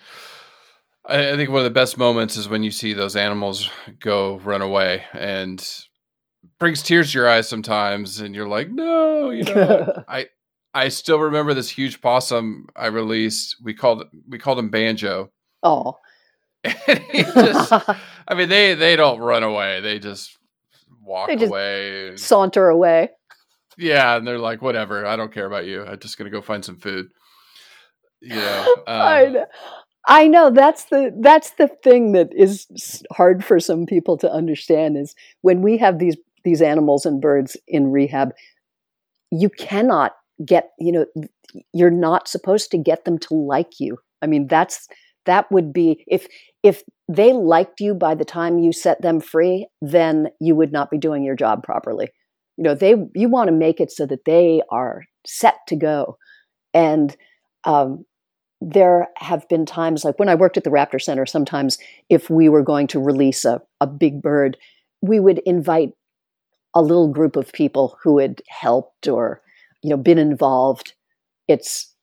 I, 1.05 1.31
I 1.31 1.35
think 1.35 1.49
one 1.49 1.59
of 1.59 1.63
the 1.65 1.69
best 1.69 1.97
moments 1.97 2.37
is 2.37 2.47
when 2.49 2.63
you 2.63 2.71
see 2.71 2.93
those 2.93 3.15
animals 3.15 3.69
go 3.99 4.37
run 4.39 4.61
away 4.61 5.03
and 5.13 5.65
brings 6.59 6.81
tears 6.83 7.11
to 7.11 7.17
your 7.19 7.27
eyes 7.29 7.49
sometimes, 7.49 8.19
and 8.21 8.33
you're 8.35 8.47
like, 8.47 8.69
no, 8.69 9.29
you 9.31 9.43
know. 9.43 10.03
I 10.07 10.27
I 10.73 10.87
still 10.87 11.19
remember 11.19 11.53
this 11.53 11.69
huge 11.69 12.01
possum 12.01 12.67
I 12.75 12.87
released. 12.87 13.57
We 13.61 13.73
called 13.73 14.05
we 14.29 14.37
called 14.37 14.59
him 14.59 14.69
Banjo. 14.69 15.31
Oh, 15.63 15.97
just, 16.65 17.71
I 18.27 18.33
mean, 18.35 18.49
they 18.49 18.73
they 18.75 18.95
don't 18.95 19.19
run 19.19 19.43
away. 19.43 19.81
They 19.81 19.99
just 19.99 20.37
walk 21.03 21.27
They 21.27 21.35
just 21.35 21.49
away. 21.49 22.07
and- 22.09 22.19
saunter 22.19 22.69
away. 22.69 23.09
yeah, 23.77 24.15
and 24.15 24.25
they're 24.27 24.39
like, 24.39 24.61
whatever, 24.61 25.05
I 25.05 25.15
don't 25.15 25.33
care 25.33 25.45
about 25.45 25.65
you. 25.65 25.83
I'm 25.85 25.99
just 25.99 26.17
gonna 26.17 26.29
go 26.29 26.41
find 26.41 26.63
some 26.63 26.77
food. 26.77 27.07
You 28.21 28.35
know, 28.35 28.75
I 28.87 29.25
um, 29.25 29.33
know. 29.33 29.45
I 30.07 30.27
know 30.27 30.49
that's 30.49 30.85
the 30.85 31.15
that's 31.19 31.51
the 31.51 31.67
thing 31.67 32.13
that 32.13 32.29
is 32.35 33.03
hard 33.11 33.45
for 33.45 33.59
some 33.59 33.85
people 33.85 34.17
to 34.17 34.31
understand 34.31 34.97
is 34.97 35.15
when 35.41 35.61
we 35.61 35.77
have 35.77 35.99
these 35.99 36.17
these 36.43 36.61
animals 36.61 37.05
and 37.05 37.21
birds 37.21 37.55
in 37.67 37.91
rehab, 37.91 38.31
you 39.31 39.49
cannot 39.49 40.13
get 40.43 40.71
you 40.79 40.91
know 40.91 41.05
you're 41.73 41.91
not 41.91 42.27
supposed 42.27 42.71
to 42.71 42.77
get 42.77 43.05
them 43.05 43.19
to 43.19 43.35
like 43.35 43.79
you. 43.79 43.97
I 44.21 44.27
mean 44.27 44.47
that's 44.47 44.87
that 45.25 45.51
would 45.51 45.71
be 45.71 46.03
if 46.07 46.27
if 46.63 46.83
they 47.07 47.33
liked 47.33 47.79
you 47.79 47.93
by 47.93 48.15
the 48.15 48.25
time 48.25 48.57
you 48.57 48.71
set 48.71 49.01
them 49.01 49.19
free, 49.19 49.67
then 49.81 50.29
you 50.39 50.55
would 50.55 50.71
not 50.71 50.89
be 50.89 50.97
doing 50.97 51.23
your 51.23 51.35
job 51.35 51.63
properly. 51.63 52.09
You 52.57 52.63
know 52.63 52.73
they 52.73 52.95
you 53.13 53.29
want 53.29 53.49
to 53.49 53.55
make 53.55 53.79
it 53.79 53.91
so 53.91 54.07
that 54.07 54.25
they 54.25 54.63
are 54.71 55.03
set 55.27 55.57
to 55.67 55.75
go, 55.75 56.17
and 56.73 57.15
um, 57.65 58.05
there 58.61 59.09
have 59.17 59.47
been 59.49 59.65
times 59.65 60.05
like 60.05 60.19
when 60.19 60.29
I 60.29 60.35
worked 60.35 60.55
at 60.55 60.63
the 60.63 60.69
Raptor 60.69 61.01
Center, 61.01 61.25
sometimes 61.25 61.79
if 62.09 62.29
we 62.29 62.47
were 62.47 62.61
going 62.61 62.85
to 62.87 62.99
release 62.99 63.43
a, 63.43 63.59
a 63.81 63.87
big 63.87 64.21
bird, 64.21 64.55
we 65.01 65.19
would 65.19 65.39
invite 65.39 65.93
a 66.75 66.81
little 66.81 67.07
group 67.07 67.35
of 67.35 67.51
people 67.51 67.97
who 68.03 68.19
had 68.19 68.41
helped 68.47 69.07
or 69.07 69.41
you 69.81 69.89
know 69.89 69.97
been 69.97 70.19
involved. 70.19 70.93
It's 71.47 71.93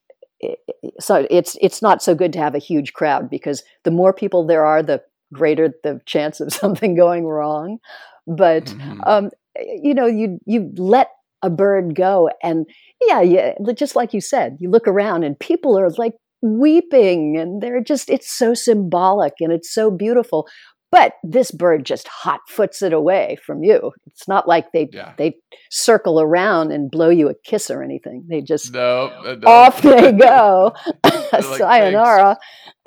it, 0.41 0.59
so 0.99 1.27
it's 1.31 1.57
it's 1.61 1.81
not 1.81 2.03
so 2.03 2.15
good 2.15 2.33
to 2.33 2.41
have 2.41 2.57
a 2.57 2.61
huge 2.61 2.93
crowd 2.93 3.31
because 3.31 3.63
the 3.85 3.93
more 3.93 4.13
people 4.13 4.45
there 4.45 4.67
are, 4.67 4.83
the 4.83 5.03
greater 5.33 5.73
the 5.85 6.01
chance 6.07 6.41
of 6.41 6.53
something 6.63 6.97
going 6.97 7.25
wrong. 7.25 7.79
But 8.27 8.67
mhm. 8.67 9.01
um, 9.07 9.31
you 9.57 9.95
know, 9.95 10.07
you 10.07 10.41
you 10.45 10.73
let 10.77 11.11
a 11.41 11.51
bird 11.51 11.95
go, 11.95 12.31
and 12.43 12.67
yeah, 13.01 13.21
yeah, 13.21 13.55
just 13.75 13.95
like 13.95 14.13
you 14.13 14.21
said, 14.21 14.59
you 14.61 14.69
look 14.71 14.89
around 14.89 15.23
and 15.23 15.39
people 15.39 15.79
are 15.79 15.89
like 15.91 16.15
weeping, 16.43 17.37
and 17.37 17.63
they're 17.63 17.83
just 17.83 18.11
it's 18.11 18.33
so 18.33 18.55
symbolic 18.55 19.35
and 19.41 19.53
it's 19.53 19.73
so 19.73 19.91
beautiful. 19.91 20.47
But 20.91 21.13
this 21.23 21.51
bird 21.51 21.85
just 21.85 22.09
hot 22.09 22.41
foots 22.49 22.81
it 22.81 22.95
away 22.95 23.37
from 23.45 23.63
you. 23.63 23.93
It's 24.07 24.27
not 24.27 24.49
like 24.49 24.73
they 24.73 24.89
yeah. 24.91 25.13
they 25.19 25.37
circle 25.71 26.19
around 26.21 26.73
and 26.73 26.91
blow 26.91 27.11
you 27.11 27.29
a 27.29 27.35
kiss 27.45 27.71
or 27.71 27.83
anything. 27.83 28.25
They 28.29 28.41
just 28.41 28.73
No, 28.73 29.09
uh, 29.09 29.37
no. 29.39 29.49
off 29.49 29.83
they 29.83 30.13
go. 30.19 30.73
Sayonara. 31.41 32.39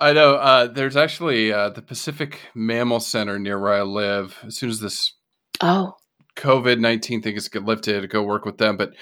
I 0.00 0.12
know. 0.12 0.36
Uh, 0.36 0.66
there's 0.68 0.96
actually 0.96 1.52
uh, 1.52 1.70
the 1.70 1.82
Pacific 1.82 2.40
Mammal 2.54 3.00
Center 3.00 3.38
near 3.38 3.58
where 3.58 3.74
I 3.74 3.82
live. 3.82 4.38
As 4.46 4.56
soon 4.56 4.70
as 4.70 4.80
this 4.80 5.12
oh, 5.60 5.96
COVID 6.36 6.78
nineteen 6.80 7.20
thing 7.20 7.36
is 7.36 7.48
get 7.48 7.64
lifted, 7.64 8.08
go 8.08 8.22
work 8.22 8.46
with 8.46 8.56
them. 8.56 8.78
But 8.78 8.94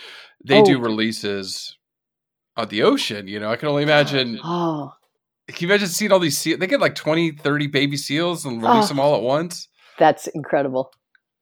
they 0.47 0.63
do 0.63 0.79
Oh. 0.79 0.81
releases 0.81 1.77
on 2.57 2.69
the 2.69 2.83
ocean. 2.83 3.29
You 3.29 3.41
know, 3.41 3.51
I 3.51 3.57
can 3.57 3.69
only 3.69 3.83
imagine. 3.83 4.39
oh, 4.43 4.93
Can 5.49 5.57
you 5.61 5.69
imagine 5.69 5.89
seeing 5.89 6.11
all 6.13 6.19
these 6.19 6.39
seals? 6.39 6.59
They 6.59 6.67
get 6.67 6.81
like 6.81 6.95
20, 6.95 7.33
30 7.33 7.67
baby 7.69 7.97
seals 7.97 8.45
and 8.45 8.65
ah. 8.65 8.69
release 8.73 8.87
Oh. 8.87 8.89
them 8.89 9.01
all 9.01 9.15
at 9.17 9.23
once. 9.23 9.69
that's 9.99 10.27
incredible. 10.29 10.91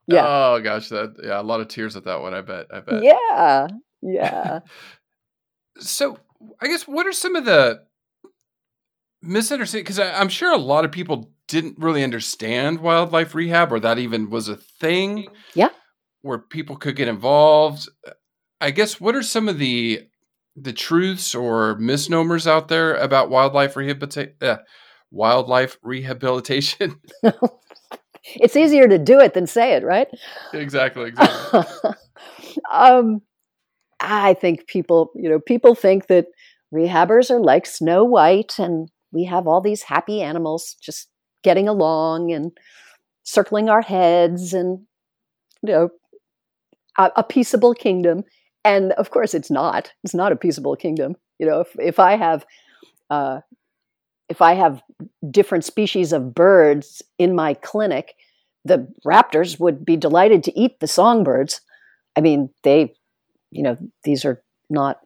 Yeah. 0.07 0.25
Oh 0.27 0.61
gosh, 0.63 0.91
that 0.91 1.15
yeah, 1.25 1.41
a 1.41 1.43
lot 1.43 1.61
of 1.61 1.69
tears 1.69 1.97
at 1.97 2.05
that 2.05 2.21
one. 2.21 2.35
I 2.35 2.43
bet. 2.43 2.67
I 2.73 2.81
bet. 2.81 3.03
Yeah. 3.03 3.67
Yeah. 4.03 4.61
So, 5.79 6.19
I 6.63 6.69
guess 6.69 6.87
what 6.87 7.05
are 7.05 7.13
some 7.13 7.35
of 7.35 7.45
the 7.47 7.81
misunderstandings? 9.23 9.97
Because 9.97 9.99
I'm 9.99 10.29
sure 10.29 10.53
a 10.53 10.57
lot 10.57 10.85
of 10.85 10.93
people 10.93 11.33
didn't 11.49 11.79
really 11.79 12.05
understand 12.05 12.79
wildlife 12.81 13.35
rehab, 13.35 13.73
or 13.73 13.81
that 13.81 13.99
even 13.99 14.31
was 14.31 14.49
a 14.49 14.57
thing. 14.57 15.27
Yeah. 15.55 15.71
where 16.23 16.39
people 16.39 16.77
could 16.77 16.95
get 16.97 17.09
involved. 17.09 17.89
I 18.65 18.71
guess 18.71 18.99
what 18.99 19.15
are 19.15 19.23
some 19.23 19.47
of 19.47 19.59
the 19.59 20.09
the 20.57 20.73
truths 20.73 21.35
or 21.35 21.77
misnomers 21.77 22.47
out 22.47 22.69
there 22.69 22.95
about 22.95 23.29
wildlife 23.29 23.77
rehabilitation? 23.77 24.33
Uh, 24.41 24.57
wildlife 25.11 25.77
rehabilitation. 25.83 26.99
it's 28.25 28.57
easier 28.57 28.89
to 28.89 28.97
do 28.97 29.21
it 29.21 29.35
than 29.35 29.47
say 29.47 29.75
it, 29.75 29.85
right? 29.85 30.09
exactly. 30.55 31.09
Exactly. 31.09 31.91
um, 32.73 33.21
I 34.01 34.33
think 34.33 34.67
people, 34.67 35.11
you 35.15 35.29
know, 35.29 35.41
people 35.41 35.75
think 35.75 36.07
that 36.07 36.29
rehabbers 36.73 37.31
are 37.31 37.41
like 37.41 37.67
Snow 37.67 38.03
White 38.03 38.59
and 38.59 38.89
we 39.13 39.25
have 39.25 39.47
all 39.47 39.61
these 39.61 39.83
happy 39.83 40.23
animals 40.23 40.75
just 40.81 41.09
getting 41.43 41.69
along 41.69 42.33
and 42.33 42.51
circling 43.25 43.69
our 43.69 43.83
heads 43.83 44.55
and, 44.55 44.87
you 45.63 45.73
know, 45.73 45.89
a, 46.97 47.11
a 47.17 47.23
peaceable 47.23 47.75
kingdom. 47.75 48.25
And 48.65 48.93
of 48.93 49.11
course, 49.11 49.35
it's 49.35 49.51
not. 49.51 49.93
It's 50.03 50.15
not 50.15 50.33
a 50.33 50.37
peaceable 50.37 50.77
kingdom. 50.77 51.17
You 51.39 51.47
know, 51.47 51.61
if, 51.61 51.77
if 51.79 51.99
I 51.99 52.17
have, 52.17 52.47
uh, 53.11 53.41
if 54.29 54.41
I 54.41 54.55
have 54.55 54.83
different 55.31 55.65
species 55.65 56.13
of 56.13 56.35
birds 56.35 57.03
in 57.19 57.35
my 57.35 57.55
clinic, 57.55 58.15
the 58.65 58.89
raptors 59.05 59.61
would 59.61 59.85
be 59.85 59.97
delighted 59.97 60.43
to 60.45 60.59
eat 60.59 60.81
the 60.81 60.87
songbirds. 60.87 61.61
I 62.17 62.23
mean, 62.23 62.49
they, 62.63 62.95
you 63.51 63.63
know, 63.63 63.77
these 64.05 64.25
are 64.25 64.43
not 64.71 65.01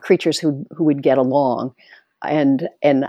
creatures 0.00 0.38
who 0.38 0.66
who 0.76 0.84
would 0.84 1.02
get 1.02 1.18
along, 1.18 1.74
and 2.24 2.68
and 2.82 3.06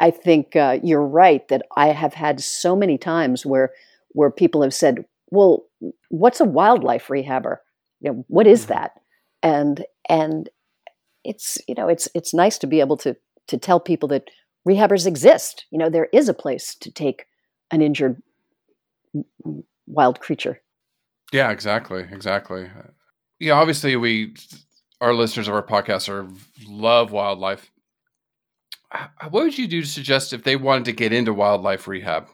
I 0.00 0.10
think 0.10 0.56
uh, 0.56 0.78
you're 0.82 1.06
right 1.06 1.46
that 1.48 1.62
I 1.76 1.88
have 1.88 2.14
had 2.14 2.40
so 2.40 2.74
many 2.74 2.96
times 2.96 3.44
where 3.44 3.72
where 4.10 4.30
people 4.30 4.62
have 4.62 4.74
said, 4.74 5.04
"Well, 5.30 5.64
what's 6.08 6.40
a 6.40 6.46
wildlife 6.46 7.08
rehabber? 7.08 7.58
You 8.02 8.12
know, 8.12 8.24
what 8.28 8.46
is 8.46 8.66
Mhm. 8.66 8.68
that?" 8.68 8.92
And 9.42 9.86
and 10.08 10.50
it's 11.24 11.58
you 11.68 11.74
know 11.74 11.88
it's 11.88 12.08
it's 12.14 12.34
nice 12.34 12.58
to 12.58 12.66
be 12.66 12.80
able 12.80 12.98
to 12.98 13.16
to 13.48 13.58
tell 13.58 13.80
people 13.80 14.08
that 14.10 14.30
rehabbers 14.68 15.06
exist. 15.06 15.66
You 15.70 15.78
know, 15.78 15.90
there 15.90 16.08
is 16.12 16.28
a 16.28 16.34
place 16.34 16.74
to 16.76 16.90
take 16.92 17.26
an 17.70 17.82
injured 17.82 18.22
wild 19.86 20.20
creature. 20.20 20.60
Yeah, 21.32 21.50
exactly, 21.50 22.06
exactly. 22.10 22.70
Yeah, 23.40 23.54
obviously 23.54 23.96
we 23.96 24.34
our 25.00 25.14
listeners 25.14 25.48
of 25.48 25.54
our 25.54 25.66
podcast 25.66 26.08
are 26.08 26.28
love 26.66 27.10
wildlife. 27.12 27.70
What 29.30 29.44
would 29.44 29.58
you 29.58 29.66
do 29.66 29.80
to 29.82 29.88
suggest 29.88 30.32
if 30.32 30.44
they 30.44 30.56
wanted 30.56 30.84
to 30.86 30.92
get 30.92 31.12
into 31.12 31.32
wildlife 31.32 31.88
rehab? 31.88 32.28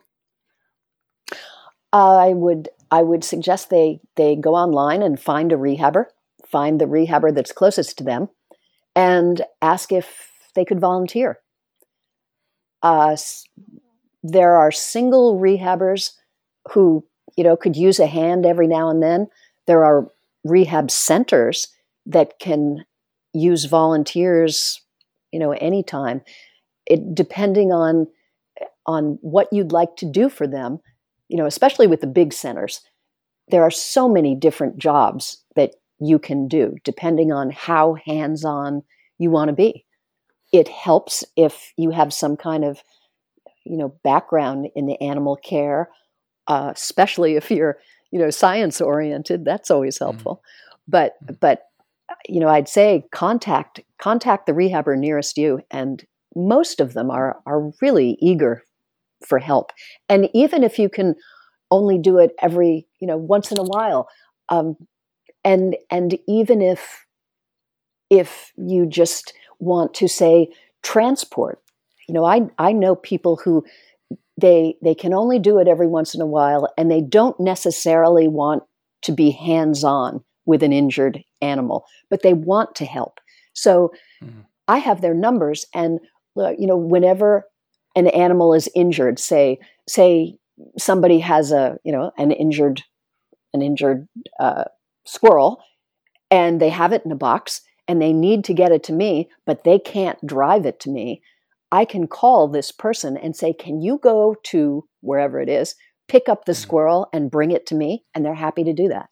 I 1.93 2.33
would 2.35 2.69
I 2.91 3.03
would 3.03 3.24
suggest 3.24 3.70
they 3.70 4.01
they 4.16 4.36
go 4.36 4.55
online 4.55 5.03
and 5.03 5.20
find 5.20 5.53
a 5.53 5.57
rehabber, 5.57 6.07
find 6.47 6.80
the 6.80 6.86
rehabber 6.86 7.34
that's 7.34 7.53
closest 7.53 7.99
to 7.99 8.05
them, 8.05 8.28
and 8.95 9.43
ask 9.61 9.93
if 9.93 10.30
they 10.55 10.64
could 10.64 10.80
volunteer. 10.80 11.39
Uh, 12.82 13.16
there 14.22 14.57
are 14.57 14.72
single 14.72 15.39
rehabbers 15.39 16.12
who 16.72 17.05
you 17.36 17.45
know 17.45 17.57
could 17.57 17.76
use 17.76 17.99
a 17.99 18.07
hand 18.07 18.47
every 18.47 18.66
now 18.66 18.89
and 18.89 19.03
then. 19.03 19.28
There 19.66 19.84
are 19.84 20.09
rehab 20.45 20.91
centers 20.91 21.68
that 22.07 22.39
can 22.39 22.84
use 23.34 23.66
volunteers, 23.66 24.80
you 25.30 25.39
know, 25.39 25.53
anytime. 25.53 26.22
It 26.86 27.14
depending 27.14 27.72
on 27.72 28.07
on 28.86 29.18
what 29.20 29.49
you'd 29.53 29.72
like 29.72 29.97
to 29.97 30.11
do 30.11 30.30
for 30.30 30.47
them 30.47 30.80
you 31.29 31.37
know, 31.37 31.47
especially 31.47 31.87
with 31.87 32.01
the 32.01 32.07
big 32.07 32.33
centers, 32.33 32.81
there 33.49 33.62
are 33.62 33.70
so 33.70 34.09
many 34.09 34.35
different 34.35 34.79
jobs 34.79 35.43
that 35.57 35.74
you 36.01 36.18
can 36.18 36.49
do 36.49 36.76
depending 36.85 37.33
on 37.33 37.51
how 37.51 37.95
hands 37.95 38.45
on 38.45 38.83
you 39.18 39.31
want 39.31 39.49
to 39.49 39.55
be. 39.55 39.85
It 40.53 40.68
helps 40.68 41.24
if 41.37 41.72
you 41.76 41.91
have 41.91 42.12
some 42.12 42.37
kind 42.37 42.64
of, 42.64 42.83
you 43.64 43.76
know, 43.76 43.95
background 44.03 44.68
in 44.74 44.87
the 44.87 45.01
animal 45.03 45.37
care, 45.37 45.89
uh, 46.47 46.72
especially 46.74 47.37
if 47.37 47.51
you're, 47.51 47.79
you 48.11 48.18
know, 48.18 48.31
science 48.31 48.81
oriented. 48.81 49.45
That's 49.45 49.70
always 49.70 49.99
helpful. 49.99 50.43
But, 50.87 51.16
but, 51.41 51.64
you 52.26 52.41
know, 52.41 52.49
I'd 52.49 52.68
say 52.68 53.05
contact 53.12 53.81
contact 53.99 54.47
the 54.47 54.53
rehabber 54.53 54.97
nearest 54.97 55.37
you, 55.37 55.61
and 55.70 56.03
most 56.35 56.81
of 56.81 56.95
them 56.95 57.11
are 57.11 57.39
are 57.45 57.72
really 57.83 58.16
eager 58.20 58.62
for 59.27 59.39
help. 59.39 59.73
And 60.09 60.29
even 60.35 60.62
if 60.62 60.79
you 60.79 60.89
can 60.89 61.14
only 61.71 61.99
do 61.99 62.19
it 62.19 62.33
every, 62.41 62.87
you 63.01 63.07
know, 63.07 63.16
once 63.16 63.51
in 63.51 63.59
a 63.59 63.62
while, 63.64 64.09
um, 64.49 64.77
and 65.45 65.77
and 65.91 66.19
even 66.29 66.62
if 66.62 67.07
if 68.11 68.53
you 68.57 68.87
just 68.87 69.33
want 69.59 69.95
to 69.95 70.09
say 70.09 70.49
transport, 70.83 71.61
you 72.09 72.14
know, 72.14 72.25
I 72.25 72.49
I 72.59 72.73
know 72.73 72.95
people 72.95 73.37
who 73.37 73.64
they 74.41 74.77
they 74.83 74.95
can 74.95 75.14
only 75.14 75.39
do 75.39 75.59
it 75.59 75.69
every 75.69 75.89
once 75.89 76.14
in 76.14 76.21
a 76.21 76.27
while, 76.27 76.69
and 76.77 76.91
they 76.91 77.01
don't 77.01 77.39
necessarily 77.41 78.29
want 78.29 78.62
to 79.03 79.12
be 79.12 79.31
hands 79.31 79.85
on 79.85 80.23
with 80.47 80.62
an 80.62 80.73
injured 80.73 81.23
animal, 81.43 81.85
but 82.11 82.23
they 82.23 82.35
want 82.35 82.75
to 82.77 82.85
help. 82.85 83.21
So 83.55 83.93
Mhm. 84.23 84.47
I 84.69 84.79
have 84.79 85.01
their 85.01 85.14
numbers, 85.14 85.66
and 85.75 86.01
you 86.37 86.66
know, 86.66 86.77
whenever 86.77 87.47
an 87.97 88.07
animal 88.09 88.55
is 88.55 88.68
injured, 88.74 89.18
say 89.18 89.59
say 89.89 90.36
somebody 90.76 91.20
has 91.20 91.53
a 91.53 91.78
you 91.84 91.93
know 91.93 92.11
an 92.18 92.30
injured 92.32 92.82
an 93.55 93.62
injured 93.62 94.09
uh, 94.39 94.64
squirrel 95.07 95.62
and 96.30 96.61
they 96.61 96.68
have 96.68 96.93
it 96.93 97.03
in 97.05 97.12
a 97.12 97.16
box 97.16 97.62
and 97.86 98.01
they 98.03 98.12
need 98.12 98.45
to 98.45 98.55
get 98.55 98.70
it 98.70 98.82
to 98.84 98.93
me, 98.93 99.30
but 99.47 99.64
they 99.64 99.78
can't 99.78 100.24
drive 100.26 100.66
it 100.66 100.78
to 100.80 100.91
me, 100.91 101.22
I 101.72 101.84
can 101.84 102.07
call 102.07 102.49
this 102.49 102.70
person 102.70 103.16
and 103.16 103.34
say, 103.34 103.53
Can 103.53 103.80
you 103.80 103.99
go 104.03 104.36
to 104.45 104.84
wherever 105.01 105.41
it 105.41 105.49
is, 105.49 105.74
pick 106.07 106.28
up 106.28 106.45
the 106.45 106.53
Mm-hmm. 106.53 106.61
squirrel 106.61 107.09
and 107.12 107.30
bring 107.30 107.51
it 107.51 107.66
to 107.66 107.74
me? 107.74 108.05
And 108.14 108.24
they're 108.24 108.34
happy 108.34 108.64
to 108.64 108.72
do 108.72 108.89
that. 108.89 109.09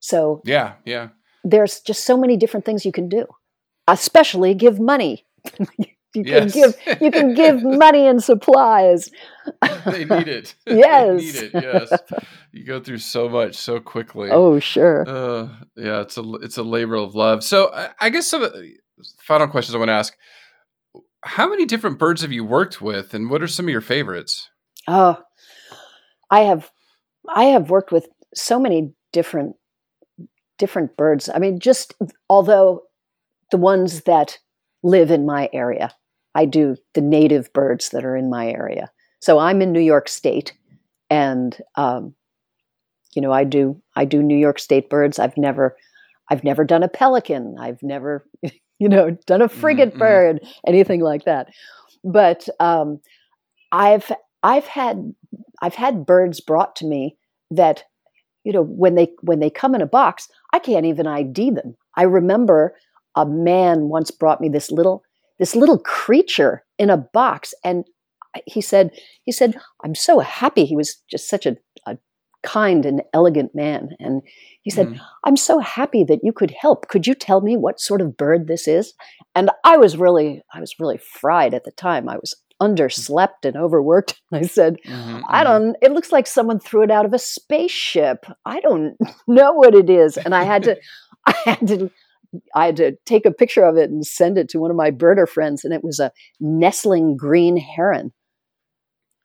So 0.00 0.42
Yeah, 0.44 0.74
yeah. 0.84 1.08
there's 1.44 1.80
just 1.80 2.04
so 2.04 2.16
many 2.16 2.36
different 2.36 2.66
things 2.66 2.84
you 2.84 2.92
can 2.92 3.08
do, 3.08 3.26
especially 3.88 4.54
give 4.54 4.78
money. 4.78 5.26
you 6.14 6.24
can 6.24 6.48
Yes. 6.48 6.54
give 6.54 7.00
you 7.00 7.10
can 7.10 7.34
give 7.34 7.62
money 7.62 8.06
and 8.06 8.22
supplies. 8.22 9.10
they 9.86 10.04
need 10.04 10.28
it. 10.28 10.54
Yes. 10.66 11.20
they 11.20 11.24
need 11.24 11.34
it. 11.36 11.50
Yes. 11.54 11.92
You 12.52 12.64
go 12.64 12.80
through 12.80 12.98
so 12.98 13.28
much 13.28 13.54
so 13.56 13.78
quickly. 13.80 14.28
Oh, 14.32 14.58
sure. 14.58 15.04
Uh, 15.08 15.48
yeah, 15.76 16.00
it's 16.00 16.16
a 16.18 16.22
it's 16.42 16.58
a 16.58 16.62
labor 16.62 16.96
of 16.96 17.14
love. 17.14 17.44
So 17.44 17.72
I, 17.72 17.90
I 18.00 18.10
guess 18.10 18.26
some 18.26 18.42
of 18.42 18.52
the 18.52 18.72
final 19.22 19.46
questions 19.48 19.74
I 19.74 19.78
want 19.78 19.88
to 19.88 19.94
ask: 19.94 20.16
How 21.24 21.48
many 21.48 21.64
different 21.66 21.98
birds 21.98 22.22
have 22.22 22.32
you 22.32 22.44
worked 22.44 22.80
with, 22.82 23.14
and 23.14 23.30
what 23.30 23.42
are 23.42 23.46
some 23.48 23.66
of 23.66 23.70
your 23.70 23.80
favorites? 23.80 24.48
Oh, 24.88 25.16
I 26.30 26.40
have 26.40 26.70
I 27.28 27.44
have 27.44 27.70
worked 27.70 27.92
with 27.92 28.08
so 28.34 28.58
many 28.58 28.92
different 29.12 29.54
different 30.58 30.96
birds. 30.96 31.28
I 31.32 31.38
mean, 31.38 31.60
just 31.60 31.94
although 32.28 32.82
the 33.50 33.56
ones 33.58 34.02
that 34.02 34.38
live 34.82 35.10
in 35.10 35.26
my 35.26 35.48
area, 35.52 35.92
I 36.34 36.44
do 36.44 36.76
the 36.94 37.00
native 37.00 37.52
birds 37.52 37.90
that 37.90 38.04
are 38.04 38.16
in 38.16 38.30
my 38.30 38.48
area. 38.48 38.90
So 39.20 39.38
I'm 39.38 39.60
in 39.60 39.72
New 39.72 39.80
York 39.80 40.08
State, 40.08 40.54
and 41.08 41.56
um, 41.76 42.14
you 43.14 43.22
know, 43.22 43.32
I 43.32 43.44
do 43.44 43.80
I 43.96 44.04
do 44.04 44.22
New 44.22 44.36
York 44.36 44.58
State 44.58 44.88
birds. 44.88 45.18
I've 45.18 45.36
never 45.36 45.76
I've 46.30 46.44
never 46.44 46.64
done 46.64 46.82
a 46.82 46.88
pelican. 46.88 47.56
I've 47.58 47.82
never 47.82 48.26
you 48.78 48.88
know 48.88 49.10
done 49.26 49.42
a 49.42 49.48
frigate 49.48 49.94
mhm. 49.94 49.98
bird, 49.98 50.40
anything 50.66 51.00
like 51.00 51.24
that. 51.24 51.48
But 52.04 52.48
um, 52.60 53.00
I've 53.72 54.10
I've 54.42 54.66
had 54.66 55.14
I've 55.60 55.74
had 55.74 56.06
birds 56.06 56.40
brought 56.40 56.76
to 56.76 56.86
me 56.86 57.16
that 57.50 57.84
you 58.44 58.52
know 58.52 58.62
when 58.62 58.94
they 58.94 59.12
when 59.20 59.40
they 59.40 59.50
come 59.50 59.74
in 59.74 59.82
a 59.82 59.86
box 59.86 60.28
I 60.52 60.58
can't 60.58 60.86
even 60.86 61.06
ID 61.06 61.50
them. 61.50 61.76
I 61.96 62.02
remember 62.04 62.74
a 63.16 63.26
man 63.26 63.88
once 63.88 64.10
brought 64.10 64.40
me 64.40 64.48
this 64.48 64.70
little 64.70 65.02
this 65.40 65.56
little 65.56 65.78
creature 65.80 66.62
in 66.78 66.88
a 66.90 66.96
box 66.96 67.52
and 67.64 67.84
he 68.46 68.60
said 68.60 68.90
he 69.24 69.32
said 69.32 69.56
I'm 69.82 69.96
so 69.96 70.20
happy 70.20 70.64
he 70.64 70.76
was 70.76 71.02
just 71.10 71.28
such 71.28 71.46
a, 71.46 71.56
a 71.86 71.98
kind 72.44 72.86
and 72.86 73.02
elegant 73.12 73.54
man 73.54 73.88
and 73.98 74.22
he 74.62 74.70
said 74.70 74.86
Mhm. 74.88 75.00
I'm 75.24 75.36
so 75.36 75.58
happy 75.58 76.04
that 76.04 76.20
you 76.22 76.32
could 76.32 76.52
help. 76.52 76.86
Could 76.88 77.06
you 77.06 77.14
tell 77.14 77.40
me 77.40 77.56
what 77.56 77.80
sort 77.80 78.00
of 78.00 78.16
bird 78.16 78.46
this 78.46 78.68
is? 78.68 78.94
And 79.34 79.50
I 79.64 79.76
was 79.78 79.96
really, 79.96 80.42
I 80.54 80.60
was 80.60 80.74
really 80.78 80.98
fried 80.98 81.54
at 81.54 81.64
the 81.64 81.72
time. 81.72 82.08
I 82.08 82.16
was 82.16 82.34
underslept 82.62 83.44
and 83.44 83.56
overworked. 83.56 84.20
I 84.32 84.42
said, 84.42 84.76
Mhm, 84.86 85.22
I 85.28 85.40
mhm. 85.40 85.44
don't, 85.44 85.76
it 85.82 85.92
looks 85.92 86.12
like 86.12 86.26
someone 86.26 86.60
threw 86.60 86.82
it 86.82 86.90
out 86.90 87.06
of 87.06 87.12
a 87.14 87.18
spaceship. 87.18 88.26
I 88.44 88.60
don't 88.60 88.96
know 89.26 89.52
what 89.54 89.74
it 89.74 89.90
is. 89.90 90.16
And 90.16 90.34
I 90.34 90.44
had 90.44 90.62
to, 90.64 90.76
I 91.26 91.34
had 91.44 91.66
to, 91.68 91.90
I 92.54 92.66
had 92.66 92.76
to 92.76 92.96
take 93.06 93.26
a 93.26 93.32
picture 93.32 93.64
of 93.64 93.76
it 93.76 93.90
and 93.90 94.06
send 94.06 94.38
it 94.38 94.48
to 94.50 94.58
one 94.58 94.70
of 94.70 94.76
my 94.76 94.90
birder 94.90 95.28
friends. 95.28 95.64
And 95.64 95.74
it 95.74 95.82
was 95.82 95.98
a 95.98 96.12
nestling 96.40 97.16
green 97.16 97.56
heron. 97.56 98.12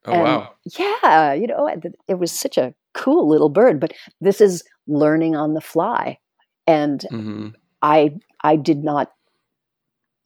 Oh 0.06 0.12
and- 0.14 0.24
wow! 0.24 0.54
Yeah, 0.78 1.34
you 1.34 1.48
know, 1.48 1.68
it- 1.68 2.20
was 2.20 2.32
such 2.32 2.58
a 2.58 2.74
cool 2.94 3.28
little 3.28 3.50
bird, 3.50 3.80
but 3.80 3.94
this 4.22 4.40
is 4.42 4.64
learning 4.88 5.36
on 5.36 5.54
the 5.54 5.62
fly. 5.62 6.18
And 6.68 7.02
hmm 7.10 7.50
I 7.82 8.16
I 8.44 8.56
did 8.56 8.84
not 8.84 9.12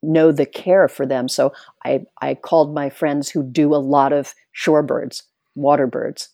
know 0.02 0.32
the 0.32 0.46
care 0.46 0.88
for 0.88 1.06
them, 1.06 1.28
so 1.28 1.52
I 1.86 2.06
I 2.22 2.36
called 2.36 2.74
my 2.74 2.90
friends 2.90 3.30
who 3.30 3.44
do 3.44 3.74
a 3.76 3.78
lot 3.78 4.14
of 4.14 4.34
shorebirds, 4.56 5.24
water 5.56 5.88
birds, 5.88 6.30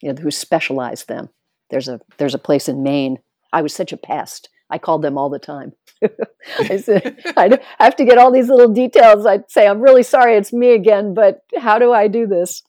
you 0.00 0.12
know, 0.12 0.20
who 0.20 0.30
specialize 0.30 1.04
them. 1.04 1.28
There's 1.70 1.88
a 1.88 2.00
there's 2.18 2.34
a 2.34 2.38
place 2.38 2.68
in 2.68 2.82
Maine. 2.82 3.18
I 3.52 3.62
was 3.62 3.72
such 3.74 3.92
a 3.92 3.96
pest. 3.96 4.48
I 4.74 4.78
called 4.78 5.02
them 5.02 5.16
all 5.16 5.30
the 5.30 5.38
time. 5.38 5.72
I 6.58 6.78
said 6.78 7.22
I 7.36 7.58
have 7.78 7.94
to 7.96 8.04
get 8.04 8.18
all 8.18 8.32
these 8.32 8.48
little 8.48 8.72
details. 8.72 9.24
I'd 9.24 9.48
say 9.48 9.68
I'm 9.68 9.80
really 9.80 10.02
sorry, 10.02 10.36
it's 10.36 10.52
me 10.52 10.72
again, 10.72 11.14
but 11.14 11.42
how 11.56 11.78
do 11.78 11.92
I 11.92 12.08
do 12.08 12.26
this? 12.26 12.62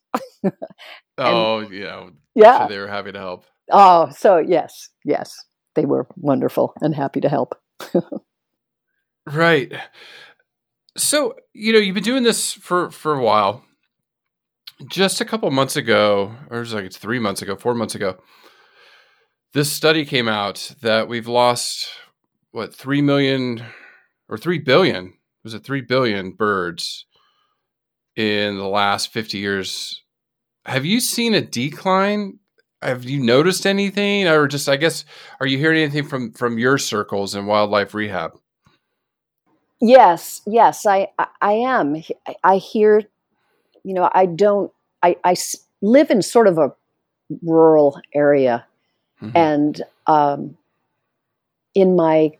Oh 1.18 1.60
yeah, 1.60 2.10
Yeah. 2.34 2.68
So 2.68 2.68
they 2.72 2.78
were 2.78 2.88
happy 2.88 3.10
to 3.10 3.18
help. 3.18 3.44
Oh, 3.72 4.10
so 4.10 4.36
yes, 4.36 4.90
yes, 5.04 5.34
they 5.74 5.84
were 5.86 6.06
wonderful 6.14 6.74
and 6.80 6.94
happy 6.94 7.20
to 7.20 7.28
help. 7.28 7.54
Right. 9.28 9.72
So, 10.96 11.34
you 11.52 11.72
know, 11.72 11.80
you've 11.80 11.94
been 11.94 12.04
doing 12.04 12.22
this 12.22 12.52
for 12.52 12.92
for 12.92 13.14
a 13.14 13.22
while. 13.22 13.64
Just 14.88 15.20
a 15.20 15.24
couple 15.24 15.50
months 15.50 15.74
ago, 15.74 16.32
or 16.48 16.58
it 16.58 16.60
was 16.60 16.74
like 16.74 16.84
it's 16.84 16.98
3 16.98 17.18
months 17.18 17.42
ago, 17.42 17.56
4 17.56 17.74
months 17.74 17.96
ago, 17.96 18.18
this 19.52 19.70
study 19.70 20.04
came 20.04 20.28
out 20.28 20.74
that 20.82 21.08
we've 21.08 21.28
lost 21.28 21.88
what 22.50 22.74
3 22.74 23.02
million 23.02 23.62
or 24.28 24.36
3 24.36 24.58
billion, 24.58 25.14
was 25.44 25.54
it 25.54 25.64
3 25.64 25.82
billion 25.82 26.32
birds 26.32 27.06
in 28.16 28.56
the 28.56 28.66
last 28.66 29.12
50 29.12 29.38
years. 29.38 30.02
Have 30.64 30.84
you 30.84 31.00
seen 31.00 31.34
a 31.34 31.40
decline? 31.40 32.38
Have 32.82 33.04
you 33.04 33.20
noticed 33.20 33.66
anything 33.66 34.26
or 34.26 34.48
just 34.48 34.68
I 34.68 34.76
guess 34.76 35.04
are 35.40 35.46
you 35.46 35.58
hearing 35.58 35.82
anything 35.82 36.06
from 36.06 36.32
from 36.32 36.58
your 36.58 36.78
circles 36.78 37.34
in 37.34 37.46
wildlife 37.46 37.94
rehab? 37.94 38.32
Yes, 39.80 40.40
yes, 40.46 40.86
I, 40.86 41.08
I, 41.42 41.52
am. 41.52 42.02
I 42.42 42.56
hear, 42.56 43.02
you 43.84 43.92
know, 43.92 44.10
I 44.14 44.24
don't, 44.24 44.72
i 45.02 45.16
i 45.22 45.36
live 45.82 46.10
in 46.10 46.22
sort 46.22 46.46
of 46.46 46.56
a 46.56 46.72
rural 47.42 48.00
area, 48.14 48.66
Mhm. 49.22 49.32
and 49.34 49.82
um, 50.06 50.56
in 51.74 51.96
my 51.96 52.32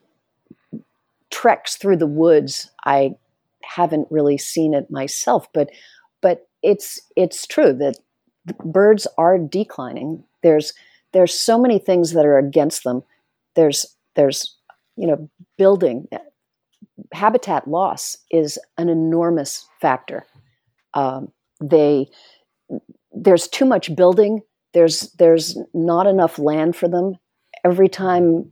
treks 1.30 1.76
through 1.76 1.96
the 1.96 2.06
woods, 2.06 2.70
I 2.84 3.16
haven't 3.62 4.08
really 4.10 4.38
seen 4.38 4.74
it 4.74 4.90
myself, 4.90 5.52
but, 5.52 5.70
but 6.20 6.48
it's 6.62 7.00
it's 7.16 7.46
true 7.46 7.72
that 7.74 7.96
birds 8.64 9.06
are 9.18 9.38
declining. 9.38 10.24
There's 10.42 10.72
there's 11.12 11.34
so 11.38 11.58
many 11.58 11.78
things 11.78 12.12
that 12.12 12.24
are 12.24 12.38
against 12.38 12.84
them. 12.84 13.02
There's 13.54 13.86
there's 14.14 14.56
you 14.96 15.06
know 15.06 15.28
building 15.58 16.08
habitat 17.12 17.68
loss 17.68 18.16
is 18.30 18.58
an 18.78 18.88
enormous 18.88 19.66
factor. 19.80 20.24
Um, 20.94 21.32
they 21.60 22.08
there's 23.12 23.48
too 23.48 23.64
much 23.64 23.94
building. 23.94 24.42
There's 24.74 25.10
there's 25.12 25.56
not 25.74 26.06
enough 26.06 26.38
land 26.38 26.76
for 26.76 26.88
them. 26.88 27.14
Every 27.64 27.88
time 27.88 28.50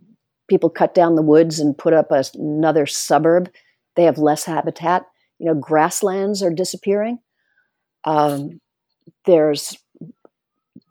people 0.49 0.71
cut 0.71 0.95
down 0.95 1.15
the 1.15 1.23
woods 1.23 1.59
and 1.61 1.77
put 1.77 1.93
up 1.93 2.11
a, 2.11 2.25
another 2.35 2.87
suburb, 2.87 3.51
they 3.97 4.05
have 4.05 4.19
less 4.19 4.45
habitat. 4.45 5.07
You 5.39 5.47
know, 5.47 5.55
grasslands 5.55 6.43
are 6.43 6.51
disappearing. 6.53 7.19
Um, 8.05 8.61
there's 9.27 9.77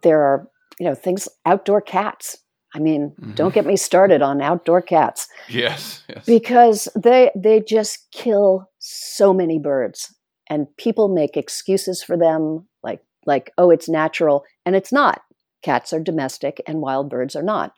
there 0.02 0.22
are 0.22 0.48
you 0.80 0.88
know 0.88 0.96
things 0.96 1.28
outdoor 1.46 1.82
cats. 1.82 2.38
I 2.76 2.80
mean, 2.80 3.14
Mhm. 3.22 3.36
don't 3.36 3.54
get 3.54 3.68
me 3.68 3.76
started 3.78 4.24
on 4.24 4.42
outdoor 4.42 4.82
cats 4.82 5.28
Yes, 5.48 6.04
yes. 6.10 6.26
because 6.26 6.88
they 6.96 7.30
they 7.36 7.60
just 7.62 8.10
kill 8.12 8.70
so 8.80 9.32
many 9.34 9.60
birds 9.60 10.14
and 10.50 10.66
people 10.78 11.08
make 11.08 11.38
excuses 11.38 12.02
for 12.04 12.18
them 12.18 12.68
like 12.82 13.02
like 13.28 13.52
oh 13.60 13.70
it's 13.70 13.88
natural 13.88 14.44
and 14.66 14.76
it's 14.76 14.92
not. 14.92 15.22
Cats 15.62 15.94
are 15.94 16.00
domestic 16.00 16.62
and 16.68 16.82
wild 16.82 17.10
birds 17.10 17.36
are 17.36 17.44
not. 17.44 17.74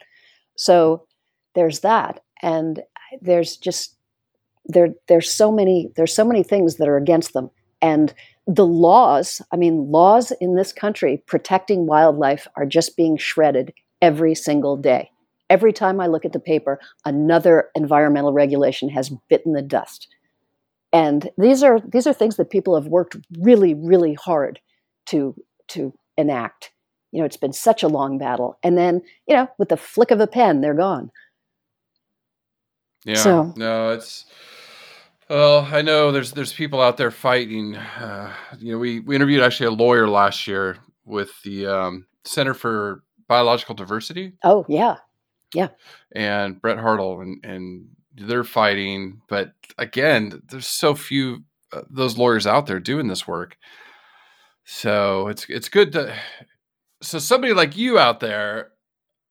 So 0.56 1.06
there's 1.54 1.82
that. 1.82 2.22
And 2.42 2.82
there's 3.22 3.58
just 3.58 3.96
there 4.66 4.90
there's 5.08 5.32
so 5.32 5.52
many 5.52 5.92
there's 5.96 6.16
so 6.16 6.26
many 6.26 6.44
things 6.44 6.76
that 6.78 6.88
are 6.88 6.98
against 6.98 7.34
them. 7.34 7.50
And 7.82 8.14
the 8.48 8.66
laws 8.66 9.42
i 9.52 9.56
mean 9.56 9.92
laws 9.92 10.32
in 10.40 10.56
this 10.56 10.72
country 10.72 11.24
protecting 11.26 11.88
wildlife 11.88 12.48
are 12.56 12.66
just 12.66 12.96
being 12.96 13.18
shredded 13.18 13.74
every 14.02 14.36
single 14.36 14.78
day. 14.78 15.10
Every 15.50 15.74
time 15.74 16.00
i 16.00 16.08
look 16.08 16.26
at 16.26 16.34
the 16.34 16.40
paper 16.40 16.80
another 17.06 17.70
environmental 17.76 18.34
regulation 18.34 18.90
has 18.90 19.12
bitten 19.30 19.54
the 19.54 19.62
dust. 19.62 20.08
And 20.92 21.30
these 21.38 21.62
are 21.64 21.80
these 21.80 22.08
are 22.08 22.14
things 22.14 22.38
that 22.38 22.50
people 22.50 22.76
have 22.76 22.88
worked 22.88 23.16
really 23.40 23.74
really 23.74 24.16
hard 24.16 24.60
to 25.08 25.36
to 25.70 25.94
enact 26.18 26.72
you 27.16 27.22
know 27.22 27.26
it's 27.26 27.38
been 27.38 27.54
such 27.54 27.82
a 27.82 27.88
long 27.88 28.18
battle 28.18 28.58
and 28.62 28.78
then 28.78 29.02
you 29.28 29.36
know 29.36 29.48
with 29.58 29.70
the 29.70 29.78
flick 29.78 30.12
of 30.12 30.20
a 30.20 30.28
pen 30.28 30.62
they're 30.62 30.74
gone 30.74 31.10
Yeah. 33.06 33.16
So- 33.16 33.54
no, 33.56 33.92
it's 33.92 34.26
well, 35.30 35.68
I 35.72 35.82
know 35.82 36.12
there's 36.12 36.34
there's 36.34 36.54
people 36.54 36.82
out 36.82 36.98
there 36.98 37.10
fighting. 37.12 37.76
Uh, 37.76 38.32
you 38.60 38.72
know, 38.74 38.78
we 38.78 39.00
we 39.00 39.16
interviewed 39.16 39.42
actually 39.42 39.68
a 39.68 39.72
lawyer 39.72 40.08
last 40.08 40.46
year 40.46 40.78
with 41.04 41.32
the 41.44 41.66
um, 41.66 42.06
Center 42.26 42.54
for 42.54 43.04
biological 43.28 43.74
diversity. 43.76 44.34
Oh 44.44 44.66
yeah, 44.70 44.98
yeah. 45.54 45.70
And 46.12 46.62
Brett 46.62 46.78
Hartl 46.78 47.22
and 47.24 47.44
and 47.44 47.88
they're 48.16 48.44
fighting, 48.44 49.22
but 49.28 49.54
again, 49.80 50.42
there's 50.50 50.68
so 50.68 50.94
few 50.96 51.44
uh, 51.74 51.82
those 51.90 52.18
lawyers 52.20 52.46
out 52.48 52.68
there 52.68 52.80
doing 52.80 53.08
this 53.08 53.28
work. 53.28 53.58
So 54.64 55.28
it's 55.28 55.46
it's 55.50 55.70
good 55.70 55.92
to 55.94 56.16
so 57.06 57.20
somebody 57.20 57.54
like 57.54 57.78
you 57.78 58.00
out 58.00 58.20
there 58.20 58.72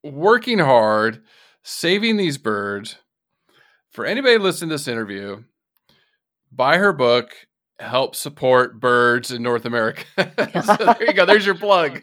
working 0.02 0.58
hard, 0.58 1.22
saving 1.62 2.16
these 2.16 2.38
birds. 2.38 2.96
For 3.90 4.04
anybody 4.04 4.38
listening 4.38 4.70
to 4.70 4.74
this 4.74 4.88
interview, 4.88 5.44
buy 6.50 6.78
her 6.78 6.92
book, 6.92 7.30
help 7.78 8.16
support 8.16 8.80
birds 8.80 9.30
in 9.30 9.42
North 9.42 9.64
America. 9.64 10.04
so 10.64 10.76
there 10.76 11.04
you 11.04 11.12
go. 11.12 11.26
There's 11.26 11.46
your 11.46 11.54
plug. 11.54 12.02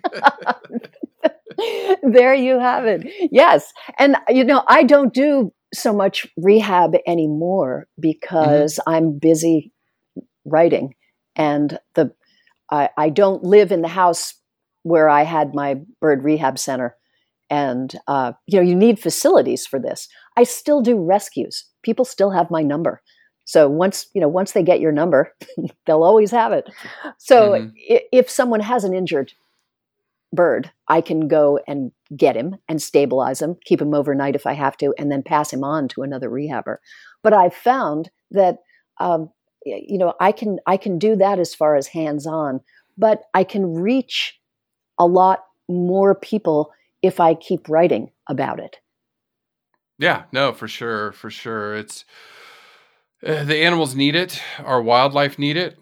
there 2.03 2.33
you 2.33 2.59
have 2.59 2.85
it. 2.85 3.05
Yes. 3.31 3.73
And, 3.99 4.15
you 4.29 4.43
know, 4.43 4.63
I 4.67 4.83
don't 4.83 5.13
do 5.13 5.51
so 5.73 5.93
much 5.93 6.27
rehab 6.37 6.95
anymore 7.05 7.87
because 7.99 8.75
mm-hmm. 8.75 8.89
I'm 8.89 9.19
busy 9.19 9.71
writing 10.45 10.95
and 11.35 11.77
the 11.95 12.13
I, 12.69 12.89
I 12.97 13.09
don't 13.09 13.43
live 13.43 13.71
in 13.71 13.81
the 13.81 13.87
house 13.89 14.33
where 14.83 15.09
I 15.09 15.23
had 15.23 15.53
my 15.53 15.81
bird 15.99 16.23
rehab 16.23 16.57
center. 16.57 16.95
And, 17.49 17.93
uh, 18.07 18.33
you 18.47 18.59
know, 18.59 18.65
you 18.65 18.75
need 18.75 18.99
facilities 18.99 19.65
for 19.65 19.79
this. 19.79 20.07
I 20.37 20.43
still 20.43 20.81
do 20.81 20.97
rescues. 20.97 21.65
People 21.83 22.05
still 22.05 22.31
have 22.31 22.49
my 22.49 22.63
number. 22.63 23.01
So 23.43 23.67
once, 23.67 24.07
you 24.13 24.21
know, 24.21 24.29
once 24.29 24.53
they 24.53 24.63
get 24.63 24.79
your 24.79 24.91
number, 24.93 25.33
they'll 25.85 26.03
always 26.03 26.31
have 26.31 26.53
it. 26.53 26.69
So 27.17 27.51
mm-hmm. 27.51 27.97
if 28.11 28.29
someone 28.29 28.61
has 28.61 28.83
an 28.83 28.93
injured 28.93 29.33
bird, 30.33 30.71
I 30.87 31.01
can 31.01 31.27
go 31.27 31.59
and 31.67 31.91
get 32.15 32.35
him 32.35 32.55
and 32.69 32.81
stabilize 32.81 33.41
him, 33.41 33.57
keep 33.65 33.81
him 33.81 33.93
overnight 33.93 34.35
if 34.35 34.45
I 34.45 34.53
have 34.53 34.77
to, 34.77 34.93
and 34.97 35.11
then 35.11 35.23
pass 35.23 35.51
him 35.51 35.63
on 35.63 35.87
to 35.89 36.03
another 36.03 36.29
rehabber. 36.29 36.77
But 37.23 37.33
I've 37.33 37.53
found 37.53 38.09
that 38.31 38.59
um, 38.99 39.29
you 39.65 39.97
know 39.97 40.13
I 40.19 40.31
can 40.31 40.59
I 40.65 40.77
can 40.77 40.97
do 40.97 41.15
that 41.17 41.39
as 41.39 41.53
far 41.53 41.75
as 41.75 41.87
hands 41.87 42.25
on, 42.25 42.61
but 42.97 43.23
I 43.33 43.43
can 43.43 43.73
reach 43.73 44.39
a 45.01 45.07
lot 45.07 45.45
more 45.67 46.13
people 46.13 46.71
if 47.01 47.19
I 47.19 47.33
keep 47.33 47.67
writing 47.67 48.11
about 48.27 48.59
it. 48.59 48.77
Yeah, 49.97 50.23
no, 50.31 50.53
for 50.53 50.67
sure, 50.67 51.11
for 51.11 51.31
sure. 51.31 51.75
It's 51.75 52.05
uh, 53.25 53.43
the 53.43 53.57
animals 53.57 53.95
need 53.95 54.15
it, 54.15 54.39
our 54.59 54.81
wildlife 54.81 55.39
need 55.39 55.57
it, 55.57 55.77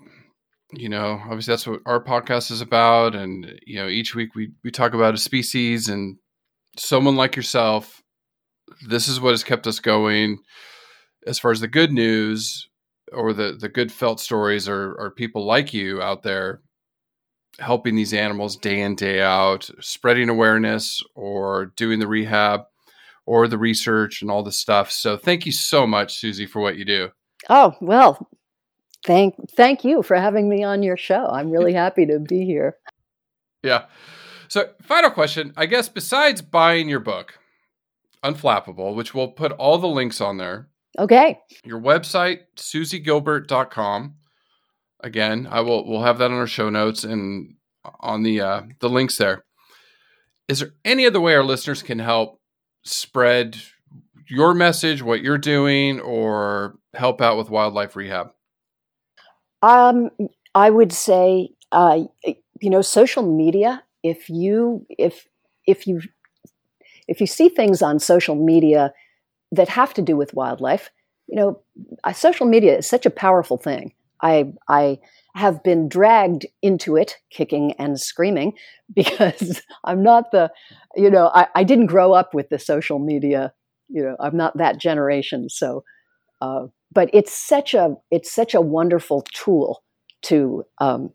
you 0.71 0.87
know, 0.87 1.19
obviously 1.25 1.51
that's 1.51 1.67
what 1.67 1.81
our 1.85 2.03
podcast 2.03 2.49
is 2.49 2.61
about. 2.61 3.13
And, 3.15 3.59
you 3.65 3.77
know, 3.77 3.87
each 3.87 4.15
week 4.15 4.35
we, 4.35 4.51
we 4.63 4.71
talk 4.71 4.93
about 4.93 5.13
a 5.13 5.17
species 5.17 5.89
and 5.89 6.17
someone 6.77 7.15
like 7.15 7.35
yourself, 7.35 8.01
this 8.87 9.07
is 9.07 9.19
what 9.19 9.31
has 9.31 9.43
kept 9.43 9.67
us 9.67 9.79
going 9.79 10.39
as 11.27 11.39
far 11.39 11.51
as 11.51 11.59
the 11.59 11.67
good 11.67 11.91
news 11.91 12.69
or 13.11 13.33
the, 13.33 13.57
the 13.59 13.69
good 13.69 13.91
felt 13.91 14.19
stories 14.19 14.69
or 14.69 14.95
are 14.99 15.11
people 15.11 15.45
like 15.45 15.73
you 15.73 16.01
out 16.01 16.23
there 16.23 16.61
helping 17.59 17.95
these 17.95 18.13
animals 18.13 18.55
day 18.55 18.81
in, 18.81 18.95
day 18.95 19.21
out, 19.21 19.69
spreading 19.79 20.29
awareness 20.29 21.01
or 21.15 21.67
doing 21.75 21.99
the 21.99 22.07
rehab 22.07 22.61
or 23.25 23.47
the 23.47 23.57
research 23.57 24.21
and 24.21 24.31
all 24.31 24.43
the 24.43 24.51
stuff. 24.51 24.91
So 24.91 25.17
thank 25.17 25.45
you 25.45 25.51
so 25.51 25.85
much, 25.85 26.21
Suzie, 26.21 26.49
for 26.49 26.61
what 26.61 26.77
you 26.77 26.85
do. 26.85 27.09
Oh, 27.49 27.75
well, 27.81 28.29
thank 29.05 29.35
thank 29.51 29.83
you 29.83 30.03
for 30.03 30.15
having 30.15 30.49
me 30.49 30.63
on 30.63 30.83
your 30.83 30.97
show. 30.97 31.27
I'm 31.27 31.51
really 31.51 31.73
happy 31.73 32.05
to 32.07 32.19
be 32.19 32.45
here. 32.45 32.75
Yeah. 33.63 33.85
So, 34.47 34.69
final 34.81 35.11
question, 35.11 35.53
I 35.55 35.67
guess 35.67 35.89
besides 35.89 36.41
buying 36.41 36.89
your 36.89 36.99
book, 36.99 37.37
Unflappable, 38.23 38.95
which 38.95 39.13
we'll 39.13 39.29
put 39.29 39.51
all 39.53 39.77
the 39.77 39.87
links 39.87 40.19
on 40.19 40.37
there. 40.37 40.67
Okay. 40.97 41.39
Your 41.63 41.79
website, 41.79 42.39
suziegilbert.com. 42.57 44.15
Again, 45.01 45.47
I 45.49 45.61
will 45.61 45.87
we'll 45.87 46.03
have 46.03 46.17
that 46.17 46.31
on 46.31 46.37
our 46.37 46.47
show 46.47 46.69
notes 46.69 47.03
and 47.03 47.55
on 47.99 48.23
the 48.23 48.41
uh, 48.41 48.61
the 48.79 48.89
links 48.89 49.17
there. 49.17 49.45
Is 50.47 50.59
there 50.59 50.73
any 50.83 51.05
other 51.05 51.21
way 51.21 51.35
our 51.35 51.43
listeners 51.43 51.83
can 51.83 51.99
help 51.99 52.41
spread 52.83 53.57
your 54.27 54.53
message, 54.53 55.01
what 55.01 55.21
you're 55.21 55.37
doing, 55.37 55.99
or 55.99 56.77
help 56.93 57.21
out 57.21 57.37
with 57.37 57.49
wildlife 57.49 57.95
rehab? 57.95 58.31
Um, 59.61 60.09
I 60.55 60.69
would 60.69 60.91
say, 60.91 61.49
uh, 61.71 62.03
you 62.23 62.69
know, 62.69 62.81
social 62.81 63.23
media. 63.23 63.83
If 64.03 64.29
you 64.29 64.85
if 64.89 65.27
if 65.65 65.85
you 65.85 66.01
if 67.07 67.21
you 67.21 67.27
see 67.27 67.49
things 67.49 67.81
on 67.81 67.99
social 67.99 68.35
media 68.35 68.93
that 69.51 69.69
have 69.69 69.93
to 69.95 70.01
do 70.01 70.15
with 70.15 70.33
wildlife, 70.33 70.89
you 71.27 71.35
know, 71.35 71.61
uh, 72.03 72.13
social 72.13 72.45
media 72.45 72.77
is 72.77 72.87
such 72.87 73.05
a 73.05 73.11
powerful 73.11 73.57
thing. 73.57 73.93
I 74.21 74.51
I 74.67 74.99
have 75.35 75.63
been 75.63 75.87
dragged 75.87 76.45
into 76.61 76.95
it, 76.95 77.17
kicking 77.29 77.73
and 77.73 77.99
screaming, 77.99 78.53
because 78.93 79.61
I'm 79.85 80.03
not 80.03 80.31
the, 80.31 80.51
you 80.95 81.09
know, 81.09 81.31
I, 81.33 81.47
I 81.55 81.63
didn't 81.63 81.87
grow 81.87 82.13
up 82.13 82.33
with 82.33 82.49
the 82.49 82.59
social 82.59 82.99
media. 82.99 83.53
You 83.87 84.03
know, 84.03 84.15
I'm 84.19 84.37
not 84.37 84.57
that 84.57 84.79
generation, 84.79 85.49
so. 85.49 85.83
Uh, 86.41 86.67
but 86.91 87.09
it's 87.13 87.33
such 87.33 87.73
a 87.73 87.95
it's 88.11 88.31
such 88.31 88.53
a 88.53 88.61
wonderful 88.61 89.23
tool 89.33 89.83
to 90.23 90.63
um, 90.79 91.11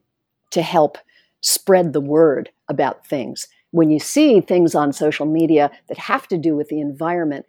to 0.50 0.62
help 0.62 0.98
spread 1.40 1.92
the 1.92 2.00
word 2.00 2.50
about 2.68 3.06
things. 3.06 3.46
When 3.70 3.90
you 3.90 3.98
see 3.98 4.40
things 4.40 4.74
on 4.74 4.92
social 4.92 5.26
media 5.26 5.70
that 5.88 5.98
have 5.98 6.28
to 6.28 6.38
do 6.38 6.56
with 6.56 6.68
the 6.68 6.80
environment, 6.80 7.44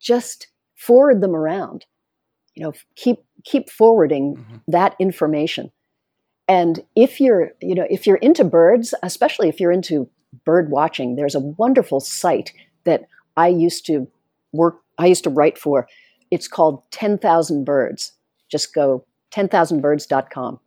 just 0.00 0.46
forward 0.76 1.20
them 1.20 1.34
around. 1.34 1.84
You 2.54 2.64
know, 2.64 2.72
keep 2.96 3.24
keep 3.44 3.70
forwarding 3.70 4.36
mm-hmm. 4.36 4.56
that 4.68 4.94
information. 4.98 5.70
And 6.46 6.84
if 6.94 7.20
you're, 7.20 7.52
you 7.60 7.74
know, 7.74 7.86
if 7.88 8.06
you're 8.06 8.16
into 8.16 8.44
birds, 8.44 8.94
especially 9.02 9.48
if 9.48 9.60
you're 9.60 9.72
into 9.72 10.08
bird 10.44 10.70
watching, 10.70 11.16
there's 11.16 11.34
a 11.34 11.40
wonderful 11.40 12.00
site 12.00 12.52
that 12.84 13.06
I 13.36 13.48
used 13.48 13.86
to 13.86 14.06
work 14.52 14.80
I 14.98 15.06
used 15.06 15.24
to 15.24 15.30
write 15.30 15.58
for 15.58 15.88
it's 16.34 16.48
called 16.48 16.82
10,000 16.90 17.64
Birds. 17.64 18.12
Just 18.50 18.74
go 18.74 19.04
10,000birds.com. 19.32 20.58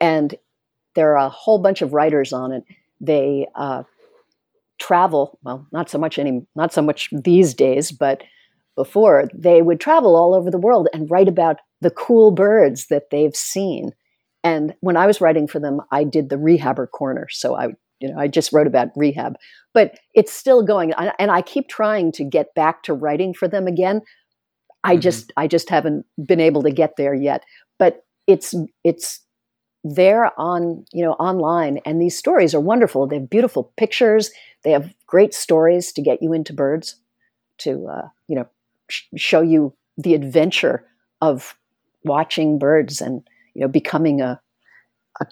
And 0.00 0.34
there 0.94 1.12
are 1.12 1.26
a 1.26 1.28
whole 1.28 1.58
bunch 1.58 1.82
of 1.82 1.92
writers 1.92 2.32
on 2.32 2.50
it. 2.50 2.64
They 3.00 3.46
uh, 3.54 3.82
travel, 4.78 5.38
well, 5.42 5.66
not 5.70 5.90
so 5.90 5.98
much 5.98 6.18
any, 6.18 6.46
not 6.56 6.72
so 6.72 6.80
much 6.80 7.10
these 7.12 7.52
days, 7.52 7.92
but 7.92 8.22
before 8.76 9.28
they 9.34 9.62
would 9.62 9.80
travel 9.80 10.16
all 10.16 10.34
over 10.34 10.50
the 10.50 10.58
world 10.58 10.88
and 10.92 11.10
write 11.10 11.28
about 11.28 11.58
the 11.80 11.90
cool 11.90 12.30
birds 12.30 12.86
that 12.86 13.10
they've 13.10 13.36
seen. 13.36 13.92
And 14.44 14.74
when 14.80 14.96
I 14.96 15.06
was 15.06 15.20
writing 15.20 15.46
for 15.46 15.60
them, 15.60 15.80
I 15.90 16.04
did 16.04 16.28
the 16.28 16.36
rehabber 16.36 16.90
corner. 16.90 17.28
So 17.30 17.54
I, 17.54 17.68
you 18.00 18.08
know, 18.08 18.18
I 18.18 18.28
just 18.28 18.52
wrote 18.52 18.66
about 18.66 18.88
rehab, 18.96 19.36
but 19.74 19.98
it's 20.14 20.32
still 20.32 20.62
going. 20.62 20.92
And 21.18 21.30
I 21.30 21.42
keep 21.42 21.68
trying 21.68 22.12
to 22.12 22.24
get 22.24 22.54
back 22.54 22.82
to 22.84 22.94
writing 22.94 23.34
for 23.34 23.46
them 23.46 23.66
again. 23.66 24.02
I 24.84 24.94
mm-hmm. 24.94 25.00
just 25.00 25.32
I 25.36 25.46
just 25.46 25.70
haven't 25.70 26.06
been 26.26 26.40
able 26.40 26.62
to 26.62 26.70
get 26.70 26.96
there 26.96 27.14
yet. 27.14 27.44
But 27.78 28.04
it's 28.26 28.54
it's 28.84 29.20
there 29.84 30.38
on 30.38 30.84
you 30.92 31.04
know 31.04 31.12
online, 31.14 31.78
and 31.84 32.00
these 32.00 32.16
stories 32.16 32.54
are 32.54 32.60
wonderful. 32.60 33.06
They 33.06 33.18
have 33.18 33.30
beautiful 33.30 33.72
pictures. 33.76 34.30
They 34.64 34.70
have 34.70 34.94
great 35.06 35.34
stories 35.34 35.92
to 35.92 36.02
get 36.02 36.22
you 36.22 36.32
into 36.32 36.52
birds, 36.52 36.96
to 37.58 37.86
uh, 37.86 38.08
you 38.28 38.36
know 38.36 38.48
sh- 38.92 39.08
show 39.16 39.40
you 39.40 39.74
the 39.96 40.14
adventure 40.14 40.84
of 41.20 41.54
watching 42.04 42.58
birds 42.58 43.00
and 43.00 43.22
you 43.54 43.60
know 43.60 43.68
becoming 43.68 44.20
a 44.20 44.40
a 45.20 45.26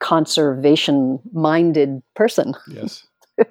conservation 0.00 1.20
minded 1.32 2.02
person. 2.14 2.54
Yes. 2.68 3.06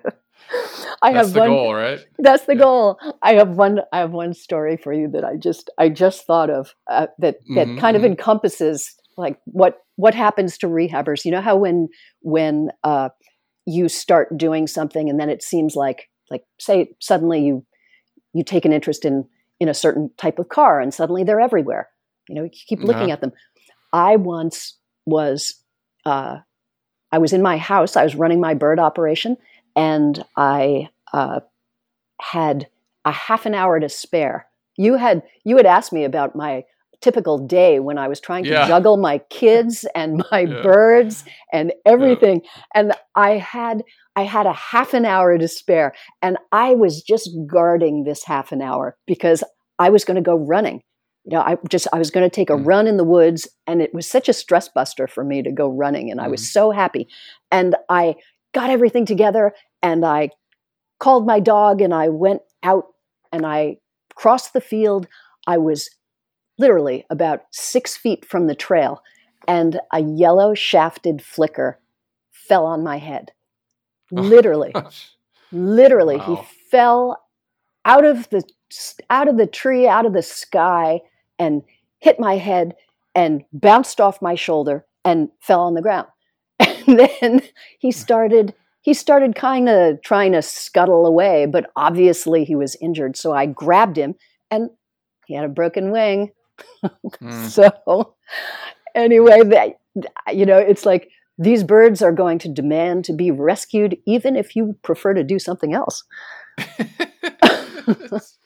I 1.02 1.12
that's 1.12 1.28
have 1.28 1.34
the 1.34 1.40
one, 1.42 1.50
goal, 1.50 1.74
right? 1.74 2.00
That's 2.18 2.46
the 2.46 2.56
goal. 2.56 2.98
I 3.22 3.34
have 3.34 3.50
one. 3.58 3.82
I 3.92 4.00
have 4.00 4.12
one 4.12 4.34
story 4.34 4.78
for 4.78 4.94
you 4.94 5.10
that 5.10 5.26
I 5.26 5.36
just 5.36 5.70
I 5.78 5.90
just 5.90 6.26
thought 6.26 6.50
of 6.50 6.74
uh, 6.90 7.08
that 7.20 7.40
that 7.56 7.68
mm-hmm, 7.68 7.80
kind 7.80 7.98
mm-hmm. 7.98 8.06
of 8.06 8.12
encompasses 8.12 8.96
like 9.18 9.38
what 9.46 9.80
what 9.96 10.16
happens 10.16 10.58
to 10.60 10.68
rehabbers. 10.68 11.26
You 11.26 11.32
know 11.32 11.42
how 11.42 11.58
when 11.58 11.90
when 12.22 12.70
uh, 12.84 13.10
you 13.66 13.90
start 13.90 14.38
doing 14.38 14.68
something 14.68 15.10
and 15.10 15.20
then 15.20 15.30
it 15.30 15.44
seems 15.44 15.76
like 15.76 16.10
like 16.30 16.44
say 16.60 16.90
suddenly 17.00 17.44
you 17.44 17.66
you 18.34 18.44
take 18.44 18.66
an 18.66 18.74
interest 18.74 19.06
in 19.06 19.26
in 19.60 19.70
a 19.70 19.74
certain 19.74 20.10
type 20.18 20.40
of 20.40 20.50
car 20.50 20.80
and 20.80 20.94
suddenly 20.94 21.24
they're 21.24 21.40
everywhere. 21.40 21.90
You 22.28 22.36
know, 22.36 22.44
you 22.44 22.50
keep 22.50 22.80
looking 22.80 23.04
uh-huh. 23.04 23.14
at 23.14 23.22
them. 23.22 23.34
I 23.92 24.16
once 24.16 24.78
was 25.06 25.56
uh, 26.06 26.40
I 27.12 27.18
was 27.18 27.34
in 27.34 27.42
my 27.42 27.58
house. 27.58 27.96
I 27.96 28.04
was 28.04 28.16
running 28.16 28.40
my 28.40 28.54
bird 28.54 28.80
operation 28.80 29.38
and 29.76 30.24
I 30.36 30.90
uh, 31.14 31.42
had 32.22 32.68
a 33.06 33.12
half 33.12 33.46
an 33.46 33.54
hour 33.54 33.80
to 33.80 33.90
spare. 33.90 34.48
You 34.76 34.96
had 34.96 35.24
you 35.44 35.58
had 35.58 35.66
asked 35.66 35.94
me 35.94 36.04
about 36.04 36.36
my 36.36 36.66
typical 37.04 37.38
day 37.38 37.80
when 37.80 37.98
I 37.98 38.08
was 38.08 38.20
trying 38.20 38.46
to 38.46 38.52
Yeah. 38.52 38.66
juggle 38.68 38.98
my 38.98 39.18
kids 39.30 39.86
and 39.94 40.24
my 40.32 40.42
Yeah. 40.46 40.62
birds 40.64 41.24
and 41.52 41.74
everything. 41.86 42.42
And 42.74 42.94
I 43.16 43.32
had 43.38 43.84
I 44.16 44.24
had 44.24 44.46
a 44.46 44.54
half 44.54 44.94
an 44.94 45.06
hour 45.06 45.38
to 45.38 45.48
spare, 45.48 45.94
and 46.22 46.38
I 46.52 46.76
was 46.76 47.02
just 47.02 47.30
guarding 47.48 48.04
this 48.04 48.24
half 48.24 48.52
an 48.52 48.62
hour 48.62 48.96
because 49.08 49.44
I 49.80 49.90
was 49.90 50.06
going 50.06 50.16
to 50.16 50.22
go 50.22 50.36
running. 50.36 50.82
You 51.26 51.38
know, 51.38 51.42
I 51.42 51.58
just 51.70 51.88
I 51.92 51.98
was 51.98 52.12
going 52.12 52.30
to 52.30 52.36
take 52.36 52.50
a 52.52 52.54
Mm. 52.58 52.66
run 52.68 52.88
in 52.88 52.98
the 52.98 53.04
woods, 53.04 53.48
and 53.68 53.82
it 53.82 53.94
was 53.94 54.08
such 54.08 54.30
a 54.30 54.34
stress 54.34 54.70
buster 54.70 55.08
for 55.08 55.24
me 55.24 55.42
to 55.44 55.52
go 55.52 55.68
running, 55.68 56.12
and 56.12 56.22
I 56.22 56.28
was 56.28 56.48
so 56.54 56.72
happy. 56.72 57.08
And 57.52 57.76
I 57.90 58.16
got 58.54 58.70
everything 58.70 59.06
together, 59.06 59.54
and 59.82 60.06
I 60.06 60.30
called 61.00 61.26
my 61.26 61.40
dog, 61.40 61.82
and 61.82 61.94
I 61.94 62.10
went 62.10 62.42
out, 62.62 62.86
and 63.32 63.46
I 63.46 63.78
crossed 64.16 64.54
the 64.54 64.62
field. 64.62 65.08
I 65.48 65.58
was 65.58 65.90
literally 66.64 67.06
about 67.10 67.42
six 67.52 67.98
feet 67.98 68.26
from 68.26 68.48
the 68.48 68.56
trail, 68.56 69.02
and 69.48 69.80
a 69.92 70.00
yellow 70.02 70.54
shafted 70.54 71.22
flicker 71.22 71.80
fell 72.32 72.66
on 72.66 72.84
my 72.84 72.98
head. 72.98 73.32
Oh, 74.16 74.22
literally, 74.22 74.74
literally, 75.52 76.18
Wow. 76.18 76.26
he 76.36 76.36
fell 76.70 77.24
out 77.84 78.06
of 78.06 78.30
the 78.30 78.44
out 79.10 79.28
of 79.28 79.38
the 79.38 79.48
tree, 79.48 79.88
out 79.88 80.06
of 80.06 80.14
the 80.14 80.22
sky, 80.22 81.02
and 81.40 81.64
hit 82.00 82.20
my 82.20 82.38
head 82.38 82.76
and 83.16 83.44
bounced 83.52 84.00
off 84.00 84.22
my 84.22 84.36
shoulder 84.36 84.86
and 85.04 85.30
fell 85.40 85.62
on 85.62 85.74
the 85.74 85.82
ground. 85.82 86.08
And 86.88 87.00
then 87.00 87.42
he 87.80 87.92
started 87.92 88.54
he 88.82 88.94
started 88.94 89.36
kind 89.36 89.70
of 89.70 90.02
trying 90.04 90.34
to 90.34 90.42
scuttle 90.42 91.06
away, 91.06 91.46
but 91.46 91.72
obviously 91.76 92.44
he 92.44 92.56
was 92.56 92.76
injured. 92.82 93.16
So 93.18 93.32
I 93.34 93.46
grabbed 93.48 93.98
him 93.98 94.16
and 94.52 94.70
he 95.26 95.34
had 95.36 95.46
a 95.46 95.50
broken 95.60 95.92
wing. 95.92 96.32
Mm. 97.22 97.48
So 97.50 98.16
anyway, 98.96 99.42
that 99.44 99.80
you 100.34 100.46
know, 100.46 100.58
it's 100.58 100.86
like 100.86 101.10
these 101.38 101.64
birds 101.64 102.02
are 102.02 102.12
going 102.12 102.40
to 102.40 102.50
demand 102.50 103.06
to 103.06 103.14
be 103.14 103.32
rescued, 103.32 103.98
even 104.06 104.36
if 104.36 104.56
you 104.56 104.78
prefer 104.84 105.14
to 105.14 105.24
do 105.24 105.40
something 105.40 105.74
else. 105.74 106.04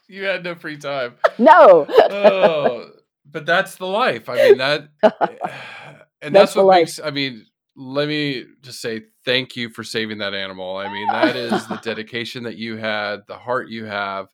you 0.08 0.24
had 0.24 0.44
no 0.44 0.54
free 0.54 0.76
time. 0.78 1.14
No, 1.38 1.86
Oh, 2.10 2.90
but 3.30 3.46
that's 3.46 3.76
the 3.76 3.86
life. 3.86 4.28
I 4.28 4.34
mean 4.36 4.58
that, 4.58 4.88
and 5.02 6.34
That's 6.34 6.52
that's, 6.52 6.56
what 6.56 6.66
life. 6.66 6.80
makes. 6.82 7.00
I 7.00 7.10
mean, 7.10 7.46
let 7.76 8.08
me 8.08 8.44
just 8.62 8.80
say 8.80 9.02
thank 9.24 9.56
you 9.56 9.68
for 9.70 9.84
saving 9.84 10.18
that 10.18 10.34
animal. 10.34 10.76
I 10.76 10.92
mean, 10.92 11.06
that 11.08 11.36
is 11.36 11.66
the 11.68 11.76
dedication 11.76 12.44
that 12.44 12.56
you 12.56 12.76
had, 12.76 13.20
the 13.28 13.36
heart 13.38 13.68
you 13.68 13.84
have. 13.84 14.28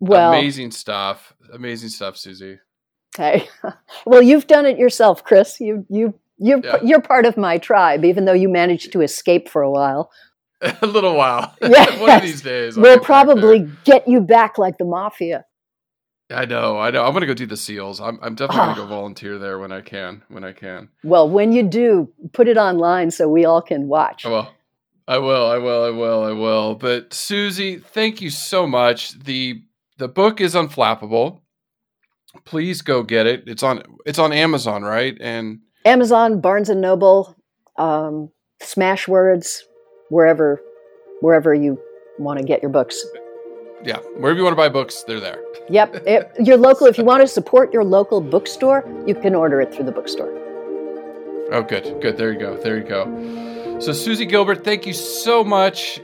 Well, 0.00 0.32
amazing 0.32 0.70
stuff. 0.72 1.34
Amazing 1.52 1.90
stuff, 1.90 2.16
Suzie. 2.16 2.58
hey, 3.16 3.48
well, 4.06 4.22
you've 4.22 4.46
done 4.46 4.66
it 4.66 4.78
yourself, 4.78 5.22
Chris. 5.24 5.60
You 5.60 5.86
you 5.88 6.14
you 6.38 6.60
Yeah. 6.64 6.78
you're 6.82 7.02
part 7.02 7.26
of 7.26 7.36
my 7.36 7.58
tribe, 7.58 8.04
even 8.04 8.24
though 8.24 8.32
you 8.32 8.48
managed 8.48 8.92
to 8.92 9.00
escape 9.02 9.48
for 9.48 9.62
a 9.62 9.70
while. 9.70 10.10
a 10.82 10.86
little 10.86 11.14
while. 11.16 11.54
Yes. 11.62 11.98
One 12.00 12.10
of 12.10 12.22
these 12.22 12.42
days. 12.42 12.76
I'll 12.76 12.82
We'll 12.82 12.96
get 12.96 13.02
back 13.08 13.26
there. 13.26 13.34
probably 13.34 13.70
get 13.84 14.06
you 14.08 14.20
back 14.20 14.58
like 14.58 14.78
the 14.78 14.84
mafia. 14.84 15.44
I 16.32 16.44
know. 16.44 16.78
I 16.78 16.90
know. 16.90 17.04
I'm 17.04 17.12
gonna 17.12 17.26
go 17.26 17.34
do 17.34 17.46
the 17.46 17.56
seals. 17.56 18.00
I'm. 18.00 18.18
I'm 18.22 18.34
definitely 18.36 18.56
gonna 18.66 18.72
Ah. 18.72 18.86
go 18.86 18.86
volunteer 18.98 19.38
there 19.38 19.58
when 19.58 19.72
I 19.72 19.80
can. 19.80 20.22
When 20.28 20.44
I 20.44 20.52
can. 20.52 20.88
Well, 21.02 21.28
when 21.28 21.52
you 21.52 21.62
do, 21.64 22.08
put 22.32 22.46
it 22.46 22.56
online 22.56 23.10
so 23.10 23.28
we 23.28 23.44
all 23.44 23.60
can 23.60 23.88
watch. 23.88 24.24
I 24.24 24.28
will. 24.30 24.48
I 25.08 25.18
will. 25.18 25.46
I 25.46 25.58
will. 25.58 25.84
I 25.84 25.90
will. 25.90 26.22
I 26.24 26.32
will. 26.32 26.74
But 26.76 27.10
Suzie, 27.10 27.82
thank 27.84 28.20
you 28.20 28.30
so 28.30 28.66
much. 28.66 29.18
the 29.24 29.62
The 30.00 30.08
book 30.08 30.40
is 30.40 30.54
unflappable. 30.54 31.40
Please 32.46 32.80
go 32.80 33.02
get 33.02 33.26
it. 33.26 33.44
It's 33.46 33.62
on. 33.62 33.82
It's 34.06 34.18
on 34.18 34.32
Amazon, 34.32 34.82
right? 34.82 35.14
And 35.20 35.58
Amazon, 35.84 36.40
Barnes 36.40 36.70
and 36.70 36.80
Noble, 36.80 37.36
um, 37.76 38.30
Smashwords, 38.62 39.58
wherever 40.08 40.58
wherever 41.20 41.52
you 41.52 41.78
want 42.18 42.38
to 42.38 42.44
get 42.46 42.62
your 42.62 42.70
books. 42.70 43.04
yeah, 43.84 43.98
wherever 44.16 44.38
you 44.38 44.42
want 44.42 44.54
to 44.54 44.56
buy 44.56 44.70
books, 44.70 45.04
they're 45.06 45.20
there. 45.20 45.44
Yep, 45.68 45.94
it, 46.06 46.32
your 46.46 46.56
local. 46.56 46.86
If 46.86 46.96
you 46.96 47.04
want 47.04 47.20
to 47.20 47.28
support 47.28 47.70
your 47.70 47.84
local 47.84 48.22
bookstore, 48.22 48.88
you 49.06 49.14
can 49.14 49.34
order 49.34 49.60
it 49.60 49.74
through 49.74 49.84
the 49.84 49.92
bookstore. 49.92 50.32
Oh, 51.52 51.62
good. 51.62 52.00
Good. 52.00 52.16
There 52.16 52.32
you 52.32 52.38
go. 52.38 52.56
There 52.56 52.78
you 52.78 52.84
go. 52.84 53.04
So, 53.80 53.90
Suzie 53.90 54.26
Gilbert, 54.26 54.64
thank 54.64 54.86
you 54.86 54.94
so 54.94 55.44
much. 55.44 56.00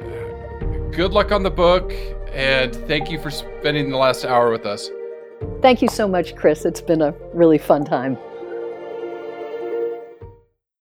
Good 0.92 1.12
luck 1.12 1.32
on 1.32 1.42
the 1.42 1.50
book, 1.50 1.92
and 2.36 2.76
thank 2.86 3.10
you 3.10 3.18
for 3.18 3.30
spending 3.30 3.90
the 3.90 3.96
last 3.96 4.26
hour 4.26 4.50
with 4.50 4.66
us. 4.66 4.90
Thank 5.62 5.80
you 5.80 5.88
so 5.88 6.06
much, 6.06 6.36
Chris. 6.36 6.66
It's 6.66 6.82
been 6.82 7.00
a 7.00 7.14
really 7.32 7.58
fun 7.58 7.84
time. 7.84 8.18